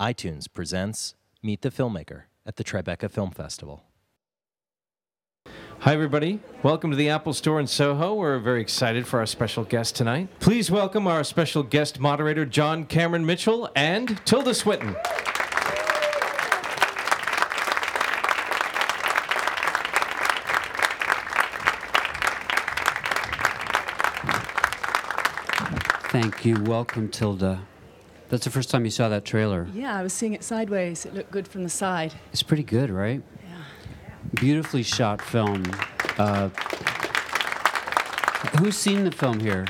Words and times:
iTunes 0.00 0.46
presents 0.52 1.14
Meet 1.42 1.62
the 1.62 1.70
Filmmaker 1.70 2.22
at 2.46 2.56
the 2.56 2.64
Tribeca 2.64 3.10
Film 3.10 3.30
Festival. 3.30 3.84
Hi, 5.80 5.92
everybody. 5.92 6.40
Welcome 6.62 6.90
to 6.92 6.96
the 6.96 7.08
Apple 7.08 7.32
Store 7.32 7.58
in 7.58 7.66
Soho. 7.66 8.14
We're 8.14 8.38
very 8.38 8.60
excited 8.60 9.06
for 9.06 9.18
our 9.18 9.26
special 9.26 9.64
guest 9.64 9.96
tonight. 9.96 10.28
Please 10.38 10.70
welcome 10.70 11.06
our 11.06 11.24
special 11.24 11.62
guest 11.62 11.98
moderator, 11.98 12.44
John 12.46 12.84
Cameron 12.84 13.26
Mitchell 13.26 13.68
and 13.74 14.24
Tilda 14.24 14.54
Swinton. 14.54 14.94
Thank 26.10 26.44
you. 26.44 26.62
Welcome, 26.62 27.08
Tilda. 27.08 27.66
That's 28.32 28.44
the 28.44 28.50
first 28.50 28.70
time 28.70 28.86
you 28.86 28.90
saw 28.90 29.10
that 29.10 29.26
trailer. 29.26 29.68
Yeah, 29.74 29.94
I 29.94 30.02
was 30.02 30.14
seeing 30.14 30.32
it 30.32 30.42
sideways. 30.42 31.04
It 31.04 31.12
looked 31.12 31.30
good 31.30 31.46
from 31.46 31.64
the 31.64 31.68
side. 31.68 32.14
It's 32.32 32.42
pretty 32.42 32.62
good, 32.62 32.88
right? 32.88 33.22
Yeah. 33.46 33.56
Beautifully 34.40 34.82
shot 34.82 35.20
film. 35.20 35.62
Uh, 36.16 36.48
who's 38.58 38.74
seen 38.74 39.04
the 39.04 39.10
film 39.12 39.38
here? 39.38 39.66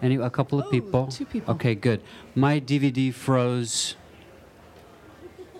Any? 0.00 0.14
A 0.14 0.30
couple 0.30 0.60
of 0.60 0.66
Oh, 0.66 0.70
people. 0.70 1.08
two 1.08 1.24
people. 1.24 1.52
Okay, 1.56 1.74
good. 1.74 2.00
My 2.36 2.60
DVD 2.60 3.12
froze 3.12 3.96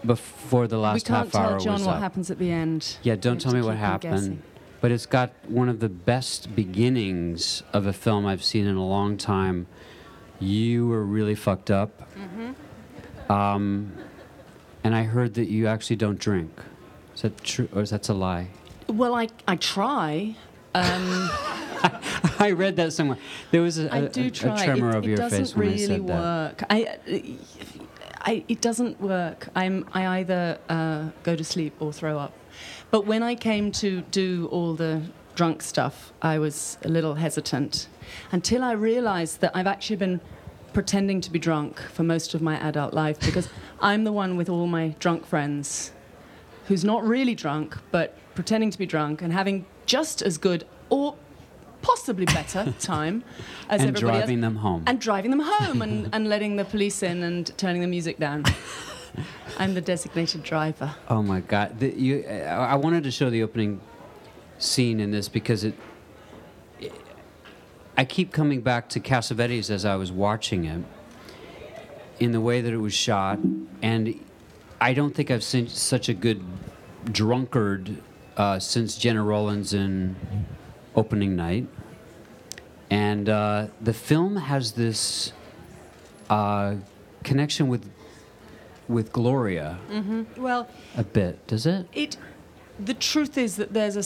before 0.06 0.68
the 0.68 0.78
last 0.78 1.08
half 1.08 1.34
hour. 1.34 1.48
we 1.48 1.54
last 1.54 1.64
can't 1.64 1.64
half 1.64 1.64
tell 1.64 1.76
John 1.78 1.84
what 1.86 1.96
up. 1.96 2.00
happens 2.00 2.30
at 2.30 2.38
the 2.38 2.52
end. 2.52 2.96
Yeah, 3.02 3.16
don't 3.16 3.40
tell 3.40 3.52
me 3.52 3.60
what 3.60 3.76
happened. 3.76 4.40
But 4.80 4.92
it's 4.92 5.06
got 5.06 5.32
one 5.48 5.68
of 5.68 5.80
the 5.80 5.88
best 5.88 6.54
beginnings 6.54 7.64
of 7.72 7.88
a 7.88 7.92
film 7.92 8.24
I've 8.24 8.44
seen 8.44 8.68
in 8.68 8.76
a 8.76 8.86
long 8.86 9.16
time. 9.16 9.66
You 10.44 10.86
were 10.88 11.04
really 11.04 11.34
fucked 11.34 11.70
up. 11.70 12.02
Mm-hmm. 12.14 13.32
Um, 13.32 13.92
and 14.82 14.94
I 14.94 15.04
heard 15.04 15.34
that 15.34 15.48
you 15.48 15.66
actually 15.66 15.96
don't 15.96 16.18
drink. 16.18 16.52
Is 17.14 17.22
that 17.22 17.42
true, 17.42 17.68
or 17.74 17.80
is 17.80 17.90
that 17.90 18.08
a 18.10 18.14
lie? 18.14 18.48
Well, 18.88 19.14
I, 19.14 19.28
I 19.48 19.56
try. 19.56 20.36
Um, 20.74 21.30
I 22.38 22.52
read 22.54 22.76
that 22.76 22.92
somewhere. 22.92 23.18
There 23.50 23.62
was 23.62 23.78
a, 23.78 24.08
do 24.08 24.26
a- 24.26 24.30
try. 24.30 24.60
a 24.60 24.64
tremor 24.64 24.90
it, 24.90 24.96
of 24.96 25.04
it 25.04 25.08
your 25.08 25.30
face 25.30 25.56
when 25.56 25.68
really 25.68 25.84
I 25.84 25.86
said 25.86 26.06
that. 26.06 26.20
work. 26.20 26.62
I, 26.68 26.98
I, 28.20 28.44
it 28.48 28.60
doesn't 28.60 29.00
work. 29.00 29.48
I'm, 29.54 29.88
I 29.92 30.18
either 30.18 30.58
uh, 30.68 31.08
go 31.22 31.36
to 31.36 31.44
sleep 31.44 31.74
or 31.80 31.92
throw 31.92 32.18
up. 32.18 32.32
But 32.90 33.06
when 33.06 33.22
I 33.22 33.34
came 33.34 33.72
to 33.72 34.02
do 34.02 34.48
all 34.52 34.74
the 34.74 35.02
drunk 35.34 35.62
stuff, 35.62 36.12
I 36.22 36.38
was 36.38 36.78
a 36.84 36.88
little 36.88 37.14
hesitant 37.14 37.88
until 38.32 38.62
I 38.62 38.72
realized 38.72 39.40
that 39.40 39.54
I've 39.54 39.66
actually 39.66 39.96
been 39.96 40.20
pretending 40.72 41.20
to 41.20 41.30
be 41.30 41.38
drunk 41.38 41.80
for 41.80 42.02
most 42.02 42.34
of 42.34 42.42
my 42.42 42.56
adult 42.58 42.92
life 42.94 43.18
because 43.20 43.48
I'm 43.80 44.04
the 44.04 44.12
one 44.12 44.36
with 44.36 44.48
all 44.48 44.66
my 44.66 44.94
drunk 44.98 45.24
friends 45.26 45.92
who's 46.66 46.84
not 46.84 47.04
really 47.04 47.34
drunk 47.34 47.76
but 47.92 48.16
pretending 48.34 48.70
to 48.70 48.78
be 48.78 48.86
drunk 48.86 49.22
and 49.22 49.32
having 49.32 49.66
just 49.86 50.20
as 50.22 50.36
good 50.38 50.66
or 50.90 51.14
possibly 51.82 52.26
better 52.26 52.74
time 52.80 53.22
as 53.68 53.80
And 53.82 53.90
everybody 53.90 54.18
driving 54.18 54.38
else 54.38 54.46
them 54.46 54.56
home. 54.56 54.82
and 54.86 55.00
driving 55.00 55.30
them 55.30 55.40
home 55.40 55.82
and, 55.82 56.08
and 56.12 56.28
letting 56.28 56.56
the 56.56 56.64
police 56.64 57.02
in 57.02 57.22
and 57.22 57.56
turning 57.56 57.80
the 57.82 57.86
music 57.86 58.18
down. 58.18 58.44
I'm 59.58 59.74
the 59.74 59.80
designated 59.80 60.42
driver. 60.42 60.92
Oh 61.08 61.22
my 61.22 61.40
God! 61.40 61.78
The, 61.78 61.94
you, 61.94 62.24
I 62.26 62.72
I 62.72 62.74
wanted 62.74 63.04
to 63.04 63.12
show 63.12 63.30
the 63.30 63.44
opening 63.44 63.80
scene 64.64 65.00
in 65.00 65.10
this 65.10 65.28
because 65.28 65.64
it. 65.64 65.74
I 67.96 68.04
keep 68.04 68.32
coming 68.32 68.60
back 68.60 68.88
to 68.90 69.00
Cassavetes 69.00 69.70
as 69.70 69.84
I 69.84 69.94
was 69.94 70.10
watching 70.10 70.64
it, 70.64 70.82
in 72.18 72.32
the 72.32 72.40
way 72.40 72.60
that 72.60 72.72
it 72.72 72.78
was 72.78 72.92
shot, 72.94 73.38
and 73.82 74.18
I 74.80 74.94
don't 74.94 75.14
think 75.14 75.30
I've 75.30 75.44
seen 75.44 75.68
such 75.68 76.08
a 76.08 76.14
good 76.14 76.42
drunkard 77.04 78.02
uh, 78.36 78.58
since 78.58 78.96
Gena 78.96 79.22
Rowlands 79.22 79.74
in 79.74 80.16
opening 80.96 81.36
night. 81.36 81.68
And 82.90 83.28
uh, 83.28 83.68
the 83.80 83.94
film 83.94 84.36
has 84.36 84.72
this 84.72 85.32
uh, 86.30 86.76
connection 87.22 87.68
with 87.68 87.90
with 88.86 89.12
Gloria 89.12 89.78
Well, 90.36 90.68
a 90.94 91.02
bit, 91.04 91.46
does 91.46 91.64
it? 91.64 91.86
it. 91.94 92.16
The 92.78 92.92
truth 92.92 93.38
is 93.38 93.56
that 93.56 93.72
there's 93.72 93.96
a 93.96 94.02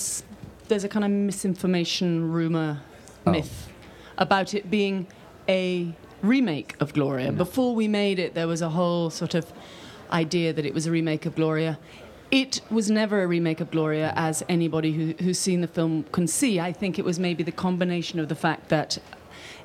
there's 0.69 0.85
a 0.85 0.89
kind 0.89 1.05
of 1.05 1.11
misinformation 1.11 2.31
rumor, 2.31 2.81
Oh. 3.27 3.33
myth, 3.33 3.69
about 4.17 4.55
it 4.55 4.71
being 4.71 5.07
a 5.49 5.93
remake 6.23 6.77
of 6.81 6.93
Gloria. 6.93 7.33
Before 7.33 7.75
we 7.75 7.89
made 7.89 8.19
it, 8.19 8.35
there 8.35 8.47
was 8.47 8.63
a 8.63 8.69
whole 8.71 9.11
sort 9.11 9.35
of 9.35 9.53
idea 10.13 10.53
that 10.53 10.65
it 10.65 10.75
was 10.75 10.87
a 10.87 10.91
remake 10.91 11.27
of 11.27 11.35
Gloria. 11.35 11.79
It 12.31 12.61
was 12.71 12.91
never 12.91 13.23
a 13.23 13.27
remake 13.27 13.61
of 13.61 13.71
Gloria, 13.71 14.13
as 14.17 14.43
anybody 14.49 14.93
who, 14.93 15.15
who's 15.25 15.39
seen 15.39 15.61
the 15.63 15.67
film 15.69 16.05
can 16.13 16.27
see. 16.27 16.61
I 16.61 16.73
think 16.73 16.99
it 16.99 17.05
was 17.05 17.19
maybe 17.19 17.43
the 17.43 17.53
combination 17.53 18.19
of 18.21 18.29
the 18.29 18.35
fact 18.35 18.69
that 18.69 18.99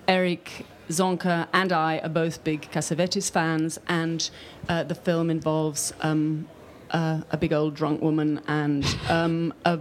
Eric 0.08 0.66
Zonca 0.90 1.48
and 1.54 1.72
I 1.72 2.00
are 2.00 2.10
both 2.10 2.44
big 2.44 2.70
Cassavetes 2.72 3.30
fans, 3.32 3.80
and 3.88 4.30
uh, 4.70 4.84
the 4.84 4.96
film 4.96 5.30
involves 5.30 5.94
um, 6.02 6.48
uh, 6.92 7.22
a 7.32 7.38
big 7.38 7.52
old 7.54 7.74
drunk 7.76 8.02
woman 8.02 8.42
and 8.48 8.86
um, 9.10 9.54
a 9.66 9.80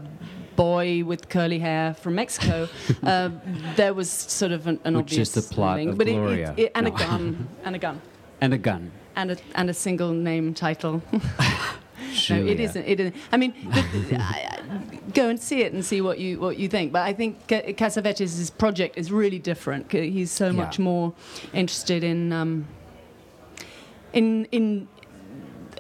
boy 0.57 1.05
with 1.05 1.29
curly 1.29 1.59
hair 1.59 1.95
from 1.95 2.15
Mexico. 2.15 2.69
uh, 3.03 3.31
there 3.77 3.95
was 3.95 4.11
sort 4.11 4.53
of 4.53 4.67
an, 4.67 4.79
an 4.85 4.97
Which 4.97 5.13
is 5.13 5.29
obvious 5.29 5.49
the 5.49 5.55
plot 5.55 5.77
thing, 5.79 5.89
of 5.91 5.99
but 5.99 6.09
it- 6.09 6.15
it- 6.17 6.59
it- 6.59 6.73
and 6.75 6.87
No. 6.87 6.95
a 6.95 6.99
gun, 6.99 7.49
and 7.65 7.77
a 7.77 7.79
gun, 7.79 8.01
And 8.41 8.55
a 8.55 8.59
gun. 8.59 8.91
and 9.17 9.31
a 9.33 9.37
and 9.55 9.71
a 9.71 9.75
single 9.75 10.13
name 10.13 10.55
title. 10.55 11.03
No, 12.29 12.37
it 12.37 12.61
isn't. 12.61 12.85
It 12.85 13.01
isn't. 13.01 13.17
I 13.33 13.37
mean, 13.39 13.55
the, 13.71 14.17
I, 14.17 14.59
I, 14.61 14.99
go 15.15 15.29
and 15.31 15.41
see 15.41 15.63
it 15.63 15.73
and 15.73 15.83
see 15.85 16.01
what 16.03 16.19
you 16.19 16.39
what 16.41 16.59
you 16.59 16.69
think. 16.69 16.93
But 16.93 17.03
I 17.03 17.13
think 17.15 17.39
Ca- 17.49 17.73
Cassavetes' 17.73 18.51
project 18.59 18.99
is 18.99 19.11
really 19.11 19.39
different. 19.39 19.91
He's 19.91 20.31
so 20.31 20.47
Yeah. 20.47 20.53
much 20.53 20.79
more 20.79 21.15
interested 21.55 22.05
in 22.05 22.33
um, 22.33 22.67
in 24.13 24.47
in 24.53 24.89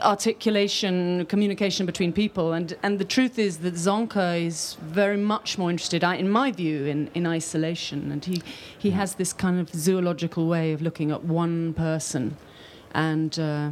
articulation, 0.00 1.26
communication 1.26 1.86
between 1.86 2.12
people, 2.12 2.52
and 2.52 2.76
and 2.82 2.98
the 2.98 3.04
truth 3.04 3.38
is 3.38 3.58
that 3.58 3.74
Zonca 3.74 4.40
is 4.40 4.76
very 4.80 5.16
much 5.16 5.58
more 5.58 5.70
interested, 5.70 6.02
in 6.02 6.28
my 6.28 6.52
view, 6.52 6.86
in, 6.86 7.10
in 7.14 7.26
isolation, 7.26 8.10
and 8.12 8.24
he 8.24 8.42
he 8.78 8.90
has 8.90 9.14
this 9.14 9.32
kind 9.32 9.60
of 9.60 9.70
zoological 9.74 10.46
way 10.46 10.72
of 10.72 10.82
looking 10.82 11.10
at 11.10 11.24
one 11.24 11.74
person, 11.74 12.36
and. 12.94 13.38
Uh, 13.38 13.70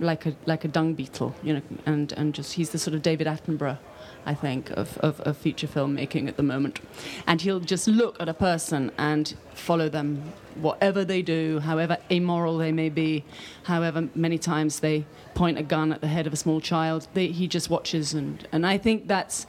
like 0.00 0.24
a 0.24 0.34
like 0.46 0.64
a 0.64 0.68
dung 0.68 0.94
beetle, 0.94 1.34
you 1.42 1.52
know, 1.52 1.62
and, 1.84 2.12
and 2.12 2.34
just 2.34 2.54
he's 2.54 2.70
the 2.70 2.78
sort 2.78 2.94
of 2.94 3.02
David 3.02 3.26
Attenborough, 3.26 3.76
I 4.26 4.34
think, 4.34 4.70
of, 4.70 4.98
of, 4.98 5.20
of 5.20 5.36
feature 5.36 5.66
filmmaking 5.66 6.28
at 6.28 6.36
the 6.36 6.42
moment. 6.42 6.80
And 7.26 7.40
he'll 7.40 7.60
just 7.60 7.88
look 7.88 8.20
at 8.20 8.28
a 8.28 8.34
person 8.34 8.92
and 8.98 9.34
follow 9.54 9.88
them, 9.88 10.32
whatever 10.54 11.04
they 11.04 11.22
do, 11.22 11.60
however 11.60 11.98
immoral 12.08 12.58
they 12.58 12.72
may 12.72 12.88
be, 12.88 13.24
however 13.64 14.08
many 14.14 14.38
times 14.38 14.80
they 14.80 15.04
point 15.34 15.58
a 15.58 15.62
gun 15.62 15.92
at 15.92 16.00
the 16.00 16.08
head 16.08 16.26
of 16.26 16.32
a 16.32 16.36
small 16.36 16.60
child. 16.60 17.08
They, 17.14 17.28
he 17.28 17.48
just 17.48 17.70
watches, 17.70 18.14
and, 18.14 18.46
and 18.52 18.66
I 18.66 18.78
think 18.78 19.06
that's 19.06 19.46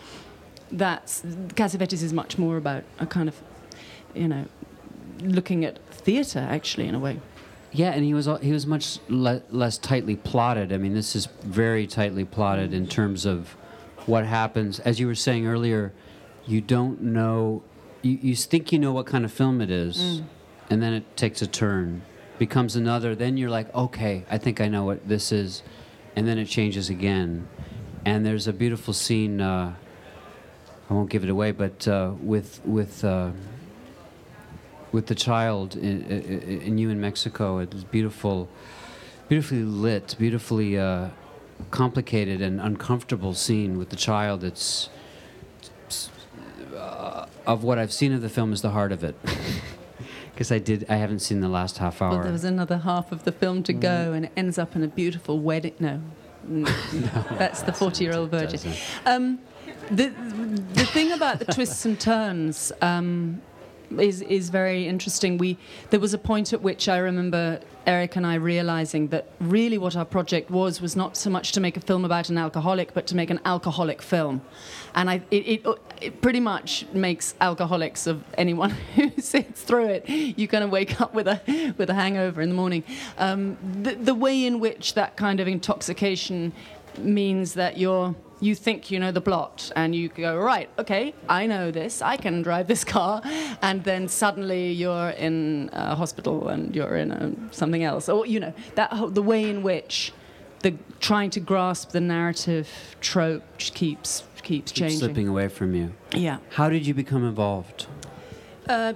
that's 0.71 1.21
Cassavetes 1.21 2.01
is 2.01 2.13
much 2.13 2.37
more 2.37 2.55
about 2.55 2.83
a 2.99 3.05
kind 3.05 3.27
of, 3.27 3.35
you 4.13 4.27
know, 4.27 4.45
looking 5.21 5.65
at 5.65 5.85
theatre 5.91 6.47
actually 6.49 6.87
in 6.87 6.95
a 6.95 6.99
way. 6.99 7.19
Yeah, 7.73 7.91
and 7.91 8.03
he 8.03 8.13
was 8.13 8.27
he 8.41 8.51
was 8.51 8.65
much 8.65 8.99
le- 9.07 9.43
less 9.49 9.77
tightly 9.77 10.15
plotted. 10.15 10.73
I 10.73 10.77
mean, 10.77 10.93
this 10.93 11.15
is 11.15 11.27
very 11.43 11.87
tightly 11.87 12.25
plotted 12.25 12.73
in 12.73 12.87
terms 12.87 13.25
of 13.25 13.55
what 14.07 14.25
happens. 14.25 14.79
As 14.79 15.00
you 15.00 15.07
were 15.07 15.16
saying 15.16 15.45
earlier, 15.47 15.94
you 16.45 16.62
don't 16.62 17.01
know. 17.01 17.63
You, 18.01 18.17
you 18.22 18.35
think 18.35 18.72
you 18.72 18.79
know 18.79 18.91
what 18.91 19.06
kind 19.06 19.25
of 19.25 19.31
film 19.31 19.62
it 19.62 19.69
is, 19.69 20.22
and 20.69 20.81
then 20.81 20.94
it 20.94 21.16
takes 21.16 21.41
a 21.41 21.47
turn, 21.47 22.01
becomes 22.40 22.75
another. 22.75 23.16
Then 23.16 23.38
you're 23.38 23.50
like, 23.50 23.73
okay, 23.75 24.25
I 24.29 24.38
think 24.38 24.59
I 24.59 24.67
know 24.67 24.84
what 24.84 25.07
this 25.07 25.31
is, 25.31 25.63
and 26.16 26.28
then 26.28 26.37
it 26.37 26.46
changes 26.46 26.90
again. 26.90 27.47
And 28.05 28.25
there's 28.25 28.47
a 28.47 28.53
beautiful 28.53 28.93
scene. 28.93 29.40
Uh, 29.40 29.75
I 30.90 30.93
won't 30.93 31.09
give 31.09 31.23
it 31.23 31.29
away, 31.29 31.52
but 31.52 31.87
uh, 31.87 32.14
with 32.22 32.61
with. 32.66 33.03
Uh, 33.03 33.31
with 34.91 35.08
the 35.08 35.16
child 35.16 35.75
in, 35.75 36.03
in, 36.03 36.61
in 36.61 36.78
you 36.78 36.90
in 36.90 36.99
Mexico. 36.99 37.59
It's 37.59 37.84
beautiful, 37.85 38.49
beautifully 39.29 39.64
lit, 39.64 40.16
beautifully 40.20 40.78
uh, 40.78 41.09
complicated 41.72 42.41
and 42.41 42.59
uncomfortable 42.59 43.34
scene 43.34 43.78
with 43.78 43.90
the 43.90 43.96
child. 43.96 44.43
It's, 44.43 44.90
it's, 45.85 46.09
uh, 46.75 47.28
of 47.46 47.63
what 47.63 47.78
I've 47.78 47.93
seen 47.93 48.13
of 48.13 48.22
the 48.22 48.29
film 48.29 48.53
is 48.53 48.61
the 48.61 48.72
heart 48.72 48.91
of 48.91 49.03
it. 49.03 49.16
Because 50.34 50.52
I 50.52 50.58
did, 50.58 50.87
I 50.90 50.96
haven't 50.96 51.19
seen 51.19 51.41
the 51.41 51.49
last 51.49 51.78
half 51.78 52.02
hour. 52.02 52.11
Well, 52.11 52.23
there 52.23 52.31
was 52.31 52.46
another 52.46 52.79
half 52.79 53.11
of 53.11 53.25
the 53.25 53.31
film 53.31 53.61
to 53.63 53.73
go, 53.73 54.13
and 54.13 54.25
it 54.25 54.31
ends 54.35 54.58
up 54.58 54.75
in 54.75 54.81
a 54.81 54.87
beautiful 54.87 55.37
wedding. 55.37 55.75
No, 55.79 56.02
no, 56.47 56.63
that's 57.37 57.61
the 57.61 57.73
forty-year-old 57.73 58.31
virgin. 58.31 58.73
Um, 59.05 59.40
the 59.91 60.08
the 60.73 60.85
thing 60.85 61.11
about 61.11 61.40
the 61.40 61.46
twists 61.46 61.85
and 61.85 61.99
turns, 61.99 62.72
um, 62.81 63.41
is 63.99 64.22
is 64.22 64.49
very 64.49 64.88
interesting. 64.88 65.38
We 65.38 65.58
there 65.90 65.99
was 65.99 66.14
a 66.14 66.17
point 66.17 66.53
at 66.53 66.61
which 66.61 66.88
I 66.88 66.97
remember 66.97 67.59
Eric 67.85 68.16
and 68.16 68.26
I 68.28 68.35
realizing 68.35 69.08
that 69.08 69.28
really 69.40 69.78
what 69.78 69.96
our 69.96 70.05
project 70.05 70.52
was 70.52 70.82
was 70.82 70.96
not 70.96 71.17
so 71.17 71.29
much 71.29 71.52
to 71.53 71.59
make 71.59 71.78
a 71.78 71.79
film 71.79 72.05
about 72.05 72.29
an 72.29 72.38
alcoholic, 72.38 72.93
but 72.93 73.08
to 73.08 73.16
make 73.16 73.29
an 73.29 73.40
alcoholic 73.46 74.02
film, 74.02 74.41
and 74.93 75.09
I 75.09 75.22
it, 75.32 75.47
it, 75.47 75.66
it 76.02 76.22
pretty 76.22 76.40
much 76.40 76.85
makes 76.93 77.34
alcoholics 77.41 78.08
of 78.08 78.23
anyone 78.38 78.70
who 78.96 79.11
sits 79.20 79.61
through 79.61 79.85
it. 79.85 80.09
You 80.09 80.47
kind 80.47 80.64
of 80.64 80.70
wake 80.70 81.02
up 81.02 81.14
with 81.14 81.28
a 81.28 81.73
with 81.78 81.90
a 81.90 81.94
hangover 81.94 82.41
in 82.41 82.49
the 82.49 82.55
morning. 82.55 82.84
Um, 83.17 83.58
the, 83.82 83.96
the 83.96 84.16
way 84.16 84.46
in 84.46 84.59
which 84.59 84.94
that 84.94 85.16
kind 85.17 85.40
of 85.40 85.47
intoxication 85.47 86.53
means 86.99 87.53
that 87.53 87.78
you're 87.78 88.16
you 88.40 88.55
think 88.55 88.90
you 88.90 88.99
know 88.99 89.11
the 89.11 89.22
plot 89.22 89.72
and 89.76 89.93
you 89.96 90.09
go 90.09 90.35
right 90.35 90.67
okay 90.79 91.14
i 91.29 91.46
know 91.46 91.70
this 91.70 92.02
i 92.02 92.17
can 92.17 92.41
drive 92.41 92.67
this 92.67 92.84
car 92.84 93.22
and 93.61 93.84
then 93.84 94.08
suddenly 94.08 94.72
you're 94.72 95.09
in 95.11 95.70
a 95.73 95.96
hospital 95.96 96.47
and 96.47 96.76
you're 96.76 96.96
in 96.96 97.11
a, 97.11 97.53
something 97.53 97.84
else. 97.84 98.09
Or 98.09 98.26
you 98.26 98.40
know 98.40 98.53
that 98.76 98.93
whole, 98.93 99.09
the 99.09 99.22
way 99.22 99.49
in 99.49 99.64
which 99.64 100.14
the 100.61 100.76
trying 100.99 101.29
to 101.32 101.40
grasp 101.40 101.91
the 101.91 102.02
narrative 102.02 102.70
trope 102.99 103.44
keeps 103.58 104.23
keeps 104.44 104.72
changing 104.72 104.99
slipping 104.99 105.28
away 105.28 105.47
from 105.47 105.76
you. 105.76 105.94
Yeah. 106.14 106.37
How 106.49 106.70
did 106.70 106.85
you 106.85 106.94
become 106.94 107.23
involved? 107.23 107.87
Uh, 108.67 108.94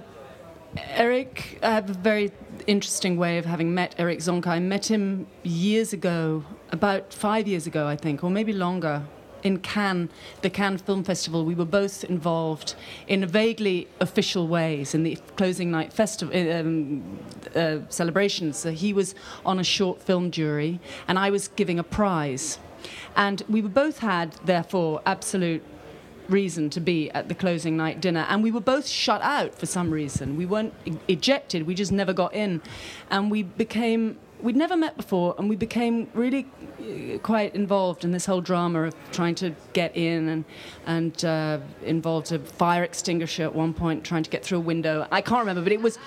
eric 0.88 1.58
i 1.62 1.70
have 1.70 1.88
a 1.88 1.94
very 1.94 2.30
interesting 2.66 3.16
way 3.16 3.38
of 3.38 3.46
having 3.46 3.72
met 3.72 3.94
eric 3.96 4.18
zonca 4.18 4.48
i 4.48 4.58
met 4.58 4.90
him 4.90 5.26
years 5.42 5.94
ago 5.94 6.44
about 6.70 7.12
five 7.12 7.46
years 7.46 7.66
ago 7.66 7.86
i 7.86 7.96
think 7.96 8.22
or 8.24 8.30
maybe 8.30 8.52
longer 8.52 9.02
in 9.46 9.58
Cannes, 9.58 10.10
the 10.42 10.50
Cannes 10.50 10.78
Film 10.78 11.04
Festival, 11.04 11.44
we 11.44 11.54
were 11.54 11.64
both 11.64 12.02
involved 12.04 12.74
in 13.06 13.24
vaguely 13.26 13.86
official 14.00 14.48
ways 14.48 14.94
in 14.94 15.04
the 15.04 15.16
closing 15.36 15.70
night 15.70 15.92
festival 15.92 16.34
um, 16.34 17.18
uh, 17.54 17.78
celebrations. 17.88 18.56
So 18.56 18.72
he 18.72 18.92
was 18.92 19.14
on 19.44 19.60
a 19.60 19.64
short 19.64 20.02
film 20.02 20.32
jury, 20.32 20.80
and 21.06 21.18
I 21.18 21.30
was 21.30 21.48
giving 21.48 21.78
a 21.78 21.84
prize. 21.84 22.58
And 23.14 23.42
we 23.48 23.60
both 23.60 23.98
had, 23.98 24.32
therefore, 24.44 25.00
absolute 25.06 25.62
reason 26.28 26.68
to 26.70 26.80
be 26.80 27.08
at 27.12 27.28
the 27.28 27.34
closing 27.36 27.76
night 27.76 28.00
dinner 28.00 28.26
and 28.28 28.42
we 28.42 28.50
were 28.50 28.60
both 28.60 28.84
shut 28.84 29.22
out 29.22 29.54
for 29.54 29.64
some 29.64 29.92
reason 29.92 30.36
we 30.36 30.44
weren't 30.44 30.74
ejected 31.06 31.64
we 31.64 31.72
just 31.72 31.92
never 31.92 32.12
got 32.12 32.34
in 32.34 32.60
and 33.12 33.30
we 33.30 33.44
became 33.44 34.18
we'd 34.40 34.56
never 34.56 34.76
met 34.76 34.96
before, 34.96 35.34
and 35.38 35.48
we 35.48 35.56
became 35.56 36.08
really 36.14 36.46
uh, 36.80 37.18
quite 37.18 37.54
involved 37.54 38.04
in 38.04 38.12
this 38.12 38.26
whole 38.26 38.40
drama 38.40 38.84
of 38.84 38.94
trying 39.12 39.34
to 39.36 39.54
get 39.72 39.96
in 39.96 40.28
and 40.28 40.44
and 40.86 41.24
uh, 41.24 41.58
involved 41.84 42.32
a 42.32 42.38
fire 42.38 42.82
extinguisher 42.82 43.44
at 43.44 43.54
one 43.54 43.74
point, 43.74 44.04
trying 44.04 44.22
to 44.22 44.30
get 44.30 44.44
through 44.44 44.58
a 44.58 44.62
window. 44.62 45.06
I 45.10 45.20
can't 45.20 45.40
remember, 45.40 45.62
but 45.62 45.72
it 45.72 45.82
was 45.82 45.98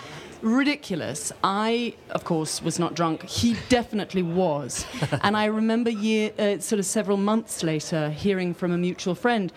ridiculous. 0.41 1.31
I, 1.43 1.95
of 2.11 2.23
course, 2.23 2.61
was 2.61 2.79
not 2.79 2.93
drunk. 2.93 3.23
He 3.23 3.57
definitely 3.67 4.23
was, 4.23 4.85
and 5.23 5.35
I 5.35 5.45
remember 5.45 5.89
year, 5.89 6.31
uh, 6.39 6.59
sort 6.59 6.79
of 6.79 6.85
several 6.85 7.17
months 7.17 7.63
later, 7.63 8.09
hearing 8.09 8.53
from 8.53 8.71
a 8.71 8.77
mutual 8.77 9.15
friend 9.15 9.51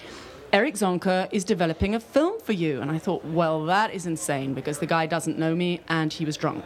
Eric 0.53 0.75
Zonca 0.75 1.29
is 1.33 1.45
developing 1.45 1.95
a 1.95 2.01
film 2.01 2.39
for 2.41 2.53
you. 2.53 2.83
And 2.83 2.91
I 2.91 2.99
thought, 2.99 3.25
well, 3.25 3.65
that 3.65 3.95
is 3.95 4.05
insane 4.05 4.53
because 4.53 4.81
the 4.81 4.87
guy 4.87 5.07
doesn't 5.07 5.39
know 5.39 5.55
me 5.55 5.81
and 5.89 6.13
he 6.13 6.27
was 6.27 6.37
drunk. 6.37 6.65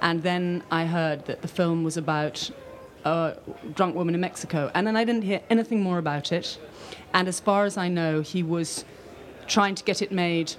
And 0.00 0.22
then 0.22 0.62
I 0.70 0.86
heard 0.86 1.26
that 1.26 1.42
the 1.42 1.48
film 1.48 1.84
was 1.84 1.98
about 1.98 2.50
a 3.04 3.36
drunk 3.74 3.94
woman 3.94 4.14
in 4.14 4.22
Mexico. 4.22 4.70
And 4.74 4.86
then 4.86 4.96
I 4.96 5.04
didn't 5.04 5.22
hear 5.22 5.42
anything 5.50 5.82
more 5.82 5.98
about 5.98 6.32
it. 6.32 6.58
And 7.12 7.28
as 7.28 7.38
far 7.38 7.66
as 7.66 7.76
I 7.76 7.88
know, 7.88 8.22
he 8.22 8.42
was 8.42 8.86
trying 9.46 9.74
to 9.74 9.84
get 9.84 10.00
it 10.00 10.10
made 10.10 10.54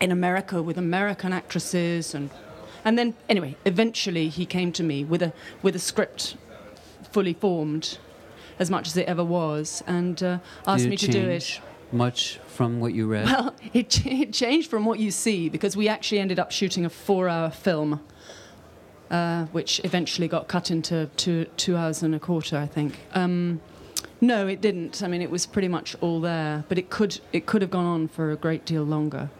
in 0.00 0.10
America 0.10 0.62
with 0.62 0.78
American 0.78 1.32
actresses 1.32 2.14
and 2.14 2.30
and 2.82 2.98
then 2.98 3.14
anyway, 3.28 3.56
eventually 3.66 4.30
he 4.30 4.46
came 4.46 4.72
to 4.72 4.82
me 4.82 5.04
with 5.04 5.22
a 5.22 5.34
with 5.60 5.76
a 5.76 5.78
script 5.78 6.38
fully 7.12 7.34
formed 7.34 7.98
as 8.58 8.70
much 8.70 8.88
as 8.88 8.96
it 8.96 9.06
ever 9.06 9.22
was 9.22 9.82
and 9.86 10.22
uh, 10.22 10.38
asked 10.66 10.86
me 10.86 10.96
to 10.96 11.08
do 11.08 11.28
it 11.28 11.60
much 11.92 12.38
from 12.46 12.80
what 12.80 12.94
you 12.94 13.06
read? 13.06 13.26
Well, 13.26 13.54
it, 13.72 14.06
it, 14.06 14.32
changed 14.32 14.70
from 14.70 14.84
what 14.84 14.98
you 14.98 15.10
see 15.10 15.48
because 15.48 15.76
we 15.76 15.88
actually 15.88 16.20
ended 16.20 16.38
up 16.38 16.50
shooting 16.50 16.84
a 16.84 16.90
four 16.90 17.28
hour 17.28 17.50
film, 17.50 18.00
uh, 19.10 19.46
which 19.46 19.80
eventually 19.84 20.28
got 20.28 20.48
cut 20.48 20.70
into 20.70 21.06
two, 21.16 21.46
two 21.56 21.76
hours 21.76 22.02
and 22.02 22.14
a 22.14 22.18
quarter, 22.18 22.56
I 22.56 22.66
think. 22.66 22.98
Um, 23.14 23.60
no, 24.20 24.46
it 24.46 24.60
didn't. 24.60 25.02
I 25.02 25.08
mean, 25.08 25.22
it 25.22 25.30
was 25.30 25.46
pretty 25.46 25.68
much 25.68 25.96
all 26.00 26.20
there, 26.20 26.64
but 26.68 26.78
it 26.78 26.90
could, 26.90 27.20
it 27.32 27.46
could 27.46 27.62
have 27.62 27.70
gone 27.70 27.86
on 27.86 28.08
for 28.08 28.30
a 28.30 28.36
great 28.36 28.64
deal 28.64 28.82
longer. 28.82 29.30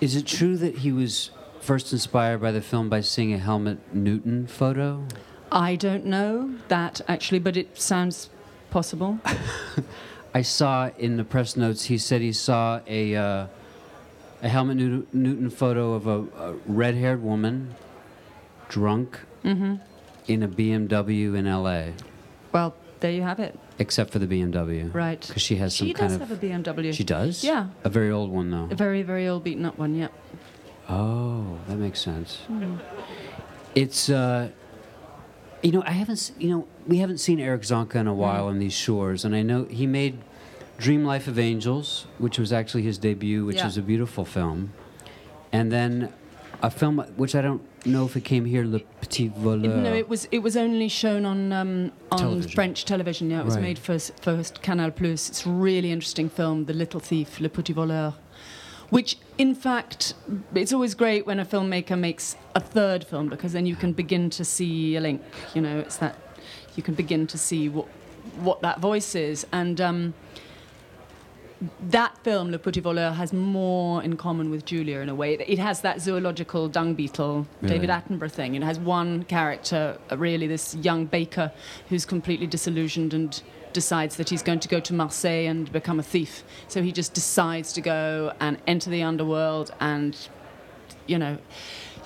Is 0.00 0.16
it 0.16 0.26
true 0.26 0.56
that 0.58 0.78
he 0.78 0.92
was 0.92 1.30
first 1.60 1.92
inspired 1.92 2.40
by 2.40 2.52
the 2.52 2.60
film 2.60 2.88
by 2.88 3.00
seeing 3.00 3.32
a 3.32 3.38
Helmut 3.38 3.78
Newton 3.94 4.46
photo? 4.46 5.06
I 5.52 5.76
don't 5.76 6.06
know 6.06 6.54
that 6.68 7.00
actually, 7.08 7.38
but 7.38 7.56
it 7.56 7.80
sounds 7.80 8.30
possible. 8.70 9.18
I 10.34 10.42
saw 10.42 10.90
in 10.98 11.16
the 11.16 11.24
press 11.24 11.56
notes 11.56 11.84
he 11.84 11.98
said 11.98 12.20
he 12.20 12.32
saw 12.32 12.80
a 12.86 13.16
uh, 13.16 13.46
a 14.42 14.48
Helmut 14.48 14.76
Newton 14.76 15.50
photo 15.50 15.94
of 15.94 16.06
a, 16.06 16.20
a 16.38 16.54
red-haired 16.66 17.22
woman 17.22 17.74
drunk 18.68 19.20
mm-hmm. 19.44 19.76
in 20.28 20.42
a 20.42 20.48
BMW 20.48 21.36
in 21.36 21.46
L.A. 21.46 21.92
Well, 22.52 22.74
there 23.00 23.10
you 23.10 23.22
have 23.22 23.40
it. 23.40 23.58
Except 23.78 24.10
for 24.10 24.18
the 24.18 24.26
BMW, 24.26 24.92
right? 24.94 25.20
Because 25.20 25.42
she 25.42 25.56
has 25.56 25.74
some 25.74 25.88
she 25.88 25.94
kind 25.94 26.12
of. 26.12 26.12
She 26.12 26.18
does 26.18 26.28
have 26.28 26.42
a 26.42 26.46
BMW. 26.46 26.94
She 26.94 27.04
does. 27.04 27.44
Yeah. 27.44 27.68
A 27.84 27.88
very 27.88 28.10
old 28.10 28.30
one, 28.30 28.50
though. 28.50 28.68
A 28.70 28.74
very, 28.74 29.02
very 29.02 29.26
old, 29.26 29.44
beaten 29.44 29.64
up 29.64 29.78
one. 29.78 29.94
Yeah. 29.94 30.08
Oh, 30.88 31.58
that 31.66 31.76
makes 31.76 32.00
sense. 32.00 32.42
Mm. 32.48 32.78
It's. 33.74 34.10
Uh, 34.10 34.50
you 35.62 35.72
know, 35.72 35.82
I 35.84 35.92
haven't. 35.92 36.32
You 36.38 36.48
know, 36.50 36.68
we 36.86 36.98
haven't 36.98 37.18
seen 37.18 37.40
Eric 37.40 37.62
Zonca 37.62 37.96
in 37.96 38.06
a 38.06 38.14
while 38.14 38.46
mm. 38.46 38.50
on 38.50 38.58
these 38.58 38.72
shores, 38.72 39.24
and 39.24 39.34
I 39.34 39.42
know 39.42 39.64
he 39.64 39.86
made 39.86 40.18
Dream 40.78 41.04
Life 41.04 41.28
of 41.28 41.38
Angels, 41.38 42.06
which 42.18 42.38
was 42.38 42.52
actually 42.52 42.82
his 42.82 42.98
debut, 42.98 43.44
which 43.44 43.56
yeah. 43.56 43.66
is 43.66 43.76
a 43.76 43.82
beautiful 43.82 44.24
film, 44.24 44.72
and 45.52 45.70
then 45.70 46.12
a 46.62 46.70
film 46.70 46.98
which 47.16 47.34
I 47.34 47.42
don't 47.42 47.62
know 47.86 48.04
if 48.06 48.16
it 48.16 48.24
came 48.24 48.44
here, 48.44 48.64
Le 48.64 48.80
Petit 49.00 49.30
Voleur. 49.30 49.82
No, 49.82 49.94
it 49.94 50.08
was 50.08 50.26
it 50.30 50.40
was 50.40 50.56
only 50.56 50.88
shown 50.88 51.24
on 51.24 51.52
um, 51.52 51.92
on 52.10 52.18
television. 52.18 52.50
French 52.52 52.84
television. 52.84 53.30
Yeah, 53.30 53.40
it 53.40 53.44
was 53.44 53.56
right. 53.56 53.62
made 53.62 53.78
for 53.78 53.98
for 53.98 54.42
Canal 54.62 54.90
Plus. 54.90 55.28
It's 55.28 55.46
a 55.46 55.50
really 55.50 55.92
interesting 55.92 56.28
film, 56.28 56.64
The 56.64 56.74
Little 56.74 57.00
Thief, 57.00 57.40
Le 57.40 57.48
Petit 57.48 57.74
Voleur 57.74 58.14
which 58.90 59.16
in 59.38 59.54
fact 59.54 60.14
it's 60.54 60.72
always 60.72 60.94
great 60.94 61.26
when 61.26 61.40
a 61.40 61.44
filmmaker 61.44 61.98
makes 61.98 62.36
a 62.54 62.60
third 62.60 63.04
film 63.04 63.28
because 63.28 63.52
then 63.52 63.66
you 63.66 63.76
can 63.76 63.92
begin 63.92 64.28
to 64.28 64.44
see 64.44 64.96
a 64.96 65.00
link 65.00 65.22
you 65.54 65.62
know 65.62 65.78
it's 65.78 65.96
that 65.96 66.16
you 66.76 66.82
can 66.82 66.94
begin 66.94 67.26
to 67.26 67.38
see 67.38 67.68
what 67.68 67.86
what 68.40 68.60
that 68.60 68.80
voice 68.80 69.14
is 69.14 69.46
and 69.52 69.80
um, 69.80 70.14
that 71.88 72.16
film, 72.24 72.50
Le 72.50 72.58
Petit 72.58 72.80
Voleur, 72.80 73.12
has 73.14 73.32
more 73.32 74.02
in 74.02 74.16
common 74.16 74.50
with 74.50 74.64
Julia 74.64 75.00
in 75.00 75.08
a 75.08 75.14
way. 75.14 75.34
It 75.34 75.58
has 75.58 75.82
that 75.82 76.00
zoological 76.00 76.68
dung 76.68 76.94
beetle, 76.94 77.46
really? 77.60 77.74
David 77.74 77.90
Attenborough 77.90 78.30
thing. 78.30 78.54
It 78.54 78.62
has 78.62 78.78
one 78.78 79.24
character, 79.24 79.98
really, 80.10 80.46
this 80.46 80.74
young 80.76 81.04
baker 81.04 81.52
who's 81.88 82.06
completely 82.06 82.46
disillusioned 82.46 83.12
and 83.12 83.42
decides 83.72 84.16
that 84.16 84.28
he's 84.28 84.42
going 84.42 84.60
to 84.60 84.68
go 84.68 84.80
to 84.80 84.94
Marseille 84.94 85.46
and 85.46 85.70
become 85.72 85.98
a 85.98 86.02
thief. 86.02 86.44
So 86.68 86.82
he 86.82 86.92
just 86.92 87.14
decides 87.14 87.72
to 87.74 87.80
go 87.80 88.32
and 88.40 88.58
enter 88.66 88.90
the 88.90 89.02
underworld 89.02 89.72
and, 89.80 90.16
you 91.06 91.18
know, 91.18 91.38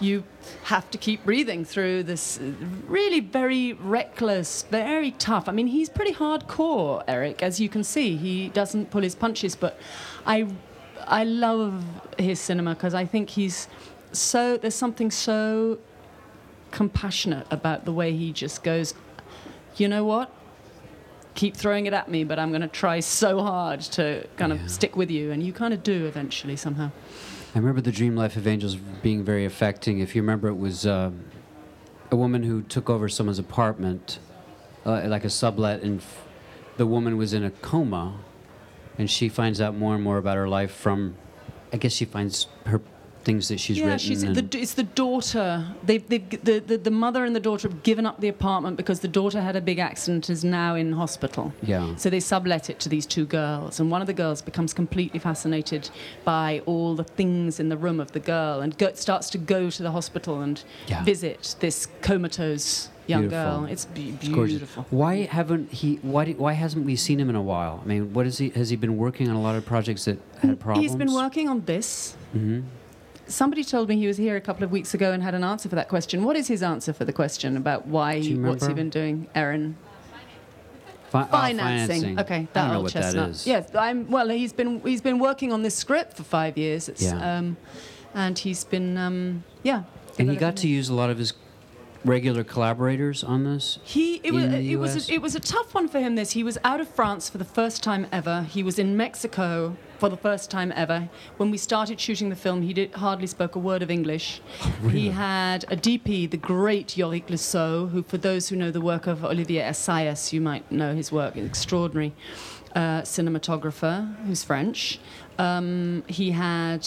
you 0.01 0.25
have 0.65 0.91
to 0.91 0.99
keep 0.99 1.25
breathing 1.25 1.65
through 1.65 2.03
this 2.03 2.41
really 2.87 3.21
very 3.21 3.75
reckless, 3.75 4.65
very 4.65 5.13
tough. 5.13 5.49
I 5.49 5.53
mean, 5.53 5.69
he's 5.69 5.89
pretty 5.89 6.13
hardcore, 6.13 7.05
Eric, 7.07 7.43
as 7.43 7.61
you 7.61 7.69
can 7.69 7.85
see. 7.85 8.17
He 8.17 8.49
doesn't 8.49 8.91
pull 8.91 9.03
his 9.03 9.15
punches, 9.15 9.55
but 9.55 9.79
I, 10.27 10.49
I 11.07 11.25
love 11.25 11.85
his 12.19 12.41
cinema 12.41 12.75
because 12.75 12.95
I 12.95 13.05
think 13.05 13.31
he's 13.31 13.69
so, 14.13 14.57
there's 14.57 14.75
something 14.75 15.11
so 15.11 15.79
compassionate 16.71 17.47
about 17.51 17.85
the 17.85 17.93
way 17.93 18.13
he 18.13 18.33
just 18.33 18.63
goes, 18.65 18.95
you 19.77 19.89
know 19.89 20.05
what? 20.05 20.33
Keep 21.35 21.57
throwing 21.57 21.87
it 21.87 21.93
at 21.93 22.09
me, 22.09 22.25
but 22.25 22.39
I'm 22.39 22.51
going 22.51 22.63
to 22.63 22.69
try 22.69 23.01
so 23.01 23.43
hard 23.43 23.81
to 23.83 24.27
kind 24.37 24.53
of 24.53 24.71
stick 24.71 24.97
with 24.97 25.11
you. 25.11 25.31
And 25.31 25.43
you 25.43 25.53
kind 25.53 25.75
of 25.75 25.83
do 25.83 26.07
eventually 26.07 26.57
somehow. 26.57 26.91
I 27.55 27.59
remember 27.59 27.81
the 27.81 27.93
Dream 27.93 28.17
Life 28.17 28.37
of 28.37 28.47
Angels 28.47 28.77
being 28.77 29.25
very 29.25 29.45
affecting. 29.45 30.01
If 30.01 30.15
you 30.17 30.23
remember, 30.23 30.49
it 30.49 30.57
was 30.57 30.87
uh, 30.87 31.11
a 32.11 32.17
woman 32.17 32.43
who 32.43 32.63
took 32.63 32.91
over 32.91 33.09
someone's 33.09 33.39
apartment, 33.39 34.19
uh, 34.85 35.03
like 35.07 35.25
a 35.25 35.31
sublet, 35.31 35.83
and 35.83 36.01
f- 36.01 36.27
the 36.77 36.87
woman 36.87 37.17
was 37.17 37.33
in 37.33 37.45
a 37.45 37.51
coma, 37.51 38.19
and 38.99 39.11
she 39.11 39.29
finds 39.29 39.61
out 39.61 39.77
more 39.77 39.95
and 39.95 40.03
more 40.03 40.19
about 40.19 40.37
her 40.37 40.49
life 40.49 40.73
from, 40.73 41.17
I 41.73 41.77
guess 41.77 41.93
she 41.93 42.05
finds 42.05 42.49
her 42.67 42.81
things 43.25 43.49
that 43.49 43.59
she's 43.59 43.79
yeah, 43.79 43.85
written. 43.87 43.99
she's 43.99 44.23
and- 44.23 44.37
the, 44.37 44.59
it's 44.59 44.75
the 44.75 44.83
daughter. 44.83 45.67
They've, 45.83 46.07
they've, 46.09 46.29
the, 46.45 46.59
the, 46.61 46.77
the 46.79 46.91
mother 46.91 47.25
and 47.25 47.35
the 47.35 47.41
daughter 47.41 47.69
have 47.69 47.83
given 47.83 48.07
up 48.07 48.21
the 48.21 48.29
apartment 48.29 48.77
because 48.77 49.01
the 49.01 49.09
daughter 49.09 49.41
had 49.41 49.57
a 49.57 49.61
big 49.61 49.79
accident, 49.79 50.29
is 50.31 50.45
now 50.45 50.75
in 50.75 50.93
hospital. 50.93 51.53
yeah. 51.63 51.95
So 51.97 52.11
they 52.11 52.21
sublet 52.21 52.69
it 52.71 52.81
to 52.81 52.89
these 52.89 53.07
two 53.07 53.27
girls, 53.27 53.81
and 53.81 53.91
one 53.91 54.01
of 54.01 54.07
the 54.07 54.13
girls 54.13 54.43
becomes 54.43 54.73
completely 54.75 55.19
fascinated 55.19 55.91
by 56.25 56.63
all 56.67 56.95
the 56.95 57.05
things 57.05 57.59
in 57.61 57.69
the 57.69 57.77
room 57.77 57.99
of 58.01 58.13
the 58.13 58.21
girl, 58.21 58.61
and 58.61 58.77
go, 58.79 58.93
starts 58.95 59.31
to 59.31 59.39
go 59.39 59.71
to 59.71 59.83
the 59.83 59.91
hospital 59.91 60.41
and 60.41 60.63
Yeah. 60.87 61.03
visit 61.05 61.57
this 61.61 61.87
comatose 62.03 62.89
young 63.07 63.23
Beautiful. 63.29 63.61
girl. 63.61 63.65
It's, 63.71 63.85
be- 63.87 64.11
It's 64.21 64.29
gorgeous. 64.29 64.63
Why 64.91 65.27
haven't 65.27 65.71
he? 65.73 65.97
Why 66.03 66.33
why 66.33 66.53
hasn't 66.55 66.87
we 66.87 66.97
seen 66.97 67.21
him 67.21 67.29
in 67.29 67.37
a 67.37 67.43
while? 67.43 67.81
I 67.85 67.87
mean, 67.87 68.13
what 68.15 68.27
is 68.27 68.39
he? 68.39 68.49
Has 68.51 68.71
he 68.71 68.77
been 68.77 68.97
working 68.97 69.29
on 69.29 69.37
a 69.37 69.41
lot 69.43 69.57
of 69.57 69.65
projects 69.67 70.07
that 70.07 70.19
had 70.41 70.59
problems? 70.59 70.83
He's 70.91 70.97
been 70.97 71.13
working 71.13 71.49
on 71.49 71.65
this. 71.67 72.17
hmm 72.33 72.61
Somebody 73.27 73.65
told 73.65 73.89
me 73.89 73.97
he 73.97 74.07
was 74.07 74.17
here 74.17 74.37
a 74.37 74.41
couple 74.41 74.65
of 74.65 74.71
weeks 74.71 74.95
ago 74.95 75.13
and 75.13 75.23
had 75.23 75.35
an 75.35 75.45
answer 75.45 75.69
for 75.69 75.77
that 75.77 75.89
question. 75.89 76.25
What 76.25 76.37
is 76.37 76.47
his 76.49 76.63
answer 76.63 76.93
for 76.93 77.05
the 77.05 77.13
question 77.13 77.57
about 77.57 77.87
why? 77.87 78.23
What's 78.23 78.67
he 78.67 78.75
been 78.75 78.91
doing, 78.91 79.29
Aaron? 79.35 79.77
Fi- 81.11 81.23
oh, 81.23 81.27
financing. 81.27 82.19
Okay, 82.19 82.35
I 82.35 82.49
that 82.53 82.55
don't 82.55 82.69
know 82.71 82.75
old 82.77 82.83
what 82.85 82.93
chestnut. 82.93 83.27
that 83.27 83.31
is. 83.31 83.47
Yes, 83.47 83.75
I'm. 83.75 84.11
Well, 84.11 84.29
he's 84.31 84.53
been 84.53 84.81
he's 84.81 85.01
been 85.01 85.19
working 85.19 85.53
on 85.53 85.63
this 85.63 85.75
script 85.77 86.17
for 86.17 86.25
five 86.25 86.59
years. 86.59 86.89
It's, 86.89 87.03
Yeah. 87.03 87.39
Um, 87.39 87.57
and 88.15 88.39
he's 88.39 88.65
been 88.65 88.97
um, 88.97 89.45
yeah. 89.63 89.85
And 90.19 90.31
he 90.31 90.37
got 90.37 90.57
to 90.59 90.69
use 90.69 90.89
a 90.89 90.95
lot 90.95 91.11
of 91.11 91.19
his 91.19 91.33
regular 92.05 92.45
collaborators 92.45 93.25
on 93.25 93.45
this. 93.45 93.79
He 93.83 94.21
it 94.23 94.33
was 94.33 94.45
it 94.45 94.77
was 94.77 95.09
a, 95.09 95.13
it 95.13 95.23
was 95.23 95.35
a 95.35 95.41
tough 95.41 95.75
one 95.75 95.89
for 95.89 96.01
him. 96.01 96.15
This 96.15 96.33
he 96.33 96.43
was 96.43 96.59
out 96.65 96.81
of 96.81 96.89
France 96.89 97.29
for 97.29 97.39
the 97.39 97.45
first 97.45 97.83
time 97.83 98.07
ever. 98.13 98.43
He 98.43 98.63
was 98.63 98.79
in 98.79 98.97
Mexico 98.97 99.77
for 99.99 100.09
the 100.09 100.17
first 100.17 100.51
time 100.51 100.73
ever. 100.77 101.09
When 101.37 101.51
we 101.51 101.57
started 101.57 102.01
shooting 102.01 102.29
the 102.29 102.37
film, 102.37 102.63
he 102.63 102.73
did, 102.75 102.93
hardly 102.95 103.27
spoke 103.27 103.55
a 103.55 103.59
word 103.59 103.83
of 103.83 103.91
English. 103.91 104.41
Really. 104.83 105.01
He 105.01 105.09
had 105.09 105.65
a 105.73 105.77
DP, 105.77 106.31
the 106.31 106.37
great 106.37 106.97
Yorick 106.97 107.31
Le 107.31 107.39
Saux, 107.39 107.91
who, 107.91 108.03
for 108.03 108.19
those 108.19 108.49
who 108.49 108.57
know 108.57 108.71
the 108.71 108.83
work 108.83 109.07
of 109.07 109.25
Olivier 109.25 109.63
Assayas, 109.63 110.33
you 110.33 110.43
might 110.43 110.71
know 110.71 110.95
his 110.95 111.11
work. 111.11 111.37
Extraordinary 111.37 112.13
uh, 112.75 113.03
cinematographer 113.03 114.15
who's 114.27 114.43
French. 114.45 114.99
Um, 115.39 116.05
he 116.07 116.33
had 116.33 116.87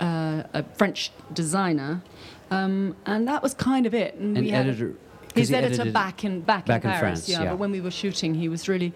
uh, 0.00 0.42
a 0.52 0.64
French 0.74 1.12
designer. 1.32 2.02
Um, 2.50 2.96
and 3.06 3.28
that 3.28 3.42
was 3.42 3.54
kind 3.54 3.86
of 3.86 3.94
it. 3.94 4.14
And 4.14 4.36
An 4.36 4.44
we 4.44 4.50
had 4.50 4.66
editor. 4.66 4.94
'cause 5.34 5.48
his 5.48 5.52
editor 5.52 5.90
back 5.92 6.24
in 6.24 6.40
back, 6.40 6.64
back 6.66 6.84
in 6.84 6.90
in 6.90 6.96
Paris, 6.96 7.00
France, 7.26 7.28
yeah, 7.28 7.42
yeah. 7.44 7.50
But 7.50 7.58
when 7.58 7.70
we 7.70 7.80
were 7.80 7.90
shooting, 7.90 8.34
he 8.34 8.48
was 8.48 8.68
really 8.68 8.92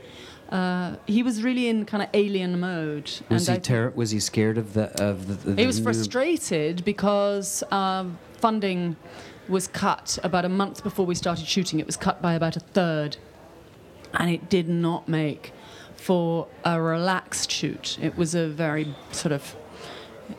uh, 0.50 0.96
he 1.06 1.22
was 1.22 1.42
really 1.42 1.68
in 1.68 1.84
kind 1.84 2.02
of 2.02 2.08
alien 2.14 2.58
mode. 2.60 3.10
Was 3.28 3.46
he 3.48 3.58
ter- 3.58 3.90
Was 3.94 4.10
he 4.10 4.20
scared 4.20 4.58
of 4.58 4.74
the 4.74 4.90
of 5.02 5.26
the? 5.44 5.50
the 5.52 5.60
he 5.60 5.66
was 5.66 5.78
frustrated 5.80 6.84
because 6.84 7.62
um, 7.70 8.18
funding 8.38 8.96
was 9.48 9.66
cut 9.68 10.18
about 10.22 10.44
a 10.44 10.48
month 10.48 10.82
before 10.82 11.04
we 11.06 11.14
started 11.14 11.46
shooting. 11.46 11.80
It 11.80 11.86
was 11.86 11.96
cut 11.96 12.22
by 12.22 12.34
about 12.34 12.56
a 12.56 12.60
third, 12.60 13.16
and 14.14 14.30
it 14.30 14.48
did 14.48 14.68
not 14.68 15.08
make 15.08 15.52
for 15.96 16.48
a 16.64 16.80
relaxed 16.80 17.50
shoot. 17.50 17.98
It 18.00 18.16
was 18.16 18.34
a 18.34 18.48
very 18.48 18.94
sort 19.10 19.32
of 19.32 19.54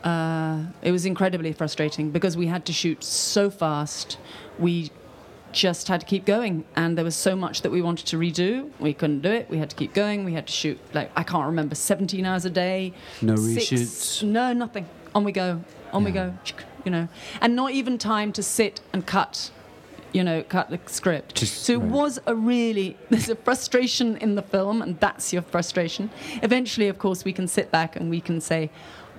uh, 0.03 0.63
it 0.81 0.91
was 0.91 1.05
incredibly 1.05 1.53
frustrating 1.53 2.11
because 2.11 2.35
we 2.37 2.47
had 2.47 2.65
to 2.65 2.73
shoot 2.73 3.03
so 3.03 3.49
fast. 3.49 4.17
We 4.59 4.91
just 5.51 5.87
had 5.87 6.01
to 6.01 6.05
keep 6.05 6.25
going, 6.25 6.65
and 6.75 6.97
there 6.97 7.05
was 7.05 7.15
so 7.15 7.35
much 7.35 7.61
that 7.61 7.71
we 7.71 7.81
wanted 7.81 8.07
to 8.07 8.17
redo. 8.17 8.69
We 8.79 8.93
couldn't 8.93 9.21
do 9.21 9.31
it. 9.31 9.49
We 9.49 9.57
had 9.59 9.69
to 9.69 9.75
keep 9.75 9.93
going. 9.93 10.25
We 10.25 10.33
had 10.33 10.47
to 10.47 10.53
shoot 10.53 10.79
like 10.93 11.11
I 11.15 11.23
can't 11.23 11.45
remember, 11.45 11.75
17 11.75 12.25
hours 12.25 12.45
a 12.45 12.49
day. 12.49 12.93
No 13.21 13.35
six- 13.35 13.69
reshoots? 13.69 14.23
No, 14.23 14.51
nothing. 14.53 14.87
On 15.15 15.23
we 15.23 15.31
go. 15.31 15.63
On 15.91 16.03
we 16.03 16.11
go. 16.11 16.33
You 16.83 16.91
know, 16.91 17.07
and 17.39 17.55
not 17.55 17.71
even 17.71 17.97
time 17.97 18.33
to 18.33 18.43
sit 18.43 18.81
and 18.91 19.05
cut. 19.05 19.51
You 20.11 20.23
know, 20.23 20.43
cut 20.43 20.69
the 20.69 20.79
script. 20.85 21.35
Just- 21.35 21.63
so 21.63 21.73
it 21.73 21.77
right. 21.77 21.89
was 21.89 22.19
a 22.27 22.35
really 22.35 22.97
there's 23.09 23.29
a 23.29 23.35
frustration 23.35 24.17
in 24.17 24.35
the 24.35 24.41
film, 24.43 24.81
and 24.81 24.99
that's 24.99 25.31
your 25.31 25.43
frustration. 25.43 26.09
Eventually, 26.41 26.87
of 26.87 26.97
course, 26.97 27.23
we 27.23 27.33
can 27.33 27.47
sit 27.47 27.71
back 27.71 27.95
and 27.95 28.09
we 28.09 28.21
can 28.21 28.41
say, 28.41 28.69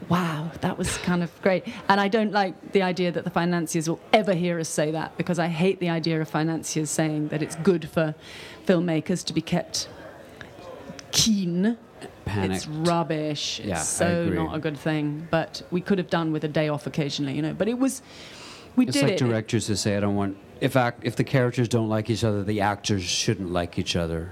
"Wow, 0.08 0.50
that 0.60 0.76
was 0.78 0.96
kind 0.98 1.22
of 1.22 1.30
great." 1.42 1.64
And 1.88 2.00
I 2.00 2.08
don't 2.08 2.32
like 2.32 2.72
the 2.72 2.82
idea 2.82 3.10
that 3.12 3.24
the 3.24 3.30
financiers 3.30 3.88
will 3.88 4.00
ever 4.12 4.34
hear 4.34 4.58
us 4.58 4.68
say 4.68 4.90
that 4.90 5.16
because 5.16 5.38
I 5.38 5.48
hate 5.48 5.80
the 5.80 5.88
idea 5.90 6.20
of 6.20 6.28
financiers 6.28 6.90
saying 6.90 7.28
that 7.28 7.42
it's 7.42 7.56
good 7.56 7.88
for 7.88 8.14
filmmakers 8.66 9.24
to 9.26 9.32
be 9.32 9.40
kept 9.40 9.88
keen. 11.12 11.76
panicked. 12.24 12.54
It's 12.54 12.66
rubbish. 12.66 13.60
Yeah, 13.64 13.76
it's 13.76 13.88
so 13.88 14.26
not 14.26 14.54
a 14.54 14.58
good 14.58 14.76
thing. 14.78 15.26
But 15.30 15.62
we 15.70 15.80
could 15.80 15.98
have 15.98 16.10
done 16.10 16.32
with 16.32 16.44
a 16.44 16.48
day 16.48 16.68
off 16.68 16.86
occasionally, 16.86 17.34
you 17.34 17.42
know. 17.42 17.54
But 17.54 17.68
it 17.68 17.78
was, 17.78 18.02
we 18.76 18.86
It's 18.86 18.94
did 18.94 19.02
like 19.04 19.12
it. 19.12 19.18
directors 19.18 19.66
who 19.68 19.74
say, 19.76 19.96
"I 19.96 20.00
don't 20.00 20.16
want 20.16 20.36
if 20.60 20.76
act, 20.76 21.00
if 21.04 21.16
the 21.16 21.24
characters 21.24 21.68
don't 21.68 21.88
like 21.88 22.10
each 22.10 22.24
other, 22.24 22.42
the 22.42 22.60
actors 22.60 23.02
shouldn't 23.02 23.50
like 23.52 23.78
each 23.78 23.96
other." 23.96 24.30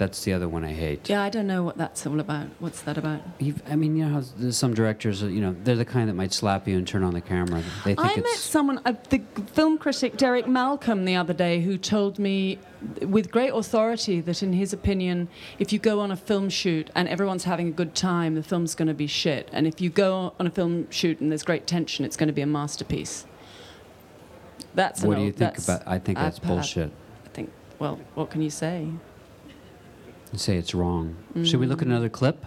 That's 0.00 0.24
the 0.24 0.32
other 0.32 0.48
one 0.48 0.64
I 0.64 0.72
hate. 0.72 1.10
Yeah, 1.10 1.22
I 1.22 1.28
don't 1.28 1.46
know 1.46 1.62
what 1.62 1.76
that's 1.76 2.06
all 2.06 2.20
about. 2.20 2.46
What's 2.58 2.80
that 2.82 2.96
about? 2.96 3.20
You've, 3.38 3.62
I 3.68 3.76
mean, 3.76 3.96
you 3.96 4.06
know, 4.06 4.22
how 4.40 4.50
some 4.50 4.72
directors, 4.72 5.20
you 5.20 5.42
know, 5.42 5.54
they're 5.62 5.76
the 5.76 5.84
kind 5.84 6.08
that 6.08 6.14
might 6.14 6.32
slap 6.32 6.66
you 6.66 6.78
and 6.78 6.88
turn 6.88 7.02
on 7.02 7.12
the 7.12 7.20
camera. 7.20 7.62
They 7.84 7.94
think 7.94 8.00
I 8.00 8.16
met 8.16 8.26
someone, 8.28 8.80
uh, 8.86 8.94
the 9.10 9.20
film 9.52 9.76
critic 9.76 10.16
Derek 10.16 10.48
Malcolm, 10.48 11.04
the 11.04 11.16
other 11.16 11.34
day, 11.34 11.60
who 11.60 11.76
told 11.76 12.18
me 12.18 12.58
with 13.02 13.30
great 13.30 13.50
authority 13.50 14.22
that, 14.22 14.42
in 14.42 14.54
his 14.54 14.72
opinion, 14.72 15.28
if 15.58 15.70
you 15.70 15.78
go 15.78 16.00
on 16.00 16.10
a 16.10 16.16
film 16.16 16.48
shoot 16.48 16.88
and 16.94 17.06
everyone's 17.06 17.44
having 17.44 17.68
a 17.68 17.70
good 17.70 17.94
time, 17.94 18.36
the 18.36 18.42
film's 18.42 18.74
going 18.74 18.88
to 18.88 18.94
be 18.94 19.06
shit. 19.06 19.50
And 19.52 19.66
if 19.66 19.82
you 19.82 19.90
go 19.90 20.32
on 20.40 20.46
a 20.46 20.50
film 20.50 20.90
shoot 20.90 21.20
and 21.20 21.30
there's 21.30 21.42
great 21.42 21.66
tension, 21.66 22.06
it's 22.06 22.16
going 22.16 22.28
to 22.28 22.32
be 22.32 22.40
a 22.40 22.46
masterpiece. 22.46 23.26
That's 24.74 25.02
What 25.02 25.16
do 25.16 25.20
you 25.20 25.26
old- 25.26 25.36
think 25.36 25.58
about? 25.58 25.82
I 25.86 25.98
think 25.98 26.16
that's 26.16 26.40
I- 26.42 26.46
bullshit. 26.46 26.90
I 27.26 27.28
think. 27.28 27.52
Well, 27.78 28.00
what 28.14 28.30
can 28.30 28.40
you 28.40 28.48
say? 28.48 28.88
You 30.32 30.38
say 30.38 30.56
it's 30.56 30.74
wrong. 30.74 31.16
Should 31.44 31.60
we 31.60 31.66
look 31.66 31.82
at 31.82 31.88
another 31.88 32.08
clip? 32.08 32.44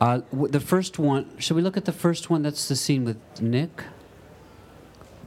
Uh, 0.00 0.18
w- 0.30 0.48
the 0.50 0.60
first 0.60 0.98
one. 0.98 1.26
Should 1.38 1.56
we 1.56 1.62
look 1.62 1.76
at 1.76 1.84
the 1.86 1.92
first 1.92 2.30
one? 2.30 2.42
That's 2.42 2.68
the 2.68 2.76
scene 2.76 3.04
with 3.04 3.16
Nick. 3.40 3.82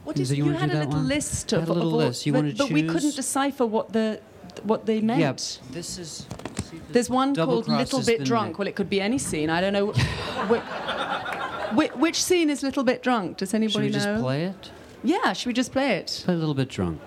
What 0.04 0.16
Is 0.18 0.22
is, 0.30 0.32
it- 0.32 0.38
you 0.38 0.46
you 0.46 0.52
had 0.54 0.70
a 0.72 0.74
little 0.80 0.92
one? 0.94 1.08
list 1.08 1.52
of, 1.54 1.64
a 1.68 1.74
little 1.74 1.88
of 1.90 1.94
all- 1.94 2.00
list. 2.00 2.26
You 2.26 2.34
but, 2.34 2.58
but 2.58 2.70
we 2.72 2.84
couldn't 2.84 3.16
decipher 3.16 3.66
what 3.66 3.92
the 3.94 4.20
what 4.64 4.86
they 4.86 5.02
meant. 5.02 5.20
Yeah. 5.20 5.34
This 5.72 5.98
is. 5.98 6.26
There's 6.92 7.10
one 7.10 7.36
called 7.36 7.68
Little 7.68 8.02
Bit 8.04 8.24
Drunk. 8.24 8.50
Nick. 8.52 8.60
Well, 8.60 8.68
it 8.68 8.76
could 8.76 8.90
be 8.90 9.02
any 9.02 9.18
scene. 9.18 9.50
I 9.50 9.60
don't 9.62 9.74
know. 9.74 9.88
which, 10.48 10.62
which, 11.76 11.92
which 12.00 12.24
scene 12.24 12.50
is 12.50 12.64
Little 12.64 12.84
Bit 12.84 13.04
Drunk? 13.04 13.38
Does 13.38 13.54
anybody 13.54 13.90
know? 13.90 14.00
Should 14.00 14.06
we 14.06 14.06
know? 14.06 14.14
just 14.16 14.24
play 14.24 14.44
it? 14.46 14.72
Yeah, 15.04 15.34
should 15.34 15.48
we 15.48 15.54
just 15.54 15.72
play 15.74 15.96
it? 15.96 16.22
Play 16.26 16.34
a 16.36 16.38
little 16.38 16.54
bit 16.54 16.70
drunk. 16.70 17.02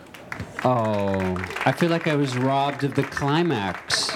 Oh, 0.64 1.37
I 1.66 1.73
feel 1.73 1.90
like 1.90 2.06
I 2.06 2.16
was 2.16 2.37
robbed 2.37 2.85
of 2.85 2.94
the 2.94 3.02
climax. 3.02 4.11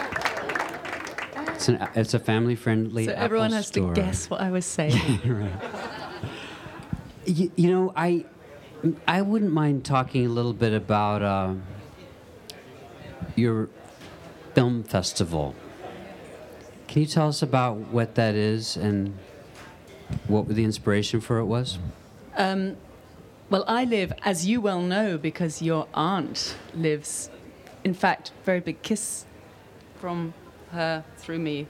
It's, 1.49 1.69
an, 1.69 1.87
it's 1.95 2.15
a 2.15 2.19
family-friendly. 2.19 3.07
so 3.07 3.13
Apple 3.13 3.25
everyone 3.25 3.53
has 3.53 3.67
store. 3.67 3.93
to 3.93 4.01
guess 4.01 4.31
what 4.31 4.41
I 4.41 4.51
was 4.51 4.65
saying. 4.79 5.51
You, 7.27 7.53
you 7.57 7.71
know, 7.71 7.93
I, 7.95 8.25
I 9.07 9.21
wouldn't 9.23 9.53
mind 9.53 9.85
talking 9.85 10.25
a 10.25 10.29
little 10.31 10.55
bit 10.55 10.73
about 10.73 11.23
uh, 11.23 11.55
your 13.37 13.69
film 14.55 14.85
festival. 14.85 15.55
Can 16.87 17.03
you 17.03 17.09
tell 17.09 17.29
us 17.29 17.43
about 17.43 17.77
what 17.77 18.15
that 18.15 18.35
is 18.35 18.77
and 18.79 19.19
what 20.27 20.49
the 20.49 20.65
inspiration 20.65 21.21
for 21.21 21.39
it 21.39 21.45
was? 21.45 21.79
um, 22.39 22.77
well, 23.51 23.65
I 23.67 23.85
live, 23.85 24.13
as 24.25 24.47
you 24.47 24.61
well 24.61 24.83
know, 24.83 25.17
because 25.17 25.63
your 25.63 25.89
aunt 25.95 26.55
lives. 26.75 27.31
In 27.83 27.95
fact, 27.95 28.33
very 28.45 28.61
big 28.61 28.83
kiss 28.83 29.25
from 29.99 30.35
her 30.73 31.03
through 31.17 31.39
me 31.39 31.67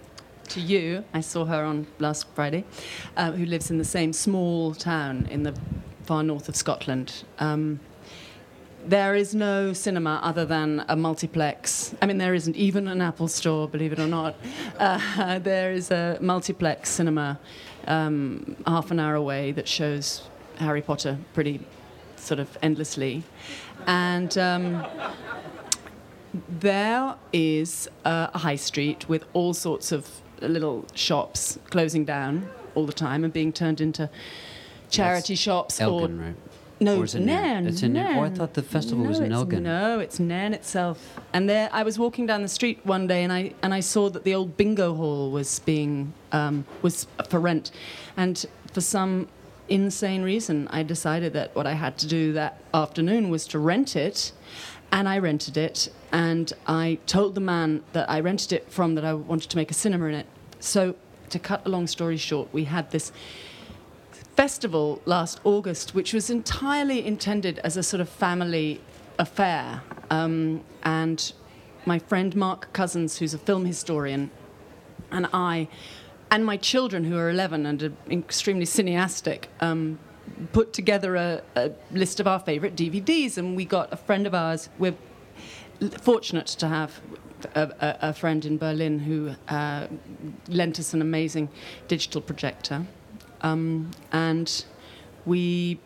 to 0.48 0.60
you. 0.60 1.04
I 1.14 1.20
saw 1.20 1.44
her 1.44 1.64
on 1.64 1.86
last 2.00 2.26
Friday, 2.34 2.64
uh, 3.16 3.30
who 3.30 3.46
lives 3.46 3.70
in 3.70 3.78
the 3.78 3.84
same 3.84 4.12
small 4.12 4.74
town 4.74 5.28
in 5.30 5.44
the 5.44 5.54
far 6.02 6.24
north 6.24 6.48
of 6.48 6.56
Scotland. 6.56 7.22
Um, 7.38 7.78
there 8.84 9.14
is 9.14 9.32
no 9.34 9.72
cinema 9.72 10.20
other 10.22 10.44
than 10.44 10.84
a 10.88 10.96
multiplex. 10.96 11.94
I 12.02 12.06
mean, 12.06 12.18
there 12.18 12.34
isn't 12.34 12.56
even 12.56 12.88
an 12.88 13.00
Apple 13.00 13.28
store, 13.28 13.68
believe 13.68 13.92
it 13.92 14.00
or 14.00 14.08
not. 14.08 14.34
Uh, 14.78 15.38
there 15.38 15.70
is 15.70 15.92
a 15.92 16.18
multiplex 16.20 16.90
cinema 16.90 17.38
um, 17.86 18.56
half 18.66 18.90
an 18.90 18.98
hour 18.98 19.14
away 19.14 19.52
that 19.52 19.68
shows 19.68 20.22
Harry 20.58 20.82
Potter 20.82 21.18
pretty 21.34 21.60
sort 22.16 22.40
of 22.40 22.58
endlessly. 22.62 23.22
And 23.86 24.36
um, 24.36 24.86
there 26.48 27.14
is 27.32 27.88
a 28.04 28.36
high 28.38 28.56
street 28.56 29.08
with 29.08 29.24
all 29.32 29.54
sorts 29.54 29.92
of 29.92 30.08
little 30.40 30.86
shops 30.94 31.58
closing 31.70 32.04
down 32.04 32.48
all 32.74 32.86
the 32.86 32.92
time 32.92 33.24
and 33.24 33.32
being 33.32 33.52
turned 33.52 33.80
into 33.80 34.08
charity 34.90 35.34
shops 35.34 35.80
Elgin, 35.80 36.20
or 36.20 36.24
right? 36.24 36.36
no, 36.80 37.00
Or 37.00 37.04
it. 37.04 37.14
Nairn? 37.14 37.66
It's 37.66 37.82
in 37.82 37.94
Nairn. 37.94 38.18
Oh, 38.18 38.22
I 38.22 38.30
thought 38.30 38.54
the 38.54 38.62
festival 38.62 39.04
no, 39.04 39.10
was 39.10 39.18
in 39.20 39.32
Elgin. 39.32 39.62
No, 39.62 39.98
it's 39.98 40.20
Nairn 40.20 40.54
itself. 40.54 41.18
And 41.32 41.48
there, 41.48 41.68
I 41.72 41.82
was 41.82 41.98
walking 41.98 42.26
down 42.26 42.42
the 42.42 42.48
street 42.48 42.80
one 42.84 43.06
day, 43.06 43.24
and 43.24 43.32
I 43.32 43.52
and 43.62 43.74
I 43.74 43.80
saw 43.80 44.08
that 44.10 44.24
the 44.24 44.34
old 44.34 44.56
bingo 44.56 44.94
hall 44.94 45.30
was 45.30 45.58
being 45.60 46.12
um, 46.32 46.64
was 46.82 47.06
for 47.28 47.40
rent, 47.40 47.70
and 48.16 48.44
for 48.72 48.80
some 48.80 49.28
insane 49.68 50.22
reason, 50.22 50.68
I 50.68 50.82
decided 50.82 51.32
that 51.34 51.54
what 51.54 51.66
I 51.66 51.74
had 51.74 51.98
to 51.98 52.06
do 52.06 52.32
that 52.32 52.60
afternoon 52.72 53.30
was 53.30 53.46
to 53.48 53.58
rent 53.58 53.96
it. 53.96 54.32
And 54.90 55.06
I 55.06 55.18
rented 55.18 55.58
it, 55.58 55.92
and 56.12 56.50
I 56.66 56.98
told 57.04 57.34
the 57.34 57.42
man 57.42 57.82
that 57.92 58.08
I 58.08 58.20
rented 58.20 58.54
it 58.54 58.72
from 58.72 58.94
that 58.94 59.04
I 59.04 59.12
wanted 59.12 59.50
to 59.50 59.56
make 59.58 59.70
a 59.70 59.74
cinema 59.74 60.06
in 60.06 60.14
it. 60.14 60.26
So, 60.60 60.94
to 61.28 61.38
cut 61.38 61.66
a 61.66 61.68
long 61.68 61.86
story 61.86 62.16
short, 62.16 62.48
we 62.52 62.64
had 62.64 62.90
this 62.90 63.12
festival 64.34 65.02
last 65.04 65.40
August, 65.44 65.94
which 65.94 66.14
was 66.14 66.30
entirely 66.30 67.04
intended 67.04 67.58
as 67.58 67.76
a 67.76 67.82
sort 67.82 68.00
of 68.00 68.08
family 68.08 68.80
affair. 69.18 69.82
Um, 70.10 70.64
and 70.84 71.32
my 71.84 71.98
friend 71.98 72.34
Mark 72.34 72.72
Cousins, 72.72 73.18
who's 73.18 73.34
a 73.34 73.38
film 73.38 73.64
historian, 73.66 74.30
and 75.10 75.26
I, 75.32 75.68
and 76.30 76.44
my 76.44 76.56
children, 76.56 77.04
who 77.04 77.16
are 77.16 77.30
11 77.30 77.66
and 77.66 77.82
are 77.82 77.92
extremely 78.10 78.64
cineastic, 78.64 79.48
um, 79.60 79.98
put 80.52 80.72
together 80.72 81.16
a, 81.16 81.42
a 81.56 81.70
list 81.90 82.20
of 82.20 82.26
our 82.26 82.38
favorite 82.38 82.76
DVDs. 82.76 83.38
And 83.38 83.56
we 83.56 83.64
got 83.64 83.92
a 83.92 83.96
friend 83.96 84.26
of 84.26 84.34
ours, 84.34 84.68
we're 84.78 84.94
fortunate 86.00 86.46
to 86.46 86.68
have 86.68 87.00
a, 87.54 87.62
a, 87.80 88.08
a 88.08 88.12
friend 88.12 88.44
in 88.44 88.58
Berlin 88.58 88.98
who 88.98 89.34
uh, 89.48 89.86
lent 90.48 90.78
us 90.78 90.92
an 90.94 91.00
amazing 91.00 91.48
digital 91.86 92.20
projector. 92.20 92.84
Um, 93.42 93.90
and 94.12 94.64
we 95.24 95.80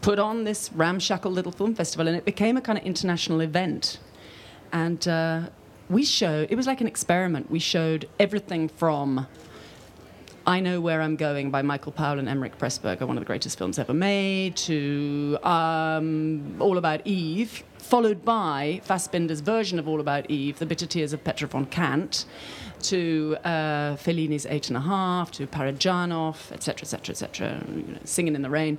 put 0.00 0.18
on 0.18 0.44
this 0.44 0.70
ramshackle 0.72 1.30
little 1.30 1.52
film 1.52 1.74
festival, 1.74 2.08
and 2.08 2.16
it 2.16 2.24
became 2.24 2.56
a 2.56 2.60
kind 2.60 2.78
of 2.78 2.84
international 2.84 3.40
event. 3.40 3.98
And 4.72 5.06
uh, 5.06 5.50
we 5.88 6.04
showed, 6.04 6.50
it 6.50 6.56
was 6.56 6.66
like 6.66 6.80
an 6.80 6.86
experiment. 6.86 7.50
We 7.50 7.58
showed 7.58 8.08
everything 8.18 8.68
from 8.68 9.26
I 10.48 10.60
Know 10.60 10.80
Where 10.80 11.02
I'm 11.02 11.16
Going 11.16 11.50
by 11.50 11.62
Michael 11.62 11.90
Powell 11.90 12.20
and 12.20 12.28
Emeric 12.28 12.56
Pressburger, 12.56 13.00
one 13.00 13.16
of 13.16 13.20
the 13.20 13.26
greatest 13.26 13.58
films 13.58 13.80
ever 13.80 13.92
made, 13.92 14.54
to 14.58 15.36
um, 15.42 16.54
All 16.60 16.78
About 16.78 17.04
Eve, 17.04 17.64
followed 17.78 18.24
by 18.24 18.80
Fassbinder's 18.84 19.40
version 19.40 19.80
of 19.80 19.88
All 19.88 19.98
About 19.98 20.30
Eve, 20.30 20.60
The 20.60 20.66
Bitter 20.66 20.86
Tears 20.86 21.12
of 21.12 21.24
Petra 21.24 21.48
von 21.48 21.66
Kant, 21.66 22.26
to 22.84 23.36
uh, 23.44 23.96
Fellini's 23.96 24.46
Eight 24.46 24.68
and 24.68 24.76
a 24.76 24.80
Half, 24.80 25.32
to 25.32 25.46
Parajanov, 25.46 26.52
etc., 26.52 26.82
etc., 26.82 27.12
etc., 27.12 27.64
Singing 28.04 28.34
in 28.34 28.42
the 28.42 28.50
Rain. 28.50 28.78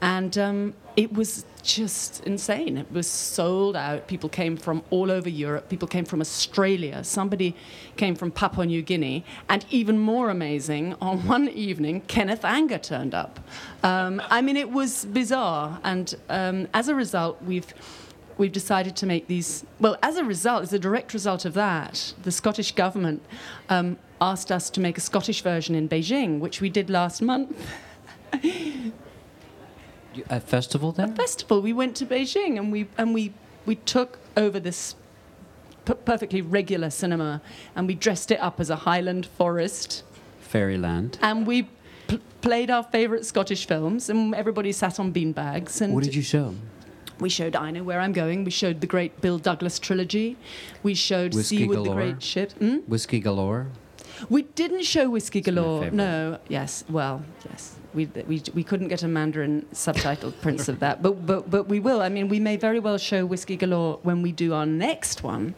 And 0.00 0.36
um, 0.38 0.74
it 0.96 1.12
was 1.12 1.44
just 1.62 2.24
insane. 2.24 2.76
It 2.76 2.90
was 2.90 3.06
sold 3.06 3.76
out. 3.76 4.08
People 4.08 4.28
came 4.28 4.56
from 4.56 4.82
all 4.90 5.10
over 5.10 5.28
Europe. 5.28 5.68
People 5.68 5.88
came 5.88 6.04
from 6.04 6.20
Australia. 6.20 7.04
Somebody 7.04 7.54
came 7.96 8.14
from 8.14 8.30
Papua 8.30 8.66
New 8.66 8.82
Guinea. 8.82 9.24
And 9.48 9.64
even 9.70 9.98
more 9.98 10.30
amazing, 10.30 10.94
on 11.00 11.18
one 11.26 11.48
evening, 11.48 12.00
Kenneth 12.02 12.44
Anger 12.44 12.78
turned 12.78 13.14
up. 13.14 13.40
Um, 13.82 14.22
I 14.30 14.40
mean, 14.40 14.56
it 14.56 14.70
was 14.70 15.04
bizarre. 15.04 15.78
And 15.84 16.14
um, 16.28 16.68
as 16.74 16.88
a 16.88 16.94
result, 16.94 17.42
we've 17.42 17.72
we've 18.38 18.52
decided 18.52 18.96
to 18.96 19.06
make 19.06 19.26
these. 19.26 19.64
Well, 19.80 19.96
as 20.02 20.16
a 20.16 20.24
result, 20.24 20.62
as 20.62 20.72
a 20.72 20.78
direct 20.78 21.12
result 21.12 21.44
of 21.44 21.54
that, 21.54 22.14
the 22.22 22.30
Scottish 22.32 22.72
government 22.72 23.20
um, 23.68 23.98
asked 24.20 24.50
us 24.50 24.70
to 24.70 24.80
make 24.80 24.96
a 24.96 25.00
Scottish 25.02 25.42
version 25.42 25.74
in 25.74 25.88
Beijing, 25.88 26.38
which 26.40 26.60
we 26.60 26.70
did 26.70 26.88
last 26.88 27.20
month. 27.20 27.54
A 30.30 30.40
festival 30.40 30.90
there? 30.92 31.06
Festival. 31.08 31.62
We 31.62 31.72
went 31.72 31.94
to 31.96 32.06
Beijing 32.06 32.58
and 32.58 32.72
we 32.72 32.88
and 32.96 33.14
we 33.14 33.32
we 33.66 33.76
took 33.76 34.18
over 34.36 34.58
this 34.58 34.96
p- 35.84 35.94
perfectly 36.04 36.42
regular 36.42 36.90
cinema 36.90 37.40
and 37.76 37.86
we 37.86 37.94
dressed 37.94 38.30
it 38.32 38.40
up 38.40 38.58
as 38.58 38.68
a 38.70 38.76
Highland 38.76 39.26
forest 39.26 40.02
Fairyland. 40.40 41.18
and 41.22 41.46
we. 41.46 41.68
P- 42.08 42.18
played 42.40 42.70
our 42.70 42.82
favourite 42.84 43.26
Scottish 43.26 43.66
films, 43.66 44.08
and 44.08 44.34
everybody 44.34 44.72
sat 44.72 44.98
on 44.98 45.12
beanbags. 45.12 45.80
And 45.82 45.92
What 45.92 46.04
did 46.04 46.14
you 46.14 46.22
show? 46.22 46.54
We 47.20 47.28
showed 47.28 47.56
I 47.56 47.70
Know 47.70 47.82
Where 47.82 48.00
I'm 48.00 48.12
Going. 48.12 48.44
We 48.44 48.50
showed 48.50 48.80
the 48.80 48.86
great 48.86 49.20
Bill 49.20 49.38
Douglas 49.38 49.78
trilogy. 49.78 50.36
We 50.82 50.94
showed 50.94 51.34
Whiskey 51.34 51.58
Seaward 51.58 51.84
the? 51.84 51.94
Great 51.94 52.22
Ship. 52.22 52.52
Hmm? 52.52 52.76
Whiskey 52.86 53.20
Galore. 53.20 53.66
We 54.28 54.42
didn't 54.42 54.84
show 54.84 55.10
Whiskey 55.10 55.40
Galore. 55.40 55.90
No, 55.90 56.38
yes, 56.48 56.84
well, 56.88 57.22
yes. 57.48 57.76
We, 57.94 58.06
we, 58.26 58.42
we 58.54 58.62
couldn't 58.64 58.88
get 58.88 59.02
a 59.02 59.08
Mandarin 59.08 59.66
subtitled 59.72 60.34
prints 60.42 60.68
of 60.68 60.80
that, 60.80 61.02
but, 61.02 61.24
but, 61.26 61.50
but 61.50 61.68
we 61.68 61.80
will. 61.80 62.02
I 62.02 62.08
mean, 62.08 62.28
we 62.28 62.38
may 62.38 62.56
very 62.56 62.78
well 62.78 62.98
show 62.98 63.24
Whiskey 63.24 63.56
Galore 63.56 63.98
when 64.02 64.22
we 64.22 64.32
do 64.32 64.52
our 64.54 64.66
next 64.66 65.22
one, 65.22 65.54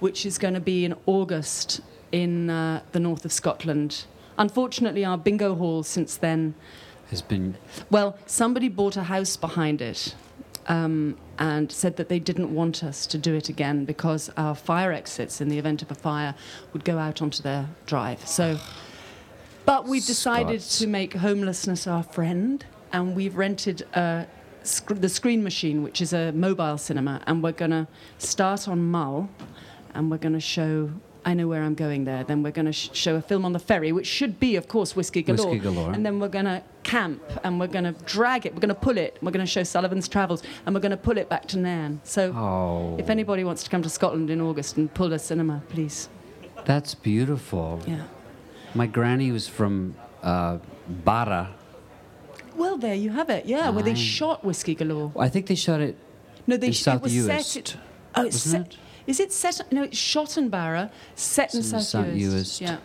which 0.00 0.24
is 0.24 0.38
going 0.38 0.54
to 0.54 0.60
be 0.60 0.84
in 0.84 0.94
August 1.06 1.80
in 2.12 2.50
uh, 2.50 2.80
the 2.92 3.00
north 3.00 3.24
of 3.24 3.32
Scotland. 3.32 4.04
Unfortunately, 4.38 5.04
our 5.04 5.18
bingo 5.18 5.54
hall 5.54 5.82
since 5.82 6.16
then 6.16 6.54
Has 7.10 7.22
been 7.22 7.56
well, 7.90 8.18
somebody 8.26 8.68
bought 8.68 8.96
a 8.96 9.04
house 9.04 9.36
behind 9.36 9.80
it 9.80 10.14
um, 10.68 11.16
and 11.38 11.70
said 11.70 11.96
that 11.96 12.08
they 12.08 12.18
didn't 12.18 12.54
want 12.54 12.82
us 12.82 13.06
to 13.06 13.18
do 13.18 13.34
it 13.34 13.48
again 13.48 13.84
because 13.84 14.30
our 14.36 14.54
fire 14.54 14.92
exits 14.92 15.40
in 15.40 15.48
the 15.48 15.58
event 15.58 15.82
of 15.82 15.90
a 15.90 15.94
fire 15.94 16.34
would 16.72 16.84
go 16.84 16.98
out 16.98 17.22
onto 17.22 17.42
their 17.42 17.68
drive. 17.86 18.26
So, 18.26 18.58
but 19.64 19.86
we've 19.86 20.04
decided 20.06 20.62
Scots. 20.62 20.78
to 20.80 20.86
make 20.86 21.14
homelessness 21.14 21.86
our 21.86 22.02
friend, 22.02 22.64
and 22.92 23.14
we've 23.16 23.36
rented 23.36 23.82
a, 23.94 24.26
sc- 24.62 25.00
the 25.00 25.08
Screen 25.08 25.42
Machine, 25.42 25.82
which 25.82 26.00
is 26.00 26.12
a 26.12 26.32
mobile 26.32 26.78
cinema, 26.78 27.20
and 27.26 27.42
we're 27.42 27.52
going 27.52 27.72
to 27.72 27.86
start 28.18 28.68
on 28.68 28.82
Mull, 28.82 29.28
and 29.94 30.10
we're 30.10 30.18
going 30.18 30.34
to 30.34 30.40
show. 30.40 30.90
I 31.24 31.34
know 31.34 31.48
where 31.48 31.64
I'm 31.64 31.74
going 31.74 32.04
there. 32.04 32.22
Then 32.22 32.44
we're 32.44 32.52
going 32.52 32.66
to 32.66 32.72
sh- 32.72 32.90
show 32.92 33.16
a 33.16 33.20
film 33.20 33.44
on 33.44 33.52
the 33.52 33.58
ferry, 33.58 33.90
which 33.90 34.06
should 34.06 34.38
be, 34.38 34.54
of 34.54 34.68
course, 34.68 34.94
Whiskey 34.94 35.22
Galore. 35.22 35.50
Whiskey 35.50 35.58
Galore. 35.58 35.90
And 35.90 36.06
then 36.06 36.20
we're 36.20 36.28
going 36.28 36.44
to 36.44 36.62
camp 36.86 37.20
and 37.42 37.58
we're 37.60 37.66
going 37.66 37.84
to 37.84 37.92
drag 38.04 38.46
it. 38.46 38.54
We're 38.54 38.60
going 38.60 38.76
to 38.80 38.82
pull 38.88 38.96
it. 38.96 39.18
We're 39.20 39.32
going 39.32 39.44
to 39.44 39.50
show 39.50 39.64
Sullivan's 39.64 40.08
Travels 40.08 40.42
and 40.64 40.74
we're 40.74 40.80
going 40.80 40.92
to 40.92 40.96
pull 41.08 41.18
it 41.18 41.28
back 41.28 41.46
to 41.48 41.58
Nairn. 41.58 42.00
So 42.04 42.32
oh, 42.32 42.96
if 42.98 43.10
anybody 43.10 43.42
wants 43.44 43.64
to 43.64 43.70
come 43.70 43.82
to 43.82 43.90
Scotland 43.90 44.30
in 44.30 44.40
August 44.40 44.76
and 44.76 44.92
pull 44.94 45.12
a 45.12 45.18
cinema, 45.18 45.62
please. 45.68 46.08
that's 46.64 46.94
beautiful. 46.94 47.80
Yeah. 47.86 48.04
My 48.74 48.86
granny 48.86 49.32
was 49.32 49.48
from 49.48 49.96
uh, 50.22 50.58
Barra. 51.04 51.50
Well, 52.54 52.78
there 52.78 52.94
you 52.94 53.10
have 53.10 53.28
it. 53.30 53.44
Yeah, 53.46 53.68
where 53.70 53.82
they 53.82 53.94
shot 53.94 54.44
Whiskey 54.44 54.74
Galore. 54.74 55.12
I 55.18 55.28
think 55.28 55.46
they 55.46 55.56
shot 55.56 55.80
it 55.80 55.96
No, 56.46 56.56
they 56.56 56.68
in 56.68 56.72
sh- 56.72 56.82
South 56.82 56.96
it 56.96 57.02
was 57.02 57.12
Uist. 57.12 57.42
set. 57.44 57.76
Oh, 58.14 58.24
it's 58.26 58.38
set. 58.40 58.60
it? 58.66 58.76
Is 59.06 59.20
it 59.20 59.32
set? 59.32 59.60
No, 59.72 59.82
it's 59.82 59.98
shot 59.98 60.38
in 60.38 60.48
Barra, 60.48 60.90
set 61.16 61.52
in 61.54 61.60
It's 61.60 61.72
in 61.72 61.80
South, 61.80 61.82
South 61.82 62.06
Uist. 62.06 62.34
Uist. 62.34 62.60
Yeah. 62.60 62.78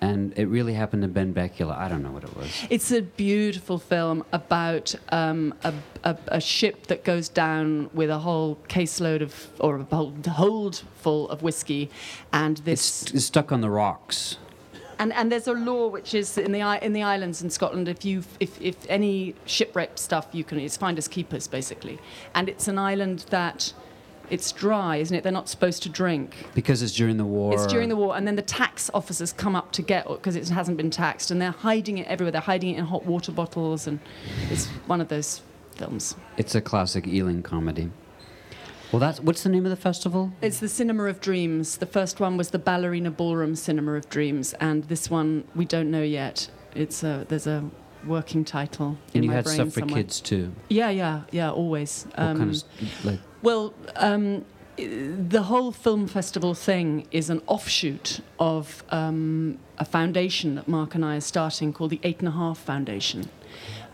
And 0.00 0.32
it 0.36 0.46
really 0.46 0.74
happened 0.74 1.02
to 1.02 1.08
Benbecula. 1.08 1.76
I 1.76 1.88
don't 1.88 2.02
know 2.02 2.10
what 2.10 2.24
it 2.24 2.36
was. 2.36 2.50
It's 2.68 2.92
a 2.92 3.00
beautiful 3.00 3.78
film 3.78 4.24
about 4.30 4.94
um, 5.08 5.54
a, 5.64 5.72
a, 6.04 6.16
a 6.28 6.40
ship 6.40 6.86
that 6.88 7.02
goes 7.02 7.28
down 7.30 7.88
with 7.94 8.10
a 8.10 8.18
whole 8.18 8.58
caseload 8.68 9.22
of, 9.22 9.48
or 9.58 9.76
a 9.76 9.84
whole 9.84 10.14
hold 10.28 10.82
full 10.96 11.30
of 11.30 11.42
whiskey, 11.42 11.90
and 12.32 12.58
this. 12.58 13.04
It's, 13.04 13.14
it's 13.14 13.24
stuck 13.24 13.52
on 13.52 13.62
the 13.62 13.70
rocks. 13.70 14.36
And, 14.98 15.12
and 15.12 15.30
there's 15.30 15.46
a 15.46 15.52
law 15.52 15.88
which 15.88 16.14
is 16.14 16.38
in 16.38 16.52
the 16.52 16.84
in 16.84 16.92
the 16.92 17.02
islands 17.02 17.42
in 17.42 17.50
Scotland. 17.50 17.88
If 17.88 18.04
you 18.04 18.22
if, 18.40 18.60
if 18.60 18.76
any 18.88 19.34
shipwrecked 19.44 19.98
stuff, 19.98 20.28
you 20.32 20.44
can 20.44 20.58
it's 20.58 20.76
finders 20.76 21.08
keepers 21.08 21.46
basically. 21.46 21.98
And 22.34 22.48
it's 22.48 22.68
an 22.68 22.78
island 22.78 23.26
that 23.30 23.72
it's 24.30 24.52
dry, 24.52 24.96
isn't 24.96 25.16
it? 25.16 25.22
They're 25.22 25.32
not 25.32 25.48
supposed 25.48 25.82
to 25.84 25.88
drink. 25.88 26.34
Because 26.54 26.82
it's 26.82 26.94
during 26.94 27.16
the 27.16 27.24
war. 27.24 27.54
It's 27.54 27.66
during 27.66 27.88
the 27.88 27.96
war, 27.96 28.16
and 28.16 28.26
then 28.26 28.36
the 28.36 28.42
tax 28.42 28.90
officers 28.94 29.32
come 29.32 29.56
up 29.56 29.72
to 29.72 29.82
get 29.82 30.06
because 30.08 30.36
it 30.36 30.48
hasn't 30.48 30.76
been 30.76 30.90
taxed, 30.90 31.30
and 31.30 31.40
they're 31.40 31.50
hiding 31.50 31.98
it 31.98 32.06
everywhere. 32.06 32.32
They're 32.32 32.40
hiding 32.40 32.74
it 32.74 32.78
in 32.78 32.84
hot 32.86 33.04
water 33.04 33.32
bottles, 33.32 33.86
and 33.86 34.00
it's 34.50 34.66
one 34.86 35.00
of 35.00 35.08
those 35.08 35.42
films. 35.72 36.16
It's 36.36 36.54
a 36.54 36.60
classic 36.60 37.06
Ealing 37.06 37.42
comedy. 37.42 37.90
Well, 38.92 39.00
that's 39.00 39.20
what's 39.20 39.42
the 39.42 39.48
name 39.48 39.66
of 39.66 39.70
the 39.70 39.76
festival? 39.76 40.32
It's 40.40 40.60
the 40.60 40.68
Cinema 40.68 41.04
of 41.04 41.20
Dreams. 41.20 41.78
The 41.78 41.86
first 41.86 42.20
one 42.20 42.36
was 42.36 42.50
the 42.50 42.58
Ballerina 42.58 43.10
Ballroom 43.10 43.56
Cinema 43.56 43.94
of 43.94 44.08
Dreams, 44.08 44.54
and 44.54 44.84
this 44.84 45.10
one 45.10 45.44
we 45.54 45.64
don't 45.64 45.90
know 45.90 46.02
yet. 46.02 46.48
It's 46.74 47.02
a 47.02 47.26
there's 47.28 47.46
a 47.46 47.68
working 48.06 48.44
title 48.44 48.96
in 49.12 49.18
And 49.18 49.24
you 49.24 49.30
my 49.30 49.36
had 49.36 49.44
brain 49.44 49.54
stuff 49.56 49.68
for 49.72 49.80
somewhere. 49.80 50.02
kids 50.02 50.20
too. 50.20 50.52
Yeah, 50.68 50.90
yeah, 50.90 51.22
yeah. 51.30 51.50
Always. 51.50 52.04
What 52.04 52.16
kind 52.16 52.40
Um, 52.42 52.50
of 52.50 53.04
like? 53.04 53.20
Well, 53.42 53.74
um, 53.96 54.44
the 54.76 55.42
whole 55.44 55.72
film 55.72 56.06
festival 56.06 56.52
thing 56.54 57.06
is 57.10 57.30
an 57.30 57.40
offshoot 57.46 58.20
of 58.38 58.84
um, 58.90 59.58
a 59.78 59.84
foundation 59.84 60.54
that 60.56 60.68
Mark 60.68 60.94
and 60.94 61.04
I 61.04 61.16
are 61.16 61.20
starting 61.20 61.72
called 61.72 61.90
the 61.90 62.00
Eight 62.02 62.18
and 62.18 62.28
a 62.28 62.32
Half 62.32 62.58
Foundation, 62.58 63.30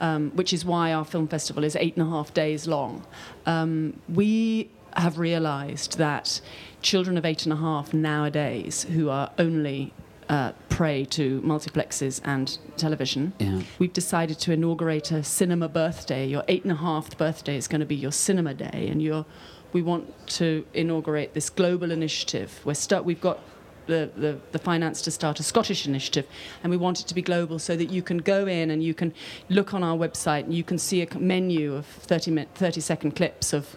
um, 0.01 0.31
which 0.35 0.53
is 0.53 0.65
why 0.65 0.93
our 0.93 1.05
film 1.05 1.29
festival 1.29 1.63
is 1.65 1.77
eight 1.77 1.97
and 1.97 2.07
a 2.07 2.11
half 2.11 2.35
days 2.35 2.67
long. 2.67 3.05
Um, 3.47 4.01
we 4.09 4.71
have 4.97 5.19
realised 5.19 5.99
that 5.99 6.41
children 6.83 7.17
of 7.17 7.25
eight 7.25 7.45
and 7.45 7.53
a 7.53 7.57
half 7.57 7.95
nowadays 7.95 8.83
who 8.93 9.09
are 9.09 9.31
only 9.39 9.93
uh, 10.29 10.53
prey 10.69 11.05
to 11.05 11.41
multiplexes 11.43 12.21
and 12.25 12.59
television 12.77 13.33
Yeah. 13.39 13.61
we've 13.79 13.93
decided 13.93 14.39
to 14.41 14.53
inaugurate 14.53 15.11
a 15.13 15.23
cinema 15.23 15.69
birthday. 15.69 16.27
Your 16.27 16.45
eight 16.49 16.63
and 16.63 16.73
a 16.73 16.77
half 16.77 17.17
birthday 17.19 17.57
is 17.57 17.69
going 17.69 17.81
to 17.81 17.87
be 17.87 17.97
your 17.97 18.13
cinema 18.13 18.55
day, 18.55 18.89
and 18.91 19.03
you're, 19.03 19.25
we 19.73 19.83
want 19.83 20.05
to 20.39 20.65
inaugurate 20.75 21.35
this 21.35 21.51
global 21.51 21.91
initiative. 21.91 22.61
We're 22.65 22.75
start, 22.75 23.05
we've 23.05 23.21
got 23.21 23.39
the, 23.87 24.11
the, 24.17 24.39
the 24.53 24.59
finance 24.59 25.03
to 25.03 25.11
start 25.11 25.41
a 25.41 25.43
Scottish 25.43 25.87
initiative, 25.87 26.27
and 26.63 26.71
we 26.71 26.77
want 26.77 27.01
it 27.01 27.07
to 27.09 27.15
be 27.15 27.23
global 27.23 27.59
so 27.59 27.77
that 27.77 27.91
you 27.91 28.03
can 28.03 28.19
go 28.19 28.47
in 28.47 28.71
and 28.71 28.83
you 28.83 28.95
can 28.95 29.13
look 29.49 29.75
on 29.75 29.83
our 29.83 29.97
website 29.97 30.45
and 30.45 30.55
you 30.55 30.63
can 30.65 30.79
see 30.79 31.03
a 31.03 31.19
menu 31.19 31.75
of 31.75 31.85
30, 31.87 32.31
minute, 32.31 32.49
30 32.55 32.81
second 32.81 33.17
clips 33.17 33.53
of 33.53 33.77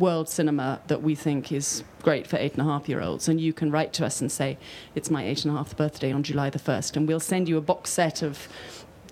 world 0.00 0.28
cinema 0.28 0.80
that 0.88 1.02
we 1.02 1.14
think 1.14 1.52
is 1.52 1.84
great 2.02 2.26
for 2.26 2.36
eight 2.38 2.52
and 2.54 2.62
a 2.62 2.64
half 2.64 2.88
year 2.88 3.00
olds. 3.00 3.28
And 3.28 3.40
you 3.40 3.52
can 3.52 3.70
write 3.70 3.92
to 3.94 4.06
us 4.06 4.20
and 4.20 4.32
say, 4.32 4.58
It's 4.94 5.10
my 5.10 5.24
eight 5.24 5.44
and 5.44 5.54
a 5.54 5.56
half 5.58 5.76
birthday 5.76 6.10
on 6.10 6.22
July 6.24 6.50
the 6.50 6.58
1st, 6.58 6.96
and 6.96 7.06
we'll 7.06 7.20
send 7.20 7.48
you 7.48 7.56
a 7.58 7.60
box 7.60 7.90
set 7.90 8.22
of 8.22 8.48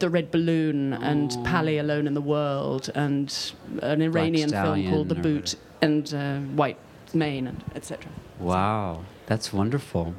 the 0.01 0.09
Red 0.09 0.31
Balloon 0.31 0.93
and 0.93 1.37
Palle 1.45 1.79
Alone 1.79 2.07
in 2.07 2.15
the 2.15 2.21
World 2.21 2.89
and 2.95 3.53
an 3.83 4.01
Iranian 4.01 4.49
film 4.51 4.89
called 4.91 5.09
The 5.09 5.15
Boot 5.17 5.57
and 5.83 6.13
uh, 6.15 6.39
White 6.39 6.79
Mane 7.15 7.47
and 7.49 7.65
etc. 7.75 8.11
Wow, 8.39 9.05
that's 9.27 9.53
wonderful. 9.53 10.15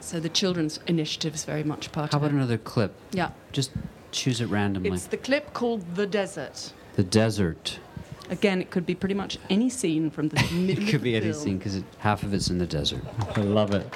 So 0.00 0.20
the 0.20 0.28
children's 0.30 0.80
initiative 0.86 1.34
is 1.34 1.44
very 1.44 1.64
much 1.64 1.92
part 1.92 2.12
How 2.12 2.18
of 2.18 2.24
about 2.24 2.34
another 2.34 2.58
clip? 2.58 2.94
Yeah, 3.12 3.30
Just 3.52 3.70
choose 4.10 4.40
it 4.40 4.46
randomly. 4.46 4.90
it's 4.90 5.06
the 5.06 5.16
clip 5.16 5.52
called 5.52 5.96
The 5.96 6.06
Desert. 6.06 6.72
the 6.94 7.04
desert. 7.04 7.78
Again, 8.30 8.60
it 8.60 8.70
could 8.70 8.86
be 8.86 8.94
pretty 8.94 9.14
much 9.14 9.38
any 9.50 9.68
scene 9.70 10.10
from 10.10 10.28
the 10.28 10.36
middle 10.54 10.84
It 10.84 10.90
could 10.90 11.02
be 11.02 11.14
any 11.16 11.30
film. 11.32 11.42
scene 11.42 11.58
because 11.58 11.82
half 11.98 12.22
of 12.22 12.32
it's 12.34 12.48
in 12.48 12.58
the 12.58 12.66
desert. 12.66 13.02
I 13.36 13.40
love 13.40 13.74
it. 13.74 13.86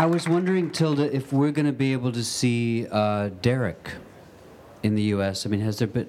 I 0.00 0.06
was 0.06 0.28
wondering, 0.28 0.70
Tilda, 0.70 1.14
if 1.14 1.32
we're 1.32 1.50
going 1.50 1.66
to 1.66 1.72
be 1.72 1.92
able 1.92 2.12
to 2.12 2.22
see 2.22 2.86
uh, 2.90 3.30
Derek 3.42 3.92
in 4.84 4.94
the 4.94 5.02
U.S. 5.14 5.44
I 5.44 5.48
mean, 5.48 5.60
has 5.60 5.78
there 5.80 5.88
been? 5.88 6.08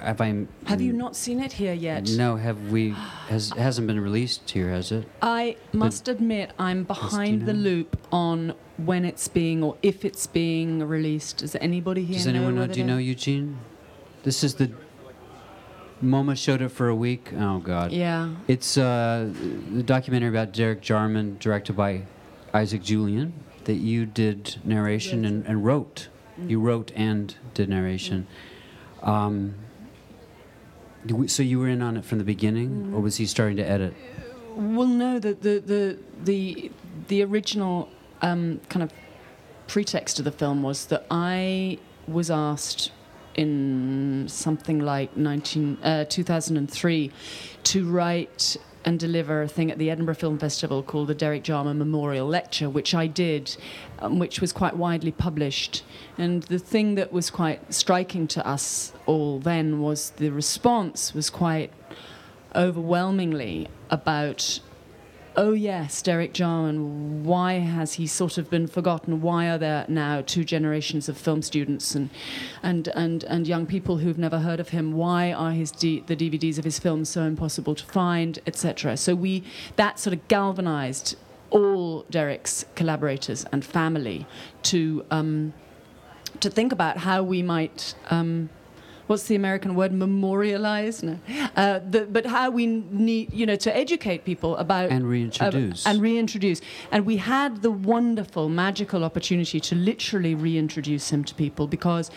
Have 0.00 0.20
I? 0.20 0.46
Have 0.66 0.80
you 0.80 0.92
not 0.92 1.16
seen 1.16 1.40
it 1.40 1.52
here 1.52 1.72
yet? 1.74 2.08
No, 2.10 2.36
have 2.36 2.70
we? 2.70 2.90
Has 3.28 3.50
it 3.50 3.56
hasn't 3.58 3.86
been 3.88 3.98
released 4.00 4.48
here, 4.50 4.70
has 4.70 4.92
it? 4.92 5.06
I 5.20 5.56
must 5.72 6.06
admit, 6.08 6.52
I'm 6.60 6.84
behind 6.84 7.46
the 7.46 7.52
loop 7.54 7.96
on 8.12 8.54
when 8.76 9.04
it's 9.04 9.26
being 9.28 9.62
or 9.64 9.76
if 9.82 10.04
it's 10.04 10.26
being 10.28 10.84
released. 10.86 11.38
Does 11.38 11.56
anybody 11.56 12.04
here 12.04 12.16
Does 12.18 12.26
anyone 12.28 12.54
know? 12.54 12.62
whether 12.62 12.74
Do 12.74 12.80
you 12.80 12.86
they- 12.86 12.92
know 12.92 12.98
Eugene? 12.98 13.58
This 14.24 14.42
is 14.42 14.54
the. 14.54 14.72
MoMA 16.02 16.36
showed 16.36 16.60
it 16.60 16.70
for 16.70 16.88
a 16.88 16.94
week. 16.94 17.30
Oh 17.34 17.58
God. 17.58 17.92
Yeah. 17.92 18.34
It's 18.48 18.76
uh, 18.76 19.30
the 19.72 19.82
documentary 19.82 20.28
about 20.28 20.52
Derek 20.52 20.80
Jarman, 20.80 21.36
directed 21.38 21.76
by 21.76 22.02
Isaac 22.52 22.82
Julien, 22.82 23.32
that 23.64 23.74
you 23.74 24.04
did 24.04 24.56
narration 24.64 25.24
and, 25.24 25.46
and 25.46 25.64
wrote. 25.64 26.08
You 26.38 26.60
wrote 26.60 26.90
and 26.96 27.34
did 27.54 27.68
narration. 27.68 28.26
Um, 29.02 29.54
so 31.26 31.42
you 31.42 31.58
were 31.60 31.68
in 31.68 31.80
on 31.80 31.96
it 31.96 32.04
from 32.04 32.18
the 32.18 32.24
beginning, 32.24 32.92
or 32.94 33.00
was 33.00 33.16
he 33.16 33.26
starting 33.26 33.56
to 33.58 33.62
edit? 33.62 33.94
Well, 34.56 34.86
no, 34.86 35.18
the 35.18 35.34
the 35.34 35.58
the 35.60 35.98
the, 36.24 36.72
the 37.08 37.22
original 37.22 37.88
um, 38.22 38.60
kind 38.68 38.82
of 38.82 38.92
pretext 39.68 40.18
of 40.18 40.24
the 40.24 40.32
film 40.32 40.62
was 40.62 40.86
that 40.86 41.06
I 41.10 41.78
was 42.06 42.30
asked 42.30 42.90
in 43.34 44.26
something 44.28 44.78
like 44.78 45.16
19, 45.16 45.78
uh, 45.82 46.04
2003 46.04 47.10
to 47.64 47.90
write 47.90 48.56
and 48.84 49.00
deliver 49.00 49.42
a 49.42 49.48
thing 49.48 49.70
at 49.70 49.78
the 49.78 49.90
Edinburgh 49.90 50.16
Film 50.16 50.38
Festival 50.38 50.82
called 50.82 51.08
the 51.08 51.14
Derek 51.14 51.42
Jarman 51.42 51.78
Memorial 51.78 52.26
Lecture, 52.26 52.68
which 52.68 52.94
I 52.94 53.06
did, 53.06 53.56
um, 54.00 54.18
which 54.18 54.40
was 54.40 54.52
quite 54.52 54.76
widely 54.76 55.10
published. 55.10 55.84
And 56.18 56.42
the 56.44 56.58
thing 56.58 56.94
that 56.96 57.12
was 57.12 57.30
quite 57.30 57.72
striking 57.72 58.26
to 58.28 58.46
us 58.46 58.92
all 59.06 59.38
then 59.38 59.80
was 59.80 60.10
the 60.10 60.30
response 60.30 61.14
was 61.14 61.30
quite 61.30 61.72
overwhelmingly 62.54 63.68
about 63.90 64.60
oh 65.36 65.52
yes 65.52 66.02
derek 66.02 66.32
jarman 66.32 67.14
why 67.24 67.54
has 67.54 67.94
he 67.94 68.06
sort 68.06 68.38
of 68.38 68.50
been 68.50 68.66
forgotten? 68.66 69.22
Why 69.22 69.48
are 69.48 69.58
there 69.58 69.86
now 69.88 70.20
two 70.20 70.44
generations 70.44 71.08
of 71.08 71.16
film 71.16 71.42
students 71.42 71.94
and 71.94 72.10
and 72.62 72.88
and, 72.88 73.24
and 73.24 73.48
young 73.48 73.66
people 73.66 73.98
who've 73.98 74.18
never 74.18 74.40
heard 74.40 74.60
of 74.60 74.68
him? 74.68 74.92
Why 74.92 75.32
are 75.32 75.52
his 75.52 75.70
D- 75.70 76.04
the 76.06 76.14
dvds 76.14 76.58
of 76.58 76.64
his 76.64 76.78
films 76.78 77.08
so 77.08 77.22
impossible 77.22 77.74
to 77.74 77.84
find 77.84 78.38
etc 78.46 78.96
so 78.96 79.14
we 79.14 79.42
that 79.76 79.98
sort 79.98 80.14
of 80.14 80.28
galvanized 80.28 81.16
all 81.50 82.04
derek's 82.10 82.64
collaborators 82.74 83.44
and 83.52 83.64
family 83.64 84.26
to 84.62 85.04
um, 85.10 85.52
to 86.40 86.50
think 86.50 86.72
about 86.72 86.98
how 86.98 87.22
we 87.22 87.42
might 87.42 87.94
um, 88.10 88.50
what's 89.06 89.24
the 89.24 89.34
American 89.34 89.74
word 89.74 89.92
memorialize 89.92 91.02
no 91.02 91.18
uh, 91.56 91.80
the, 91.90 92.06
but 92.06 92.26
how 92.26 92.50
we 92.50 92.66
need 92.66 93.32
you 93.32 93.46
know 93.46 93.56
to 93.56 93.74
educate 93.76 94.24
people 94.24 94.56
about 94.56 94.90
And 94.90 95.08
reintroduce. 95.08 95.86
uh, 95.86 95.90
and 95.90 96.00
reintroduce 96.00 96.60
and 96.90 97.04
we 97.06 97.16
had 97.18 97.62
the 97.62 97.70
wonderful 97.70 98.48
magical 98.48 99.04
opportunity 99.04 99.60
to 99.60 99.74
literally 99.74 100.34
reintroduce 100.34 101.10
him 101.10 101.24
to 101.24 101.34
people 101.34 101.66
because 101.66 102.10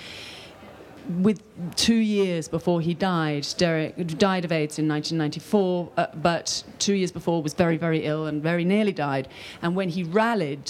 with 1.19 1.41
two 1.77 1.95
years 1.95 2.49
before 2.49 2.81
he 2.81 2.93
died, 2.93 3.47
Derek 3.57 3.95
died 4.17 4.43
of 4.43 4.51
AIDS 4.51 4.77
in 4.77 4.89
1994, 4.89 5.89
uh, 5.95 6.07
but 6.15 6.63
two 6.79 6.95
years 6.95 7.13
before 7.13 7.41
was 7.41 7.53
very, 7.53 7.77
very 7.77 8.03
ill 8.03 8.25
and 8.25 8.43
very 8.43 8.65
nearly 8.65 8.91
died. 8.91 9.29
And 9.61 9.73
when 9.73 9.87
he 9.87 10.03
rallied, 10.03 10.69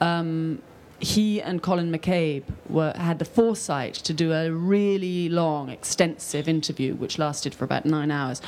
um, 0.00 0.60
he 0.98 1.40
and 1.42 1.62
Colin 1.62 1.92
MacCabe 1.92 2.44
were, 2.68 2.92
had 2.96 3.18
the 3.18 3.24
foresight 3.24 3.94
to 3.94 4.12
do 4.12 4.32
a 4.32 4.50
really 4.50 5.28
long, 5.28 5.68
extensive 5.68 6.48
interview, 6.48 6.94
which 6.94 7.18
lasted 7.18 7.54
for 7.54 7.64
about 7.64 7.84
nine 7.84 8.10
hours, 8.10 8.40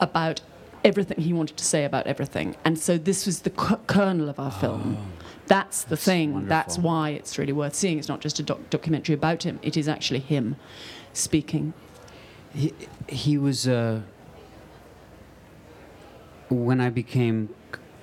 about 0.00 0.40
everything 0.84 1.20
he 1.20 1.32
wanted 1.32 1.56
to 1.56 1.64
say 1.64 1.84
about 1.84 2.06
everything. 2.06 2.56
And 2.64 2.78
so 2.78 2.98
this 2.98 3.24
was 3.24 3.42
the 3.42 3.50
kernel 3.50 4.28
of 4.28 4.40
our 4.40 4.50
film. 4.50 4.98
That's 5.46 5.84
the 5.84 5.96
thing. 5.96 6.46
That's 6.48 6.78
why 6.78 7.10
it's 7.10 7.38
really 7.38 7.52
worth 7.52 7.74
seeing. 7.74 7.98
It's 7.98 8.08
not 8.08 8.20
just 8.20 8.38
a 8.40 8.42
doc- 8.42 8.70
documentary 8.70 9.14
about 9.14 9.44
him. 9.44 9.60
It 9.62 9.76
is 9.76 9.88
actually 9.88 10.20
him 10.20 10.56
speaking. 11.12 11.72
He, 12.54 12.72
he 13.08 13.38
was. 13.38 13.68
Uh, 13.68 14.02
when 16.48 16.80
I 16.80 16.90
became 16.90 17.48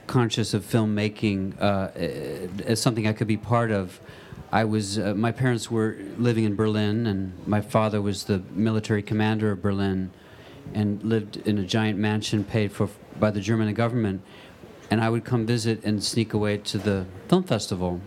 conscious 0.09 0.55
of 0.55 0.65
filmmaking 0.65 1.53
uh, 1.61 1.91
as 2.65 2.81
something 2.81 3.07
I 3.07 3.13
could 3.13 3.27
be 3.27 3.37
part 3.37 3.69
of, 3.69 4.01
I 4.51 4.63
was. 4.65 4.97
Uh, 4.97 5.13
my 5.13 5.31
parents 5.31 5.69
were 5.69 5.97
living 6.17 6.43
in 6.43 6.55
Berlin, 6.55 7.05
and 7.05 7.31
my 7.47 7.61
father 7.61 8.01
was 8.01 8.23
the 8.23 8.41
military 8.51 9.03
commander 9.03 9.51
of 9.51 9.61
Berlin, 9.61 10.09
and 10.73 11.01
lived 11.03 11.37
in 11.37 11.59
a 11.59 11.63
giant 11.63 11.99
mansion 11.99 12.43
paid 12.43 12.71
for 12.71 12.89
by 13.19 13.29
the 13.29 13.39
German 13.39 13.71
government. 13.75 14.21
And 14.89 14.99
I 14.99 15.09
would 15.09 15.23
come 15.23 15.45
visit 15.45 15.85
and 15.85 16.03
sneak 16.03 16.33
away 16.33 16.57
to 16.57 16.79
the 16.79 17.05
film 17.27 17.43
festival. 17.43 18.01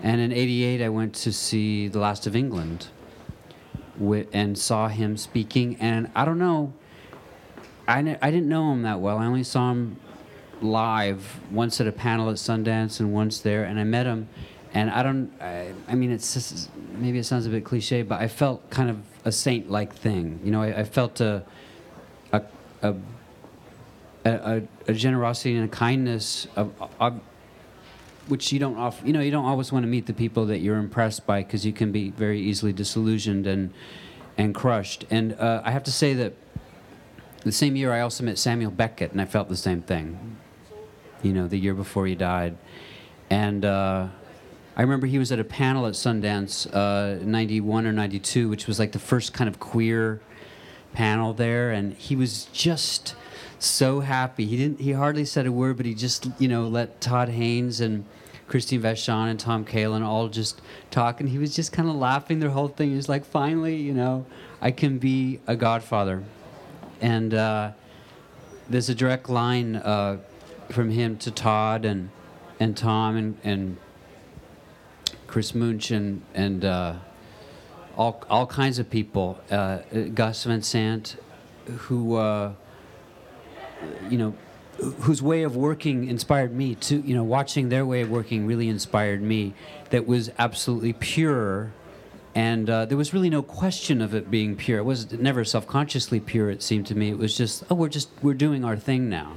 And 0.00 0.20
in 0.20 0.30
'88, 0.32 0.80
I 0.80 0.88
went 0.88 1.16
to 1.16 1.32
see 1.32 1.88
The 1.88 1.98
Last 1.98 2.28
of 2.28 2.36
England 2.36 2.86
and 4.32 4.56
saw 4.56 4.86
him 4.86 5.16
speaking. 5.16 5.76
And 5.80 6.08
I 6.14 6.24
don't 6.24 6.38
know, 6.38 6.72
I, 7.88 7.98
I 8.22 8.30
didn't 8.30 8.48
know 8.48 8.70
him 8.70 8.82
that 8.82 9.00
well. 9.00 9.18
I 9.18 9.26
only 9.26 9.42
saw 9.42 9.72
him 9.72 9.96
live 10.62 11.40
once 11.50 11.80
at 11.80 11.86
a 11.86 11.92
panel 11.92 12.30
at 12.30 12.36
Sundance 12.36 13.00
and 13.00 13.12
once 13.12 13.40
there. 13.40 13.64
And 13.64 13.78
I 13.78 13.84
met 13.84 14.06
him. 14.06 14.28
And 14.74 14.90
I 14.90 15.02
don't, 15.02 15.32
I, 15.40 15.72
I 15.88 15.94
mean, 15.94 16.10
it's 16.10 16.34
just, 16.34 16.70
maybe 16.92 17.18
it 17.18 17.24
sounds 17.24 17.46
a 17.46 17.48
bit 17.48 17.64
cliche, 17.64 18.02
but 18.02 18.20
I 18.20 18.28
felt 18.28 18.68
kind 18.70 18.90
of 18.90 18.98
a 19.24 19.32
saint 19.32 19.70
like 19.70 19.94
thing. 19.94 20.40
You 20.44 20.50
know, 20.50 20.62
I, 20.62 20.80
I 20.80 20.84
felt 20.84 21.20
a, 21.20 21.42
a, 22.32 22.42
a, 22.82 22.94
a, 24.26 24.62
a 24.86 24.92
generosity 24.92 25.56
and 25.56 25.64
a 25.64 25.68
kindness 25.68 26.46
of, 26.54 26.72
of 27.00 27.20
which 28.28 28.52
you 28.52 28.58
don't 28.58 28.76
off, 28.76 29.00
you 29.04 29.12
know 29.12 29.20
you 29.20 29.30
don't 29.30 29.46
always 29.46 29.72
want 29.72 29.84
to 29.84 29.88
meet 29.88 30.06
the 30.06 30.12
people 30.12 30.46
that 30.46 30.58
you're 30.58 30.76
impressed 30.76 31.26
by 31.26 31.42
because 31.42 31.64
you 31.64 31.72
can 31.72 31.90
be 31.90 32.10
very 32.10 32.40
easily 32.40 32.72
disillusioned 32.72 33.46
and 33.46 33.72
and 34.36 34.54
crushed. 34.54 35.04
And 35.10 35.32
uh, 35.34 35.62
I 35.64 35.72
have 35.72 35.82
to 35.84 35.92
say 35.92 36.14
that 36.14 36.34
the 37.42 37.52
same 37.52 37.76
year 37.76 37.92
I 37.92 38.00
also 38.00 38.24
met 38.24 38.38
Samuel 38.38 38.70
Beckett, 38.70 39.12
and 39.12 39.20
I 39.20 39.24
felt 39.24 39.48
the 39.48 39.56
same 39.56 39.82
thing. 39.82 40.37
You 41.22 41.32
know, 41.32 41.48
the 41.48 41.58
year 41.58 41.74
before 41.74 42.06
he 42.06 42.14
died, 42.14 42.56
and 43.28 43.64
uh, 43.64 44.08
I 44.76 44.82
remember 44.82 45.06
he 45.06 45.18
was 45.18 45.32
at 45.32 45.40
a 45.40 45.44
panel 45.44 45.86
at 45.86 45.94
Sundance, 45.94 46.72
uh, 46.72 47.24
'91 47.24 47.86
or 47.86 47.92
'92, 47.92 48.48
which 48.48 48.66
was 48.66 48.78
like 48.78 48.92
the 48.92 49.00
first 49.00 49.32
kind 49.32 49.48
of 49.48 49.58
queer 49.58 50.20
panel 50.92 51.32
there, 51.32 51.70
and 51.70 51.94
he 51.94 52.14
was 52.14 52.44
just 52.52 53.16
so 53.58 54.00
happy. 54.00 54.46
He 54.46 54.56
didn't. 54.56 54.80
He 54.80 54.92
hardly 54.92 55.24
said 55.24 55.46
a 55.46 55.52
word, 55.52 55.76
but 55.76 55.86
he 55.86 55.94
just, 55.94 56.28
you 56.38 56.48
know, 56.48 56.68
let 56.68 57.00
Todd 57.00 57.28
Haynes 57.28 57.80
and 57.80 58.04
Christine 58.46 58.80
Vachon 58.80 59.28
and 59.28 59.38
Tom 59.38 59.64
Kalin 59.64 60.02
all 60.02 60.28
just 60.28 60.60
talk, 60.90 61.20
and 61.20 61.28
he 61.28 61.38
was 61.38 61.54
just 61.54 61.72
kind 61.72 61.88
of 61.88 61.96
laughing 61.96 62.40
their 62.40 62.50
whole 62.50 62.68
thing. 62.68 62.90
He 62.90 62.96
was 62.96 63.08
like, 63.08 63.24
finally, 63.24 63.76
you 63.76 63.92
know, 63.92 64.26
I 64.60 64.70
can 64.70 64.98
be 64.98 65.40
a 65.46 65.54
godfather. 65.54 66.24
And 67.00 67.34
uh, 67.34 67.72
there's 68.68 68.88
a 68.88 68.94
direct 68.94 69.28
line 69.28 69.76
uh, 69.76 70.18
from 70.70 70.90
him 70.90 71.16
to 71.18 71.30
Todd 71.30 71.84
and 71.84 72.10
and 72.60 72.76
Tom 72.76 73.16
and, 73.16 73.38
and 73.44 73.76
Chris 75.26 75.54
Munch 75.54 75.90
and 75.90 76.22
and 76.34 76.64
uh, 76.64 76.94
all 77.96 78.22
all 78.30 78.46
kinds 78.46 78.78
of 78.78 78.90
people. 78.90 79.38
Uh, 79.50 79.78
Gus 80.14 80.44
Van 80.44 80.62
Sant, 80.62 81.16
who 81.66 82.16
uh, 82.16 82.52
you 84.08 84.18
know 84.18 84.34
whose 85.00 85.20
way 85.20 85.42
of 85.42 85.56
working 85.56 86.06
inspired 86.06 86.54
me 86.54 86.74
to 86.76 87.00
you 87.00 87.14
know 87.14 87.24
watching 87.24 87.68
their 87.68 87.84
way 87.84 88.00
of 88.00 88.10
working 88.10 88.46
really 88.46 88.68
inspired 88.68 89.22
me 89.22 89.54
that 89.90 90.06
was 90.06 90.30
absolutely 90.38 90.92
pure. 90.92 91.72
And 92.34 92.70
uh, 92.70 92.84
there 92.84 92.96
was 92.96 93.12
really 93.12 93.30
no 93.30 93.42
question 93.42 94.00
of 94.00 94.14
it 94.14 94.30
being 94.30 94.54
pure. 94.54 94.78
It 94.78 94.84
was 94.84 95.10
never 95.12 95.44
self-consciously 95.44 96.20
pure 96.20 96.50
it 96.50 96.62
seemed 96.62 96.86
to 96.86 96.94
me. 96.94 97.08
It 97.10 97.18
was 97.18 97.36
just 97.36 97.64
oh 97.70 97.74
we're 97.74 97.88
just 97.88 98.10
we're 98.22 98.34
doing 98.34 98.64
our 98.64 98.76
thing 98.76 99.08
now 99.08 99.36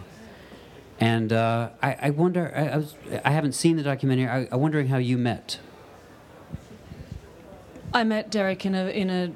and 1.02 1.34
uh, 1.34 1.70
I, 1.82 1.98
I 2.04 2.10
wonder 2.12 2.54
I, 2.56 2.68
I, 2.68 2.78
was, 2.78 2.96
I 3.26 3.32
haven't 3.32 3.54
seen 3.54 3.76
the 3.76 3.84
documentary. 3.84 4.28
I, 4.28 4.48
i'm 4.52 4.62
wondering 4.62 4.88
how 4.88 4.98
you 4.98 5.18
met. 5.18 5.60
I 7.94 8.04
met 8.04 8.30
Derek 8.30 8.66
in 8.66 8.76
a 8.76 8.88
in 8.88 9.10
a 9.10 9.32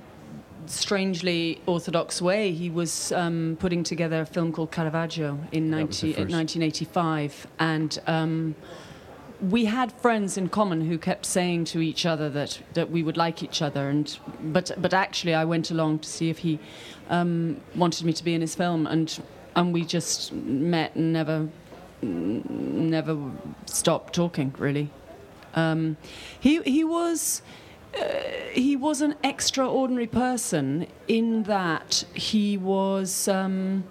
strangely 0.67 1.61
orthodox 1.65 2.21
way. 2.21 2.51
He 2.51 2.69
was 2.69 3.11
um, 3.11 3.57
putting 3.59 3.83
together 3.83 4.21
a 4.21 4.25
film 4.25 4.51
called 4.51 4.71
Caravaggio 4.71 5.39
in, 5.51 5.71
That 5.71 5.77
90, 5.77 6.07
1985, 6.07 7.47
and 7.59 7.99
um, 8.07 8.55
we 9.41 9.65
had 9.65 9.91
friends 9.91 10.37
in 10.37 10.49
common 10.49 10.81
who 10.81 10.97
kept 10.97 11.25
saying 11.25 11.65
to 11.65 11.81
each 11.81 12.05
other 12.05 12.29
that, 12.29 12.61
that 12.73 12.89
we 12.89 13.03
would 13.03 13.17
like 13.17 13.43
each 13.43 13.61
other. 13.61 13.89
And 13.89 14.17
but 14.41 14.71
but 14.77 14.93
actually, 14.93 15.33
I 15.33 15.45
went 15.45 15.71
along 15.71 15.99
to 15.99 16.09
see 16.09 16.29
if 16.29 16.39
he 16.39 16.59
um, 17.09 17.59
wanted 17.75 18.05
me 18.05 18.13
to 18.13 18.23
be 18.23 18.33
in 18.33 18.41
his 18.41 18.55
film, 18.55 18.85
and 18.87 19.19
and 19.55 19.73
we 19.73 19.85
just 19.85 20.33
met 20.33 20.95
and 20.95 21.13
never 21.13 21.47
never 22.01 23.17
stopped 23.65 24.13
talking 24.13 24.53
really. 24.57 24.89
Um, 25.55 25.97
he 26.39 26.61
he 26.63 26.83
was 26.83 27.41
uh, 27.97 28.03
he 28.51 28.75
was 28.75 29.01
an 29.01 29.15
extraordinary 29.23 30.07
person 30.07 30.87
in 31.07 31.43
that 31.43 32.03
he 32.13 32.57
was 32.57 33.27
um, 33.27 33.85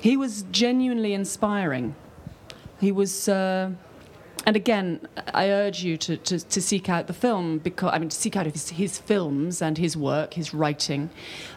he 0.00 0.16
was 0.16 0.42
genuinely 0.50 1.14
inspiring. 1.14 1.94
He 2.80 2.92
was. 2.92 3.28
Uh, 3.28 3.70
and 4.46 4.56
again, 4.56 5.00
I 5.34 5.50
urge 5.50 5.82
you 5.82 5.98
to, 5.98 6.16
to, 6.16 6.38
to 6.38 6.62
seek 6.62 6.88
out 6.88 7.06
the 7.06 7.12
film 7.12 7.58
because 7.58 7.90
I 7.92 7.98
mean 7.98 8.08
to 8.08 8.16
seek 8.16 8.34
out 8.34 8.46
his, 8.46 8.70
his 8.70 8.96
films 8.96 9.60
and 9.60 9.76
his 9.76 9.94
work, 9.94 10.34
his 10.34 10.54
writing, 10.54 11.10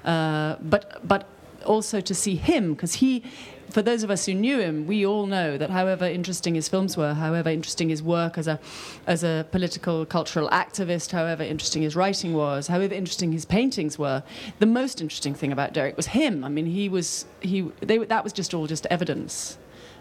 uh, 0.03 0.57
but 0.59 1.07
but 1.07 1.25
also 1.65 2.01
to 2.01 2.13
see 2.13 2.35
him 2.35 2.73
because 2.73 2.95
he, 2.95 3.23
for 3.69 3.81
those 3.81 4.03
of 4.03 4.11
us 4.11 4.25
who 4.25 4.33
knew 4.33 4.59
him, 4.59 4.87
we 4.87 5.05
all 5.05 5.25
know 5.25 5.57
that 5.57 5.69
however 5.69 6.05
interesting 6.05 6.55
his 6.55 6.67
films 6.67 6.97
were, 6.97 7.13
however 7.13 7.49
interesting 7.49 7.89
his 7.89 8.03
work 8.03 8.37
as 8.37 8.47
a 8.47 8.59
as 9.07 9.23
a 9.23 9.45
political 9.51 10.05
cultural 10.05 10.49
activist, 10.49 11.11
however 11.11 11.43
interesting 11.43 11.81
his 11.81 11.95
writing 11.95 12.33
was, 12.33 12.67
however 12.67 12.93
interesting 12.93 13.31
his 13.31 13.45
paintings 13.45 13.97
were, 13.97 14.23
the 14.59 14.65
most 14.65 15.01
interesting 15.01 15.33
thing 15.33 15.51
about 15.51 15.73
Derek 15.73 15.97
was 15.97 16.07
him. 16.07 16.43
I 16.43 16.49
mean, 16.49 16.65
he 16.65 16.89
was 16.89 17.25
he 17.41 17.61
they, 17.79 17.97
that 17.97 18.23
was 18.23 18.33
just 18.33 18.53
all 18.53 18.67
just 18.67 18.85
evidence. 18.87 19.57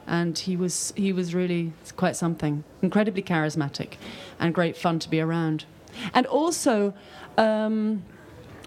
And 0.06 0.36
he 0.36 0.56
was 0.56 0.92
he 0.96 1.12
was 1.12 1.34
really 1.34 1.72
quite 1.96 2.16
something. 2.16 2.64
Incredibly 2.82 3.22
charismatic 3.22 3.94
and 4.40 4.54
great 4.54 4.76
fun 4.76 4.98
to 5.00 5.08
be 5.08 5.20
around. 5.20 5.66
And 6.14 6.26
also 6.26 6.94
um, 7.38 8.02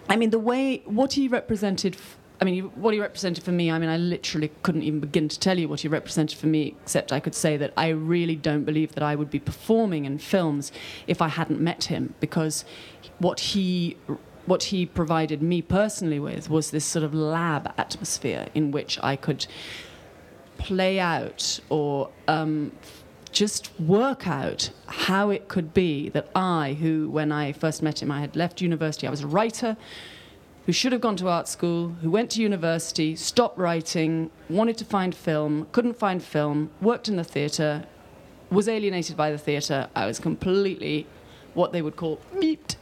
i 0.10 0.16
mean 0.16 0.30
the 0.32 0.40
way 0.40 0.82
what 0.86 1.14
he 1.14 1.28
represented 1.28 1.96
I 2.42 2.46
mean, 2.46 2.64
what 2.76 2.94
he 2.94 3.00
represented 3.00 3.44
for 3.44 3.52
me, 3.52 3.72
I 3.72 3.80
mean, 3.80 3.90
I 3.90 3.98
literally 3.98 4.52
couldn't 4.64 4.84
even 4.84 5.00
begin 5.00 5.30
to 5.30 5.40
tell 5.40 5.58
you 5.58 5.70
what 5.70 5.82
he 5.82 5.88
represented 5.88 6.38
for 6.38 6.48
me, 6.48 6.76
except 6.82 7.14
I 7.14 7.20
could 7.20 7.36
say 7.36 7.58
that 7.58 7.74
I 7.78 7.90
really 7.90 8.36
don't 8.36 8.64
believe 8.64 8.94
that 8.96 9.04
I 9.04 9.16
would 9.16 9.30
be 9.30 9.40
performing 9.40 10.06
in 10.06 10.18
films 10.18 10.72
if 11.08 11.22
I 11.22 11.30
hadn't 11.30 11.62
met 11.62 11.86
him, 11.86 12.16
because 12.20 12.66
what 13.20 13.40
he 13.40 13.98
what 14.46 14.64
he 14.64 14.86
provided 14.86 15.42
me 15.42 15.62
personally 15.62 16.20
with 16.20 16.50
was 16.50 16.72
this 16.72 16.84
sort 16.84 17.06
of 17.06 17.14
lab 17.14 17.74
atmosphere 17.78 18.48
in 18.54 18.72
which 18.72 19.00
I 19.02 19.16
could 19.16 19.48
play 20.58 21.00
out 21.00 21.62
or 21.70 22.10
um, 22.28 22.74
just 23.32 23.72
work 23.80 24.28
out 24.28 24.70
how 24.88 25.30
it 25.30 25.48
could 25.48 25.74
be 25.74 26.10
that 26.10 26.30
I, 26.36 26.74
who 26.74 27.10
when 27.10 27.32
I 27.32 27.54
first 27.54 27.82
met 27.82 28.02
him, 28.02 28.12
I 28.12 28.20
had 28.20 28.36
left 28.36 28.62
university, 28.62 29.08
I 29.08 29.10
was 29.10 29.22
a 29.22 29.28
writer 29.28 29.78
who 30.66 30.72
should 30.72 30.92
have 30.92 31.02
gone 31.02 31.16
to 31.18 31.28
art 31.28 31.48
school, 31.48 31.90
who 32.02 32.10
went 32.10 32.30
to 32.32 32.42
university, 32.42 33.16
stopped 33.16 33.58
writing, 33.58 34.32
wanted 34.50 34.78
to 34.78 34.86
find 34.86 35.14
film, 35.14 35.68
couldn't 35.72 35.98
find 35.98 36.24
film, 36.24 36.70
worked 36.82 37.08
in 37.08 37.16
the 37.18 37.24
theatre, 37.24 37.86
was 38.50 38.68
alienated 38.68 39.18
by 39.18 39.32
the 39.32 39.38
theatre. 39.38 39.90
I 39.96 40.06
was 40.06 40.20
completely 40.20 41.08
what 41.54 41.72
they 41.72 41.82
would 41.82 41.96
call 41.96 42.20
meat 42.34 42.78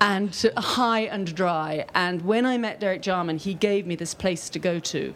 and 0.00 0.34
high 0.56 1.00
and 1.00 1.34
dry. 1.34 1.86
And 1.94 2.22
when 2.22 2.46
I 2.46 2.58
met 2.58 2.80
Derek 2.80 3.02
Jarman, 3.02 3.38
he 3.38 3.54
gave 3.54 3.86
me 3.86 3.96
this 3.96 4.14
place 4.14 4.48
to 4.50 4.58
go 4.58 4.78
to 4.80 5.14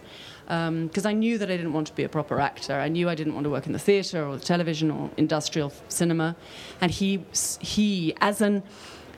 um, 0.48 0.88
because 0.88 1.06
I 1.06 1.12
knew 1.12 1.38
that 1.38 1.50
I 1.50 1.56
didn't 1.56 1.72
want 1.72 1.86
to 1.86 1.94
be 1.94 2.04
a 2.04 2.08
proper 2.08 2.40
actor. 2.40 2.74
I 2.74 2.88
knew 2.88 3.08
I 3.08 3.14
didn't 3.14 3.34
want 3.34 3.44
to 3.44 3.50
work 3.50 3.66
in 3.66 3.72
the 3.72 3.78
theatre 3.78 4.24
or 4.24 4.36
the 4.36 4.44
television 4.44 4.90
or 4.90 5.10
industrial 5.16 5.72
cinema. 5.88 6.36
And 6.80 6.90
he, 6.90 7.24
he, 7.60 8.14
as 8.20 8.40
an, 8.40 8.62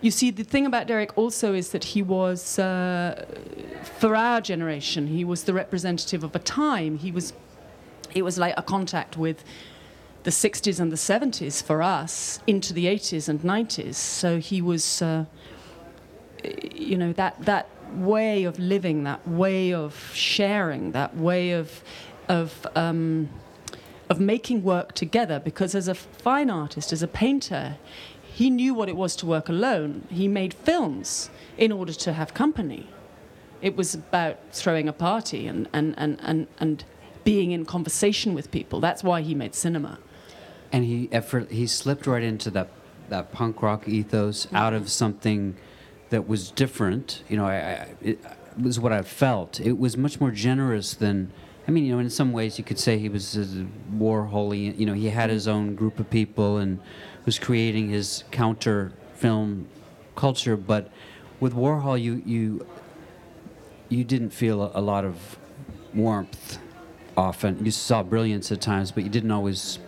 you 0.03 0.11
see, 0.11 0.31
the 0.31 0.43
thing 0.43 0.67
about 0.67 0.89
Derek 0.89 1.17
also 1.17 1.55
is 1.55 1.71
that 1.71 1.85
he 1.85 2.03
was, 2.03 2.59
uh, 2.59 3.25
for 3.99 4.15
our 4.17 4.41
generation, 4.41 5.07
he 5.07 5.25
was 5.25 5.45
the 5.45 5.55
representative 5.55 6.25
of 6.25 6.35
a 6.35 6.41
time. 6.41 6.99
He 6.99 7.13
was, 7.13 7.33
it 8.15 8.23
was 8.23 8.37
like 8.37 8.55
a 8.57 8.63
contact 8.63 9.17
with 9.17 9.45
the 10.25 10.31
60s 10.31 10.81
and 10.81 10.91
the 10.91 10.97
70s 10.97 11.63
for 11.63 11.83
us 11.83 12.41
into 12.49 12.73
the 12.73 12.87
80s 12.87 13.29
and 13.29 13.41
90s. 13.41 13.95
So 13.95 14.39
he 14.39 14.61
was, 14.61 15.03
uh, 15.03 15.25
you 16.75 16.99
know, 16.99 17.13
that 17.15 17.41
that 17.45 17.69
way 17.95 18.45
of 18.45 18.59
living, 18.59 19.05
that 19.05 19.27
way 19.27 19.73
of 19.73 20.11
sharing, 20.15 20.93
that 20.93 21.17
way 21.17 21.53
of 21.53 21.83
of 22.29 22.67
um, 22.75 23.29
of 24.09 24.21
making 24.21 24.63
work 24.63 24.95
together. 24.95 25.39
Because 25.39 25.75
as 25.75 25.89
a 25.89 25.95
fine 25.95 26.51
artist, 26.51 26.93
as 26.93 27.03
a 27.03 27.09
painter, 27.09 27.77
he 28.33 28.51
knew 28.51 28.73
what 28.75 28.89
it 28.89 28.97
was 28.97 29.15
to 29.17 29.27
work 29.27 29.49
alone. 29.49 30.07
He 30.11 30.27
made 30.29 30.53
films 30.55 31.31
in 31.59 31.71
order 31.73 31.93
to 31.93 32.13
have 32.13 32.33
company. 32.35 32.89
It 33.61 33.77
was 33.77 33.95
about 33.95 34.37
throwing 34.53 34.89
a 34.89 34.93
party 34.93 35.47
and 35.47 35.69
and 35.73 35.95
and 35.97 36.19
and, 36.23 36.47
and 36.59 36.85
being 37.25 37.53
in 37.53 37.65
conversation 37.65 38.35
with 38.35 38.51
people. 38.51 38.81
That's 38.81 39.03
why 39.05 39.21
he 39.23 39.35
made 39.35 39.55
cinema. 39.55 39.99
and 40.73 40.85
he 40.85 41.09
effort 41.13 41.51
he 41.51 41.67
slipped 41.67 42.07
right 42.07 42.23
into 42.23 42.51
that 42.51 42.69
that 43.09 43.31
punk 43.33 43.63
rock 43.63 43.87
ethos 43.87 44.49
out 44.55 44.73
of 44.73 44.89
something 44.91 45.55
that 46.11 46.27
was 46.27 46.51
different. 46.51 47.23
You 47.29 47.37
know, 47.39 47.47
I, 47.47 47.57
I 47.57 47.89
it 48.01 48.19
was 48.61 48.81
what 48.81 48.93
I 48.93 49.03
felt. 49.03 49.61
It 49.61 49.77
was 49.79 49.97
much 49.97 50.21
more 50.21 50.31
generous 50.31 50.95
than. 50.95 51.31
I 51.69 51.71
mean, 51.71 51.85
you 51.87 51.93
know, 51.95 52.01
in 52.01 52.11
some 52.11 52.33
ways 52.33 52.59
you 52.59 52.65
could 52.65 52.79
say 52.79 52.99
he 52.99 53.09
was 53.09 53.37
a 53.37 53.45
Warholy. 54.03 54.77
You 54.79 54.87
know, 54.87 54.95
he 54.95 55.11
had 55.11 55.31
his 55.31 55.47
own 55.47 55.77
group 55.77 56.01
of 56.01 56.11
people 56.11 56.57
and 56.63 56.81
was 57.25 57.39
creating 57.39 57.89
his 57.89 58.25
counter 58.31 58.93
film 59.15 59.69
culture. 60.17 60.57
But 60.57 60.91
with 61.41 61.55
Warhol, 61.55 62.01
you 62.01 62.23
you 62.25 62.67
you 63.89 64.05
didn't 64.05 64.31
feel 64.31 64.63
a, 64.63 64.73
a 64.75 64.81
lot 64.81 65.05
of 65.05 65.39
warmth 65.95 66.59
often. 67.17 67.65
You 67.65 67.71
saw 67.71 68.03
brilliance 68.03 68.51
at 68.51 68.61
times, 68.61 68.91
but 68.91 69.05
you 69.05 69.11
didn't 69.11 69.31
always 69.31 69.79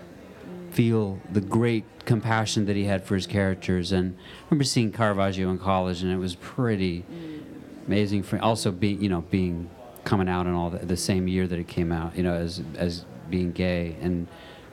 feel 0.71 1.21
the 1.33 1.41
great 1.41 1.85
compassion 2.05 2.67
that 2.67 2.77
he 2.77 2.85
had 2.85 3.05
for 3.05 3.15
his 3.15 3.27
characters. 3.27 3.93
And 3.93 4.17
I 4.17 4.45
remember 4.51 4.65
seeing 4.65 4.93
Caravaggio 4.93 5.51
in 5.51 5.59
college, 5.59 6.03
and 6.03 6.13
it 6.13 6.19
was 6.19 6.35
pretty 6.35 7.05
amazing. 7.87 8.23
For 8.25 8.39
also 8.41 8.71
being, 8.71 9.03
you 9.03 9.09
know, 9.09 9.23
being 9.23 9.71
coming 10.05 10.29
out 10.29 10.47
and 10.47 10.55
all 10.55 10.71
the, 10.71 10.85
the 10.85 10.97
same 10.97 11.29
year 11.29 11.47
that 11.47 11.59
it 11.59 11.69
came 11.69 11.93
out, 11.93 12.17
you 12.17 12.23
know, 12.23 12.35
as 12.35 12.63
as 12.77 13.05
being 13.31 13.53
gay 13.53 13.97
and 14.03 14.27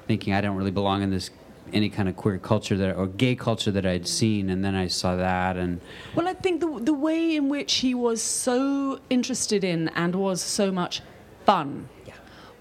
thinking 0.07 0.33
I 0.33 0.41
don't 0.41 0.57
really 0.57 0.71
belong 0.71 1.03
in 1.03 1.09
this 1.09 1.29
any 1.73 1.89
kind 1.89 2.07
of 2.09 2.15
queer 2.15 2.37
culture 2.37 2.77
that 2.77 2.95
or 2.95 3.07
gay 3.07 3.35
culture 3.35 3.71
that 3.71 3.85
I'd 3.85 4.07
seen, 4.07 4.49
and 4.49 4.63
then 4.63 4.75
I 4.75 4.87
saw 4.87 5.15
that 5.15 5.57
and. 5.57 5.81
Well, 6.15 6.27
I 6.27 6.33
think 6.33 6.61
the 6.61 6.79
the 6.79 6.93
way 6.93 7.35
in 7.35 7.49
which 7.49 7.75
he 7.75 7.93
was 7.93 8.21
so 8.21 8.99
interested 9.09 9.63
in 9.63 9.89
and 9.89 10.15
was 10.15 10.41
so 10.41 10.71
much 10.71 11.01
fun 11.45 11.89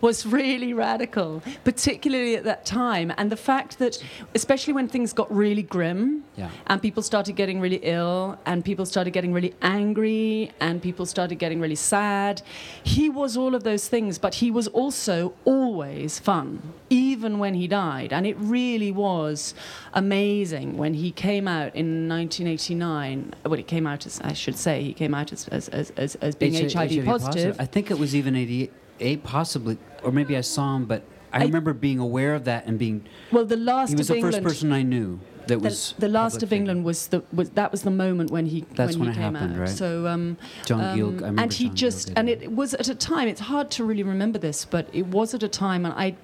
was 0.00 0.24
really 0.26 0.72
radical, 0.72 1.42
particularly 1.64 2.34
at 2.36 2.44
that 2.44 2.64
time. 2.64 3.12
And 3.18 3.30
the 3.30 3.36
fact 3.36 3.78
that, 3.78 4.02
especially 4.34 4.72
when 4.72 4.88
things 4.88 5.12
got 5.12 5.34
really 5.34 5.62
grim, 5.62 6.24
Yeah. 6.36 6.48
and 6.68 6.80
people 6.80 7.02
started 7.02 7.36
getting 7.36 7.60
really 7.60 7.80
ill, 7.82 8.38
and 8.46 8.64
people 8.64 8.86
started 8.86 9.10
getting 9.12 9.32
really 9.32 9.54
angry, 9.62 10.52
and 10.60 10.80
people 10.80 11.04
started 11.06 11.38
getting 11.38 11.60
really 11.60 11.74
sad, 11.74 12.40
he 12.82 13.08
was 13.10 13.36
all 13.36 13.54
of 13.54 13.62
those 13.62 13.88
things, 13.88 14.18
but 14.18 14.36
he 14.36 14.50
was 14.50 14.66
also 14.68 15.34
always 15.44 16.18
fun, 16.18 16.62
even 16.88 17.38
when 17.38 17.54
he 17.54 17.66
died. 17.68 18.12
And 18.12 18.26
it 18.26 18.36
really 18.38 18.90
was 18.92 19.54
amazing 19.92 20.76
when 20.76 20.94
he 20.94 21.10
came 21.10 21.46
out 21.46 21.74
in 21.74 22.08
1989. 22.08 23.34
Well, 23.44 23.54
he 23.56 23.62
came 23.62 23.86
out 23.86 24.06
as, 24.06 24.20
I 24.22 24.32
should 24.32 24.56
say, 24.56 24.82
he 24.82 24.92
came 24.94 25.14
out 25.14 25.32
as, 25.32 25.46
as, 25.48 25.68
as, 25.68 25.90
as, 25.96 26.14
as 26.16 26.34
being 26.34 26.54
HIV, 26.54 27.04
positive. 27.04 27.56
I 27.58 27.66
think 27.66 27.90
it 27.90 27.98
was 27.98 28.14
even 28.14 28.34
88, 28.36 29.22
possibly, 29.24 29.78
or 30.02 30.12
maybe 30.12 30.36
I 30.36 30.40
saw 30.42 30.76
him, 30.76 30.84
but 30.86 31.02
I, 31.32 31.40
I- 31.40 31.44
remember 31.44 31.72
being 31.72 31.98
aware 31.98 32.34
of 32.34 32.44
that 32.44 32.66
and 32.66 32.78
being. 32.78 33.06
Well, 33.32 33.44
the 33.44 33.56
last 33.56 33.90
He 33.90 33.96
was 33.96 34.08
of 34.10 34.14
the 34.14 34.18
England. 34.18 34.34
first 34.36 34.44
person 34.56 34.72
I 34.72 34.82
knew. 34.82 35.20
that 35.46 35.58
the, 35.58 35.68
was 35.68 35.94
the 35.98 36.08
last 36.08 36.42
of 36.42 36.48
figure. 36.48 36.56
England 36.60 36.84
was 36.84 37.06
the 37.08 37.22
was 37.32 37.50
that 37.50 37.70
was 37.72 37.82
the 37.82 37.90
moment 37.90 38.30
when 38.30 38.46
he 38.46 38.64
That's 38.74 38.96
when, 38.96 39.06
when 39.06 39.14
he 39.14 39.20
it 39.20 39.22
came 39.22 39.34
happened, 39.34 39.54
out. 39.54 39.60
right? 39.60 39.68
So 39.68 40.06
um, 40.06 40.36
John 40.66 40.80
um, 40.80 40.86
I 40.86 40.92
remember 40.94 41.42
and 41.42 41.52
he 41.52 41.66
John 41.66 41.74
just 41.76 42.12
and 42.16 42.28
it 42.28 42.52
was 42.52 42.74
at 42.74 42.88
a 42.88 42.94
time. 42.94 43.26
It's 43.28 43.40
hard 43.40 43.70
to 43.72 43.84
really 43.84 44.02
remember 44.02 44.38
this, 44.38 44.64
but 44.64 44.88
it 44.92 45.06
was 45.06 45.34
at 45.34 45.42
a 45.42 45.48
time, 45.48 45.84
and 45.86 45.94
I. 45.94 46.16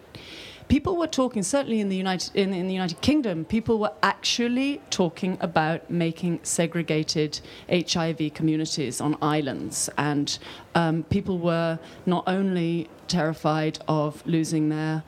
People 0.69 0.97
were 0.97 1.07
talking, 1.07 1.45
certainly 1.45 1.81
in 1.81 1.89
the 1.89 1.97
United 1.97 2.35
in, 2.35 2.53
in 2.53 2.67
the 2.67 2.75
United 2.75 3.01
Kingdom, 3.01 3.45
people 3.45 3.79
were 3.79 3.93
actually 4.03 4.81
talking 4.91 5.39
about 5.41 5.89
making 5.89 6.41
segregated 6.43 7.41
HIV 7.71 8.35
communities 8.35 9.01
on 9.01 9.17
islands, 9.23 9.89
and 9.97 10.39
um, 10.75 11.05
people 11.05 11.39
were 11.39 11.79
not 12.05 12.25
only 12.27 12.89
terrified 13.07 13.79
of 13.87 14.27
losing 14.27 14.69
their 14.69 15.05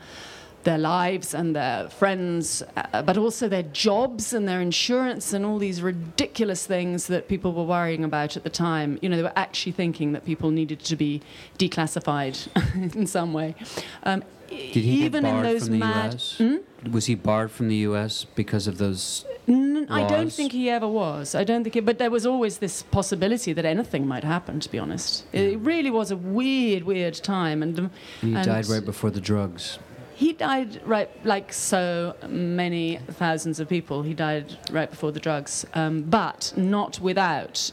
their 0.64 0.78
lives 0.78 1.34
and 1.34 1.54
their 1.54 1.88
friends, 1.88 2.62
uh, 2.76 3.02
but 3.02 3.16
also 3.16 3.48
their 3.48 3.62
jobs 3.62 4.32
and 4.32 4.46
their 4.48 4.60
insurance 4.60 5.32
and 5.32 5.44
all 5.44 5.58
these 5.58 5.80
ridiculous 5.82 6.66
things 6.66 7.06
that 7.06 7.28
people 7.28 7.52
were 7.52 7.64
worrying 7.64 8.04
about 8.04 8.36
at 8.36 8.44
the 8.44 8.50
time. 8.50 8.98
You 9.00 9.08
know, 9.08 9.16
they 9.16 9.22
were 9.22 9.32
actually 9.36 9.72
thinking 9.72 10.12
that 10.12 10.24
people 10.24 10.50
needed 10.50 10.80
to 10.80 10.96
be 10.96 11.22
declassified 11.58 12.36
in 12.94 13.06
some 13.06 13.32
way. 13.32 13.54
Um, 14.02 14.22
Did 14.48 14.74
he 14.84 15.04
even 15.04 15.22
get 15.22 15.28
in 15.30 15.34
barred 15.36 15.46
those 15.46 15.64
from 15.64 15.72
the 15.72 15.78
mad. 15.78 16.12
U.S.? 16.12 16.38
Hmm? 16.38 16.56
Was 16.92 17.06
he 17.06 17.14
barred 17.14 17.50
from 17.50 17.68
the 17.68 17.76
U.S. 17.76 18.24
because 18.24 18.66
of 18.66 18.78
those? 18.78 19.24
N- 19.48 19.86
I 19.90 20.06
don't 20.06 20.32
think 20.32 20.52
he 20.52 20.68
ever 20.70 20.86
was. 20.86 21.34
I 21.34 21.42
don't 21.42 21.64
think 21.64 21.74
it, 21.76 21.84
but 21.84 21.98
there 21.98 22.10
was 22.10 22.26
always 22.26 22.58
this 22.58 22.82
possibility 22.82 23.52
that 23.52 23.64
anything 23.64 24.06
might 24.06 24.22
happen. 24.24 24.60
To 24.60 24.70
be 24.70 24.78
honest, 24.78 25.24
it 25.32 25.58
really 25.60 25.90
was 25.90 26.10
a 26.10 26.16
weird, 26.16 26.84
weird 26.84 27.14
time, 27.14 27.62
and, 27.62 27.78
And 27.78 27.90
he 28.20 28.34
and 28.34 28.44
died 28.44 28.68
right 28.68 28.84
before 28.84 29.10
the 29.10 29.20
drugs. 29.20 29.78
He 30.18 30.32
died 30.32 30.80
right, 30.84 31.08
like 31.24 31.52
so 31.52 32.16
many 32.26 32.98
thousands 33.12 33.60
of 33.60 33.68
people. 33.68 34.02
He 34.02 34.14
died 34.14 34.58
right 34.72 34.90
before 34.90 35.12
the 35.12 35.20
drugs, 35.20 35.64
um, 35.74 36.02
but 36.02 36.52
not 36.56 36.98
without 36.98 37.70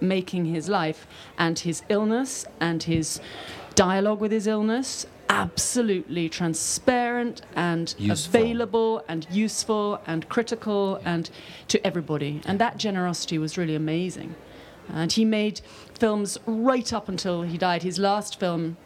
making 0.00 0.44
his 0.44 0.68
life 0.68 1.08
and 1.36 1.58
his 1.58 1.82
illness 1.88 2.46
and 2.60 2.80
his 2.84 3.20
dialogue 3.74 4.20
with 4.20 4.30
his 4.30 4.46
illness 4.46 5.04
absolutely 5.28 6.28
transparent 6.28 7.42
and 7.56 7.96
Useful. 7.98 8.40
available 8.40 9.04
and 9.08 9.26
useful 9.28 10.00
and 10.06 10.28
critical 10.28 11.00
and 11.04 11.28
to 11.66 11.84
everybody. 11.84 12.40
And 12.44 12.60
that 12.60 12.76
generosity 12.76 13.36
was 13.36 13.58
really 13.58 13.74
amazing. 13.74 14.36
And 14.88 15.10
he 15.10 15.24
made 15.24 15.60
films 15.98 16.38
right 16.46 16.92
up 16.92 17.08
until 17.08 17.42
he 17.42 17.58
died. 17.58 17.82
His 17.82 17.98
last 17.98 18.38
film 18.38 18.76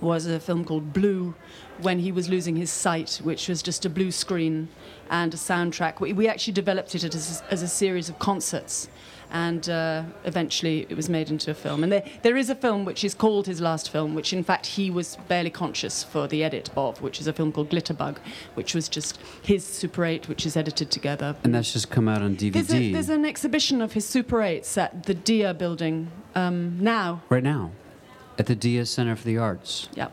was 0.00 0.26
a 0.26 0.38
film 0.38 0.66
called 0.66 0.92
Blue 0.92 1.34
when 1.82 1.98
he 1.98 2.12
was 2.12 2.28
losing 2.28 2.56
his 2.56 2.70
sight, 2.70 3.20
which 3.22 3.48
was 3.48 3.62
just 3.62 3.84
a 3.84 3.90
blue 3.90 4.10
screen 4.10 4.68
and 5.10 5.32
a 5.34 5.36
soundtrack. 5.36 6.00
We, 6.00 6.12
we 6.12 6.28
actually 6.28 6.54
developed 6.54 6.94
it 6.94 7.04
as, 7.04 7.42
as 7.50 7.62
a 7.62 7.68
series 7.68 8.08
of 8.08 8.18
concerts. 8.18 8.88
And 9.32 9.68
uh, 9.68 10.04
eventually 10.24 10.86
it 10.88 10.94
was 10.94 11.08
made 11.08 11.30
into 11.30 11.50
a 11.50 11.54
film. 11.54 11.82
And 11.82 11.90
there, 11.90 12.04
there 12.22 12.36
is 12.36 12.48
a 12.48 12.54
film 12.54 12.84
which 12.84 13.02
is 13.04 13.12
called 13.12 13.46
his 13.46 13.60
last 13.60 13.90
film, 13.90 14.14
which 14.14 14.32
in 14.32 14.44
fact 14.44 14.66
he 14.66 14.88
was 14.88 15.16
barely 15.26 15.50
conscious 15.50 16.04
for 16.04 16.28
the 16.28 16.44
edit 16.44 16.70
of, 16.76 17.02
which 17.02 17.20
is 17.20 17.26
a 17.26 17.32
film 17.32 17.50
called 17.50 17.68
Glitterbug, 17.68 18.18
which 18.54 18.72
was 18.72 18.88
just 18.88 19.18
his 19.42 19.64
Super 19.66 20.04
8, 20.04 20.28
which 20.28 20.46
is 20.46 20.56
edited 20.56 20.92
together. 20.92 21.34
And 21.42 21.52
that's 21.52 21.72
just 21.72 21.90
come 21.90 22.06
out 22.06 22.22
on 22.22 22.36
DVD 22.36 22.52
There's, 22.52 22.72
a, 22.72 22.92
there's 22.92 23.08
an 23.08 23.24
exhibition 23.24 23.82
of 23.82 23.94
his 23.94 24.06
Super 24.06 24.38
8s 24.38 24.78
at 24.78 25.02
the 25.04 25.14
Dia 25.14 25.52
building 25.54 26.08
um, 26.36 26.78
now. 26.80 27.22
right 27.28 27.42
now 27.42 27.72
at 28.38 28.46
the 28.46 28.54
Dia 28.54 28.86
Center 28.86 29.16
for 29.16 29.24
the 29.24 29.38
Arts 29.38 29.88
Yeah. 29.94 30.08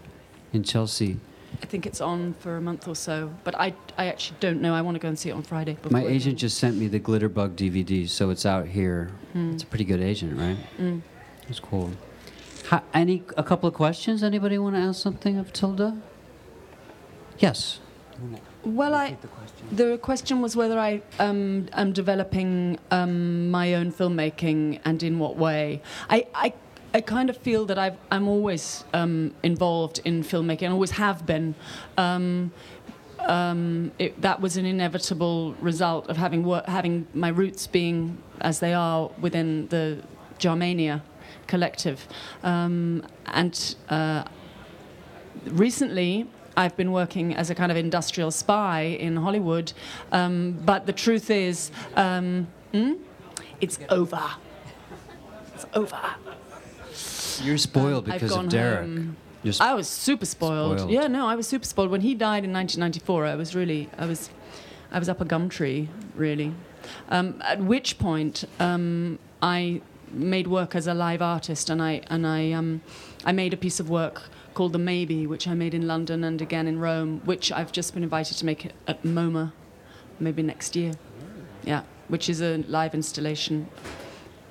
in 0.51 0.63
Chelsea. 0.63 1.19
I 1.61 1.65
think 1.65 1.85
it's 1.85 2.01
on 2.01 2.33
for 2.33 2.57
a 2.57 2.61
month 2.61 2.87
or 2.87 2.95
so, 2.95 3.33
but 3.43 3.55
I, 3.55 3.73
I 3.97 4.07
actually 4.07 4.37
don't 4.39 4.61
know. 4.61 4.73
I 4.73 4.81
want 4.81 4.95
to 4.95 4.99
go 4.99 5.07
and 5.07 5.17
see 5.17 5.29
it 5.29 5.33
on 5.33 5.43
Friday. 5.43 5.77
My 5.89 6.01
before 6.01 6.09
it 6.09 6.13
agent 6.13 6.37
just 6.39 6.57
sent 6.57 6.77
me 6.77 6.87
the 6.87 6.99
Glitterbug 6.99 7.55
DVD, 7.55 8.07
so 8.09 8.29
it's 8.29 8.45
out 8.45 8.67
here. 8.67 9.11
Hmm. 9.33 9.51
It's 9.51 9.63
a 9.63 9.65
pretty 9.65 9.85
good 9.85 10.01
agent, 10.01 10.37
right? 10.37 10.57
Mm. 10.79 11.01
It's 11.47 11.59
cool. 11.59 11.91
Ha- 12.67 12.83
any 12.93 13.23
a 13.37 13.43
couple 13.43 13.67
of 13.67 13.75
questions? 13.75 14.23
Anybody 14.23 14.57
want 14.57 14.75
to 14.75 14.81
ask 14.81 15.01
something 15.01 15.37
of 15.37 15.53
Tilda? 15.53 15.97
Yes. 17.39 17.79
Well, 18.63 18.95
I 18.95 19.17
the 19.71 19.97
question 19.97 20.41
was 20.41 20.55
whether 20.55 20.79
I 20.79 21.01
um, 21.19 21.67
am 21.73 21.91
developing 21.91 22.79
um, 22.91 23.51
my 23.51 23.73
own 23.73 23.91
filmmaking 23.91 24.79
and 24.85 25.03
in 25.03 25.19
what 25.19 25.35
way. 25.35 25.81
I. 26.09 26.27
I 26.33 26.53
I 26.93 27.01
kind 27.01 27.29
of 27.29 27.37
feel 27.37 27.65
that 27.65 27.79
I've, 27.79 27.97
I'm 28.11 28.27
always 28.27 28.83
um, 28.93 29.33
involved 29.41 29.99
in 30.05 30.23
filmmaking, 30.23 30.69
always 30.71 30.91
have 30.91 31.25
been. 31.25 31.55
Um, 31.97 32.51
um, 33.19 33.91
it, 33.97 34.21
that 34.21 34.41
was 34.41 34.57
an 34.57 34.65
inevitable 34.65 35.53
result 35.55 36.07
of 36.09 36.17
having 36.17 36.43
wor- 36.43 36.63
having 36.67 37.07
my 37.13 37.29
roots 37.29 37.65
being 37.65 38.17
as 38.41 38.59
they 38.59 38.73
are 38.73 39.09
within 39.19 39.67
the 39.69 40.03
Germania 40.37 41.01
collective, 41.47 42.07
um, 42.43 43.03
and 43.27 43.75
uh, 43.89 44.25
recently 45.45 46.27
I've 46.57 46.75
been 46.75 46.91
working 46.91 47.33
as 47.33 47.49
a 47.49 47.55
kind 47.55 47.71
of 47.71 47.77
industrial 47.77 48.29
spy 48.29 48.81
in 48.81 49.15
Hollywood, 49.15 49.71
um, 50.11 50.59
but 50.65 50.85
the 50.85 50.93
truth 50.93 51.29
is, 51.29 51.71
um, 51.95 52.47
hmm? 52.71 52.93
it's 53.61 53.79
over. 53.89 54.31
It's 55.55 55.65
over. 55.73 56.15
You're 57.43 57.57
spoiled 57.57 58.05
Um, 58.07 58.13
because 58.13 58.35
of 58.35 58.49
Derek. 58.49 58.81
home. 58.81 59.17
You're 59.43 59.53
I 59.59 59.73
was 59.73 59.87
super 59.89 60.25
spoiled. 60.25 60.79
Spoiled. 60.79 60.91
Yeah, 60.91 61.07
no, 61.07 61.27
I 61.27 61.35
was 61.35 61.47
super 61.47 61.65
spoiled. 61.65 61.91
When 61.91 62.01
he 62.01 62.15
died 62.15 62.45
in 62.45 62.53
1994, 62.53 63.25
I 63.25 63.35
was 63.35 63.53
really, 63.55 63.89
I 63.97 64.05
was, 64.05 64.29
I 64.91 64.99
was 64.99 65.09
up 65.09 65.19
a 65.19 65.25
gum 65.25 65.49
tree, 65.49 65.89
really. 66.15 66.53
Um, 67.09 67.41
at 67.45 67.59
which 67.61 67.99
point, 67.99 68.45
um, 68.59 69.19
I 69.41 69.81
made 70.11 70.47
work 70.47 70.75
as 70.75 70.87
a 70.87 70.93
live 70.93 71.21
artist, 71.21 71.69
and 71.69 71.81
I 71.81 72.01
and 72.07 72.25
I 72.25 72.51
um, 72.51 72.81
I 73.25 73.31
made 73.31 73.53
a 73.53 73.57
piece 73.57 73.79
of 73.79 73.89
work 73.89 74.23
called 74.53 74.71
the 74.73 74.79
Maybe, 74.79 75.25
which 75.27 75.47
I 75.47 75.53
made 75.55 75.73
in 75.73 75.87
London 75.87 76.23
and 76.23 76.41
again 76.41 76.67
in 76.67 76.79
Rome, 76.79 77.21
which 77.25 77.51
I've 77.51 77.71
just 77.71 77.93
been 77.93 78.03
invited 78.03 78.37
to 78.37 78.45
make 78.45 78.71
at 78.87 79.03
MoMA, 79.03 79.51
maybe 80.19 80.43
next 80.43 80.75
year. 80.75 80.93
Yeah, 81.63 81.83
which 82.07 82.29
is 82.29 82.41
a 82.41 82.57
live 82.67 82.93
installation 82.93 83.67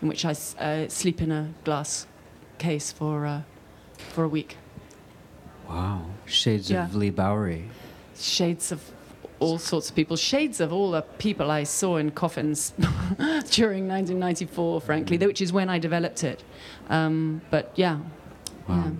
in 0.00 0.09
which 0.09 0.24
I 0.24 0.33
uh, 0.59 0.88
sleep 0.88 1.22
in 1.22 1.31
a 1.31 1.50
glass 1.64 2.07
case 2.62 2.92
for 2.92 3.27
uh, 3.27 3.42
for 4.14 4.22
a 4.25 4.29
week. 4.29 4.57
wow. 5.68 6.01
Shades 6.27 6.70
Yeah. 6.70 6.85
of 6.87 6.94
Leigh 6.94 7.11
Bowery. 7.22 7.64
Shades 8.16 8.72
of 8.72 8.81
all 9.40 9.59
sorts 9.59 9.90
of 9.90 9.96
people, 9.96 10.16
shades 10.16 10.61
of 10.61 10.72
all 10.72 10.92
the 10.92 11.03
people 11.18 11.51
I 11.51 11.64
saw 11.64 11.96
in 11.98 12.11
coffins 12.12 12.70
during 13.59 13.88
1994, 13.88 14.81
frankly, 14.81 15.18
which 15.18 15.40
is 15.40 15.53
when 15.53 15.68
I 15.68 15.79
developed 15.81 16.22
it. 16.25 16.44
Um, 16.88 17.40
but 17.51 17.64
yeah. 17.75 17.96
Wow. 18.68 18.85
yeah. 18.85 18.90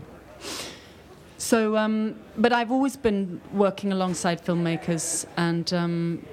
So, 1.39 1.77
um, 1.77 2.15
but 2.37 2.53
I've 2.53 2.73
always 2.73 2.97
been 2.97 3.41
working 3.53 3.93
alongside 3.93 4.45
filmmakers, 4.45 5.27
and 5.37 5.73
um, 5.73 6.27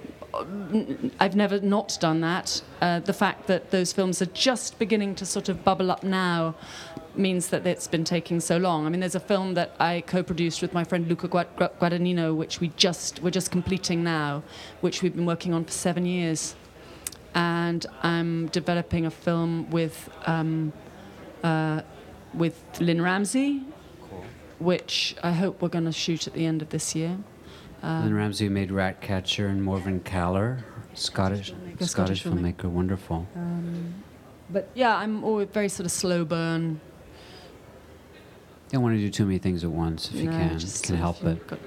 I've 1.20 1.36
never 1.36 1.60
not 1.60 1.98
done 2.00 2.22
that. 2.22 2.62
Uh, 2.82 3.00
the 3.00 3.13
fact 3.13 3.48
that 3.48 3.72
those 3.72 3.94
films 3.94 4.22
are 4.22 4.28
just 4.28 4.78
beginning 4.78 5.15
to 5.15 5.26
sort 5.26 5.50
of 5.50 5.63
bubble 5.63 5.92
up 5.92 6.04
now 6.04 6.56
means 7.15 7.48
that 7.50 7.65
it's 7.65 7.88
been 7.88 8.04
taking 8.04 8.39
so 8.39 8.58
long. 8.58 8.86
I 8.86 8.89
mean, 8.89 9.00
there's 9.00 9.15
a 9.15 9.20
film 9.20 9.56
that 9.56 9.76
I 9.80 10.02
co-produced 10.02 10.62
with 10.62 10.74
my 10.74 10.84
friend 10.84 11.08
Luca 11.08 11.28
Guadagnino, 11.28 12.36
which 12.36 12.60
we 12.60 12.70
just 12.78 13.22
we're 13.22 13.32
just 13.32 13.52
completing 13.52 14.04
now, 14.04 14.44
which 14.82 15.02
we've 15.02 15.15
been 15.15 15.26
working 15.26 15.54
on 15.54 15.65
for 15.65 15.72
seven 15.72 16.06
years, 16.06 16.56
and 17.34 17.86
I'm 18.04 18.48
developing 18.48 19.06
a 19.06 19.12
film 19.12 19.70
with 19.72 20.10
um, 20.26 20.74
uh, 21.44 21.82
with 22.34 22.63
Lynne 22.80 23.02
Ramsay, 23.02 23.63
which 24.60 25.15
I 25.24 25.32
hope 25.32 25.62
we're 25.62 25.70
going 25.70 25.86
to 25.86 25.92
shoot 25.92 26.28
at 26.28 26.34
the 26.34 26.46
end 26.46 26.62
of 26.62 26.70
this 26.70 26.96
year. 26.96 27.18
Um, 27.82 28.04
Lynne 28.04 28.13
Ramsay 28.15 28.50
made 28.50 28.72
Ratcatcher 28.72 29.48
and 29.48 29.62
Morvern 29.62 30.04
Callar, 30.04 30.63
Scottish 30.94 31.52
filmmaker, 31.52 31.88
Scottish 31.88 31.89
Scottish 31.89 32.24
filmmaker. 32.24 32.56
filmmaker, 32.56 32.70
wonderful. 32.70 33.28
Um, 33.36 33.94
but 34.50 34.70
yeah, 34.74 34.96
I'm 34.98 35.24
always 35.24 35.48
very 35.50 35.70
sort 35.70 35.86
of 35.86 35.92
slow 35.92 36.26
burn. 36.26 36.82
Don't 38.70 38.84
want 38.84 38.96
to 38.96 39.00
do 39.00 39.10
too 39.10 39.26
many 39.26 39.39
things 39.39 39.63
at 39.63 39.72
once 39.72 40.10
if 40.10 40.15
you 40.18 40.26
No, 40.30 40.32
can. 40.38 40.60
just 40.60 40.84
Can 40.84 40.96
help 40.96 41.24
it. 41.24 41.46
got- 41.48 41.60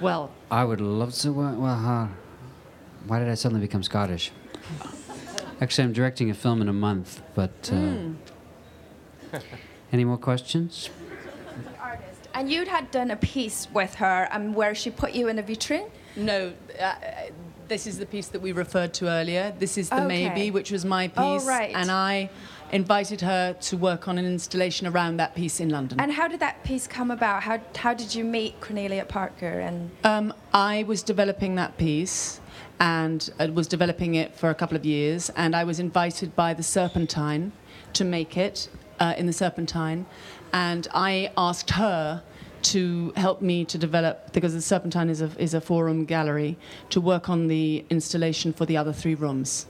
well, 0.00 0.30
I 0.50 0.64
would 0.64 0.80
love 0.80 1.12
to. 1.14 1.32
Well, 1.32 2.10
why 3.06 3.18
did 3.18 3.28
I 3.28 3.34
suddenly 3.34 3.60
become 3.66 3.82
Scottish? 3.82 4.30
Actually, 5.60 5.84
I'm 5.84 5.92
directing 5.92 6.30
a 6.30 6.34
film 6.34 6.60
in 6.62 6.68
a 6.68 6.72
month, 6.72 7.22
but. 7.34 7.70
Uh, 7.72 7.76
mm, 7.76 8.14
Any 9.92 10.04
more 10.04 10.16
questions? 10.18 10.90
And 12.34 12.50
you'd 12.50 12.68
had 12.68 12.90
done 12.90 13.10
a 13.10 13.16
piece 13.16 13.68
with 13.72 13.94
her, 13.96 14.28
and 14.32 14.54
where 14.54 14.74
she 14.74 14.90
put 14.90 15.12
you 15.12 15.28
in 15.28 15.38
a 15.38 15.42
vitrine. 15.42 15.88
no, 16.16 16.52
uh, 16.80 16.94
this 17.68 17.86
is 17.86 17.98
the 17.98 18.04
piece 18.06 18.26
that 18.28 18.40
we 18.42 18.52
referred 18.52 18.92
to 18.94 19.08
earlier. 19.08 19.54
This 19.58 19.78
is 19.78 19.88
the 19.88 19.96
Okay. 20.04 20.06
Maybe, 20.28 20.50
which 20.50 20.70
was 20.70 20.84
my 20.84 21.10
Oh, 21.16 21.38
piece, 21.38 21.46
right. 21.46 21.72
and 21.74 21.90
I 21.90 22.28
invited 22.72 23.20
her 23.22 23.54
to 23.54 23.76
work 23.76 24.06
on 24.08 24.18
an 24.18 24.26
installation 24.26 24.86
around 24.86 25.16
that 25.18 25.34
piece 25.34 25.60
in 25.60 25.70
London. 25.70 25.98
And 26.00 26.12
how 26.12 26.28
did 26.28 26.40
that 26.40 26.62
piece 26.64 26.86
come 26.86 27.10
about? 27.10 27.42
How 27.44 27.60
how 27.76 27.94
did 27.94 28.14
you 28.14 28.24
meet 28.24 28.60
Cornelia 28.60 29.04
Parker? 29.06 29.60
And 29.60 29.90
Um, 30.02 30.34
I 30.52 30.82
was 30.86 31.02
developing 31.02 31.54
that 31.54 31.78
piece 31.78 32.40
and 32.80 33.30
uh, 33.40 33.46
was 33.54 33.66
developing 33.66 34.14
it 34.16 34.34
for 34.36 34.50
a 34.50 34.54
couple 34.54 34.76
of 34.76 34.84
years, 34.84 35.30
and 35.36 35.54
I 35.56 35.64
was 35.64 35.78
invited 35.80 36.34
by 36.36 36.52
the 36.52 36.62
Serpentine 36.62 37.52
to 37.94 38.04
make 38.04 38.36
it 38.36 38.68
uh, 39.00 39.14
in 39.16 39.26
the 39.26 39.32
Serpentine, 39.32 40.04
and 40.54 40.86
I 40.94 41.32
asked 41.36 41.70
her 41.70 42.22
to 42.62 43.12
help 43.16 43.42
me 43.42 43.64
to 43.66 43.76
develop 43.76 44.32
because 44.32 44.54
the 44.54 44.62
Serpentine 44.62 45.10
is 45.10 45.20
a 45.20 45.30
is 45.36 45.52
a 45.52 45.60
four-room 45.60 46.06
gallery 46.06 46.56
to 46.90 47.00
work 47.00 47.28
on 47.28 47.48
the 47.48 47.84
installation 47.90 48.52
for 48.52 48.64
the 48.64 48.76
other 48.76 48.92
three 48.92 49.16
rooms. 49.16 49.66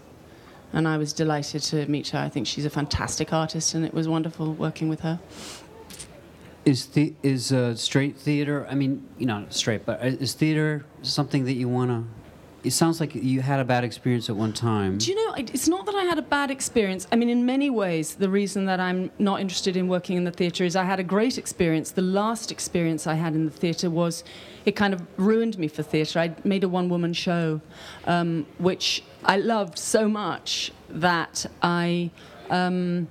And 0.73 0.87
I 0.87 0.99
was 0.99 1.13
delighted 1.13 1.63
to 1.63 1.87
meet 1.87 2.09
her. 2.09 2.19
I 2.19 2.29
think 2.29 2.47
she's 2.47 2.67
a 2.67 2.71
fantastic 2.71 3.33
artist, 3.33 3.75
and 3.75 3.85
it 3.85 3.95
was 3.95 4.07
wonderful 4.07 4.53
working 4.53 4.89
with 4.89 5.01
her. 5.01 5.19
Is 6.65 6.87
the 6.87 7.15
is 7.23 7.51
uh, 7.51 7.75
straight 7.77 8.17
theater? 8.17 8.67
I 8.69 8.75
mean, 8.75 9.09
you 9.19 9.27
know, 9.27 9.47
straight, 9.49 9.87
but 9.87 10.03
uh, 10.03 10.07
is 10.07 10.35
theater 10.35 10.85
something 11.03 11.45
that 11.47 11.55
you 11.55 11.69
want 11.69 11.91
to? 11.91 12.24
It 12.65 12.73
sounds 12.73 12.99
like 12.99 13.15
you 13.15 13.43
had 13.43 13.61
a 13.61 13.65
bad 13.65 13.85
experience 13.85 14.31
at 14.31 14.37
one 14.37 14.55
time. 14.55 14.97
Do 14.97 15.11
you 15.11 15.17
know, 15.17 15.35
it's 15.37 15.69
not 15.69 15.85
that 15.85 15.95
I 15.95 16.05
had 16.05 16.19
a 16.19 16.23
bad 16.23 16.51
experience. 16.51 17.07
I 17.13 17.17
mean, 17.17 17.29
in 17.29 17.45
many 17.45 17.69
ways, 17.69 18.15
the 18.15 18.31
reason 18.31 18.65
that 18.65 18.81
I'm 18.81 19.11
not 19.19 19.41
interested 19.41 19.77
in 19.77 19.87
working 19.87 20.17
in 20.17 20.25
the 20.25 20.31
theatre 20.31 20.65
is 20.65 20.75
I 20.75 20.85
had 20.85 20.99
a 20.99 21.03
great 21.03 21.37
experience. 21.37 21.91
The 21.91 22.03
last 22.03 22.51
experience 22.51 23.07
I 23.07 23.15
had 23.15 23.35
in 23.35 23.45
the 23.45 23.51
theatre 23.51 23.91
was, 23.91 24.25
it 24.65 24.73
kind 24.73 24.95
of 24.95 25.03
ruined 25.19 25.59
me 25.59 25.69
for 25.69 25.83
theatre. 25.83 26.19
I 26.19 26.35
made 26.43 26.65
a 26.65 26.69
one 26.69 26.89
woman 26.89 27.13
show, 27.13 27.61
um, 28.07 28.47
which 28.57 29.05
I 29.25 29.37
loved 29.37 29.79
so 29.79 30.09
much 30.09 30.73
that 30.89 31.45
I. 31.63 32.11
Um, 32.49 33.09